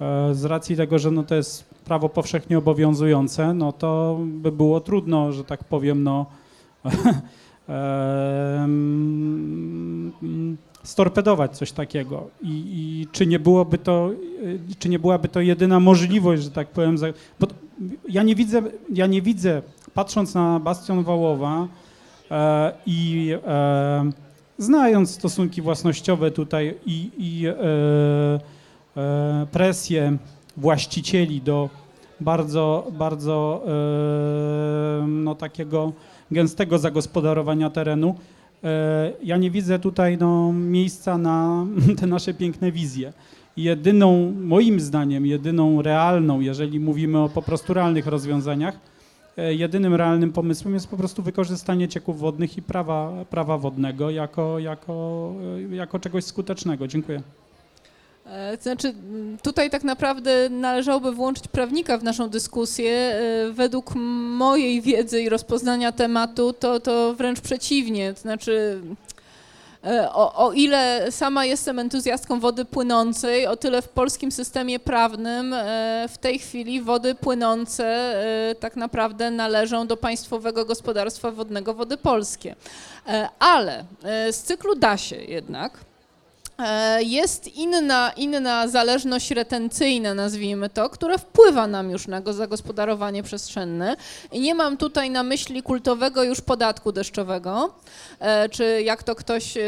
e, 0.01 0.35
z 0.35 0.45
racji 0.45 0.77
tego, 0.77 0.99
że 0.99 1.11
no, 1.11 1.23
to 1.23 1.35
jest 1.35 1.65
prawo 1.85 2.09
powszechnie 2.09 2.59
obowiązujące, 2.59 3.55
no 3.55 3.73
to 3.73 4.19
by 4.25 4.53
było 4.53 4.81
trudno, 4.81 5.33
że 5.33 5.45
tak 5.45 5.65
powiem, 5.65 6.03
no, 6.03 6.27
storpedować 10.89 11.57
coś 11.57 11.73
takiego. 11.73 12.29
I, 12.43 12.49
I, 12.49 13.07
czy 13.13 13.27
nie 13.27 13.39
byłoby 13.39 13.79
to, 13.79 14.11
czy 14.79 14.89
nie 14.89 14.99
byłaby 14.99 15.29
to 15.29 15.41
jedyna 15.41 15.81
możliwość, 15.81 16.43
że 16.43 16.51
tak 16.51 16.69
powiem, 16.69 16.97
bo 17.41 17.47
ja 18.09 18.23
nie 18.23 18.35
widzę, 18.35 18.63
ja 18.95 19.07
nie 19.07 19.23
widzę, 19.23 19.63
patrząc 19.95 20.35
na 20.35 20.61
Bastion 20.61 21.05
Wałowa 21.05 21.69
e, 22.31 22.73
i 22.87 23.31
e, 23.47 24.11
znając 24.59 25.11
stosunki 25.11 25.63
własnościowe 25.63 26.31
tutaj 26.31 26.75
i, 26.87 27.11
i 27.19 27.47
e, 27.47 27.55
e, 28.97 29.47
presję 29.53 30.17
właścicieli 30.57 31.43
do 31.43 31.71
bardzo, 32.21 32.87
bardzo 32.93 33.63
e, 33.67 35.07
no, 35.09 35.35
takiego 35.35 35.93
gęstego 36.31 36.79
zagospodarowania 36.79 37.71
terenu, 37.71 38.15
ja 39.23 39.37
nie 39.37 39.51
widzę 39.51 39.79
tutaj 39.79 40.19
no, 40.19 40.53
miejsca 40.53 41.19
na 41.19 41.67
te 42.01 42.07
nasze 42.07 42.35
piękne 42.35 42.73
wizje. 42.73 43.13
Jedyną, 43.57 44.33
moim 44.41 44.81
zdaniem, 44.81 45.27
jedyną 45.27 45.83
realną, 45.83 46.41
jeżeli 46.41 46.81
mówimy 46.81 47.19
o 47.19 47.29
po 47.29 47.43
prostu 47.43 47.75
realnych 47.75 48.07
rozwiązaniach, 48.07 48.79
E, 49.39 49.55
jedynym 49.55 49.95
realnym 49.95 50.33
pomysłem 50.33 50.75
jest 50.75 50.89
po 50.89 50.97
prostu 50.97 51.23
wykorzystanie 51.23 51.89
cieków 51.89 52.19
wodnych 52.19 52.59
i 52.59 52.63
prawa, 52.63 53.25
prawa 53.31 53.59
wodnego 53.59 54.11
jako, 54.11 54.59
jako, 54.59 55.33
e, 55.71 55.77
jako 55.77 55.99
czegoś 55.99 56.25
skutecznego. 56.25 56.89
Dziękuję. 56.89 57.23
E, 58.29 58.57
znaczy, 58.61 58.95
tutaj 59.43 59.71
tak 59.71 59.85
naprawdę 59.85 60.49
należałoby 60.51 61.13
włączyć 61.13 61.49
prawnika 61.49 61.99
w 61.99 62.05
naszą 62.05 62.29
dyskusję. 62.29 63.21
Według 63.53 63.95
mojej 63.95 64.83
wiedzy 64.83 65.23
i 65.23 65.29
rozpoznania 65.29 65.93
tematu, 65.93 66.53
to, 66.53 66.81
to 66.81 67.15
wręcz 67.15 67.41
przeciwnie. 67.41 68.15
Znaczy, 68.17 68.81
E, 69.85 70.13
o, 70.13 70.47
o, 70.47 70.53
ile 70.53 71.13
sama 71.13 71.45
jestem 71.45 71.79
entuzjastką 71.79 72.41
wody 72.41 72.65
płynącej, 72.65 73.47
o 73.47 73.57
tyle 73.57 73.83
w 73.83 73.89
polskim 73.89 74.33
systemie 74.33 74.81
prawnym 74.81 75.55
e, 75.55 76.07
w 76.09 76.19
tej 76.19 76.39
chwili 76.39 76.83
wody 76.83 77.15
płynące 77.15 77.85
e, 78.51 78.55
tak 78.55 78.77
naprawdę 78.77 79.31
należą 79.31 79.87
do 79.87 79.97
Państwowego 79.97 80.65
Gospodarstwa 80.65 81.31
Wodnego 81.31 81.75
Wody 81.75 81.97
Polskie. 81.97 82.57
Ale 83.39 83.85
z 84.31 84.37
cyklu 84.37 84.75
da 84.75 84.97
się 84.97 85.17
jednak. 85.17 85.88
E, 86.63 87.03
jest 87.03 87.57
inna, 87.57 88.13
inna 88.17 88.69
zależność 88.69 89.31
retencyjna, 89.31 90.15
nazwijmy 90.15 90.71
to, 90.71 90.91
która 90.91 91.19
wpływa 91.19 91.67
nam 91.67 91.91
już 91.91 92.07
na 92.07 92.23
zagospodarowanie 92.33 93.23
przestrzenne. 93.23 93.97
I 94.33 94.41
nie 94.41 94.55
mam 94.55 94.77
tutaj 94.77 95.11
na 95.11 95.23
myśli 95.23 95.63
kultowego 95.63 96.23
już 96.23 96.41
podatku 96.41 96.93
deszczowego, 96.93 97.75
e, 98.21 98.49
czy 98.49 98.83
jak 98.83 99.03
to 99.03 99.15
ktoś 99.15 99.57
e, 99.57 99.63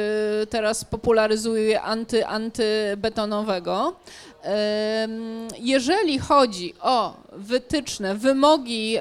teraz 0.51 0.85
popularyzuje, 0.85 1.83
anty, 1.83 2.27
antybetonowego. 2.27 3.97
Jeżeli 5.59 6.19
chodzi 6.19 6.75
o 6.81 7.15
wytyczne, 7.33 8.15
wymogi 8.15 8.99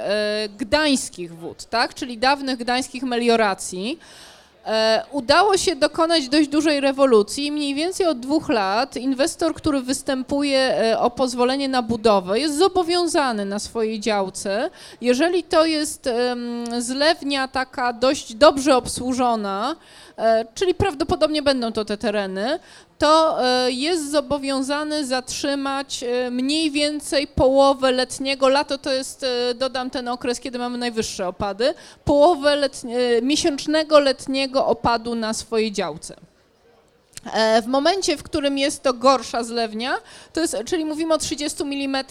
gdańskich 0.57 1.35
wód, 1.35 1.65
tak, 1.65 1.93
czyli 1.93 2.17
dawnych 2.17 2.57
gdańskich 2.57 3.03
melioracji, 3.03 3.99
udało 5.11 5.57
się 5.57 5.75
dokonać 5.75 6.29
dość 6.29 6.49
dużej 6.49 6.79
rewolucji. 6.79 7.51
Mniej 7.51 7.75
więcej 7.75 8.05
od 8.05 8.19
dwóch 8.19 8.49
lat 8.49 8.95
inwestor, 8.95 9.53
który 9.53 9.81
występuje 9.81 10.59
e, 10.59 10.99
o 10.99 11.11
pozwolenie 11.11 11.69
na 11.69 11.81
budowę, 11.81 12.39
jest 12.39 12.57
zobowiązany 12.57 13.45
na 13.45 13.59
swojej 13.59 13.99
działce. 13.99 14.69
Jeżeli 15.01 15.43
to 15.43 15.65
jest 15.65 16.09
zlewnia 16.79 17.47
taka 17.47 17.93
dość 17.93 18.35
dobrze 18.35 18.77
obsłużona, 18.77 19.75
e, 19.75 20.08
czyli 20.53 20.73
prawdopodobnie 20.73 21.41
będą 21.41 21.71
to 21.71 21.85
te 21.85 21.97
tereny, 21.97 22.59
to 22.97 23.43
e, 23.43 23.71
jest 23.71 24.11
zobowiązany 24.11 25.05
zatrzymać 25.05 26.03
e, 26.03 26.31
mniej 26.31 26.71
więcej 26.71 27.27
połowę 27.27 27.91
letniego, 27.91 28.49
lato 28.49 28.77
to 28.77 28.93
jest, 28.93 29.23
e, 29.23 29.53
dodam 29.53 29.89
ten 29.89 30.07
okres, 30.07 30.39
kiedy 30.39 30.59
mamy 30.59 30.77
najwyższe 30.77 31.27
opady, 31.27 31.73
połowę 32.05 32.55
letnie, 32.55 32.97
e, 32.97 33.21
miesięcznego 33.21 33.99
letniego 33.99 34.65
opadu 34.65 35.15
na 35.15 35.33
swojej 35.33 35.71
działce. 35.71 36.28
E, 37.33 37.61
W 37.61 37.67
momencie, 37.67 38.17
w 38.17 38.23
którym 38.23 38.57
jest 38.57 38.83
to 38.83 38.93
gorsza 38.93 39.43
zlewnia, 39.43 39.97
to 40.33 40.41
jest, 40.41 40.55
czyli 40.65 40.85
mówimy 40.85 41.13
o 41.13 41.17
30 41.17 41.63
mm 41.63 42.05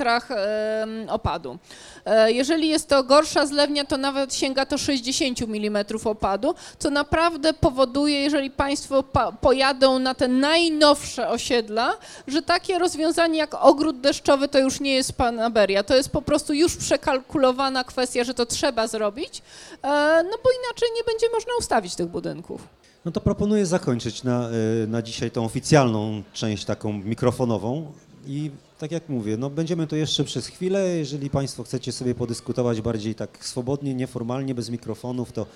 opadu. 1.08 1.58
E, 2.04 2.32
Jeżeli 2.32 2.68
jest 2.68 2.88
to 2.88 3.04
gorsza 3.04 3.46
zlewnia, 3.46 3.84
to 3.84 3.96
nawet 3.96 4.34
sięga 4.34 4.66
to 4.66 4.78
60 4.78 5.42
mm 5.42 5.84
opadu, 6.04 6.54
co 6.78 6.90
naprawdę 6.90 7.54
powoduje, 7.54 8.20
jeżeli 8.22 8.50
Państwo 8.50 9.02
pa- 9.02 9.32
pojadą 9.32 9.98
na 9.98 10.14
te 10.14 10.28
najnowsze 10.28 11.28
osiedla, 11.28 11.94
że 12.26 12.42
takie 12.42 12.78
rozwiązanie 12.78 13.38
jak 13.38 13.54
ogród 13.54 14.00
deszczowy 14.00 14.48
to 14.48 14.58
już 14.58 14.80
nie 14.80 14.94
jest 14.94 15.12
panaberia. 15.12 15.82
To 15.82 15.96
jest 15.96 16.10
po 16.10 16.22
prostu 16.22 16.52
już 16.52 16.76
przekalkulowana 16.76 17.84
kwestia, 17.84 18.24
że 18.24 18.34
to 18.34 18.46
trzeba 18.46 18.86
zrobić, 18.86 19.42
e, 19.82 19.88
no 20.24 20.36
bo 20.44 20.50
inaczej 20.64 20.88
nie 20.96 21.04
będzie 21.04 21.26
można 21.34 21.52
ustawić 21.58 21.94
tych 21.94 22.06
budynków. 22.06 22.77
No 23.04 23.12
to 23.12 23.20
proponuję 23.20 23.66
zakończyć 23.66 24.22
na, 24.22 24.50
y, 24.84 24.86
na 24.86 25.02
dzisiaj 25.02 25.30
tą 25.30 25.44
oficjalną 25.44 26.22
część 26.32 26.64
taką 26.64 26.92
mikrofonową 26.92 27.92
i 28.26 28.50
tak 28.78 28.92
jak 28.92 29.08
mówię, 29.08 29.36
no 29.36 29.50
będziemy 29.50 29.86
tu 29.86 29.96
jeszcze 29.96 30.24
przez 30.24 30.46
chwilę, 30.46 30.88
jeżeli 30.88 31.30
Państwo 31.30 31.62
chcecie 31.62 31.92
sobie 31.92 32.14
podyskutować 32.14 32.80
bardziej 32.80 33.14
tak 33.14 33.44
swobodnie, 33.44 33.94
nieformalnie, 33.94 34.54
bez 34.54 34.70
mikrofonów, 34.70 35.32
to, 35.32 35.46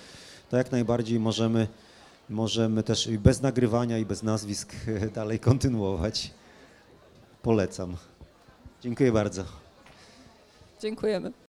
to 0.49 0.57
jak 0.57 0.71
najbardziej 0.71 1.19
możemy, 1.19 1.67
możemy 2.29 2.83
też 2.83 3.07
i 3.07 3.19
bez 3.19 3.41
nagrywania 3.41 3.97
i 3.97 4.05
bez 4.05 4.23
nazwisk 4.23 4.75
dalej 5.15 5.39
kontynuować. 5.39 6.31
Polecam. 7.41 7.97
Dziękuję 8.81 9.11
bardzo. 9.11 9.43
Dziękujemy. 10.81 11.33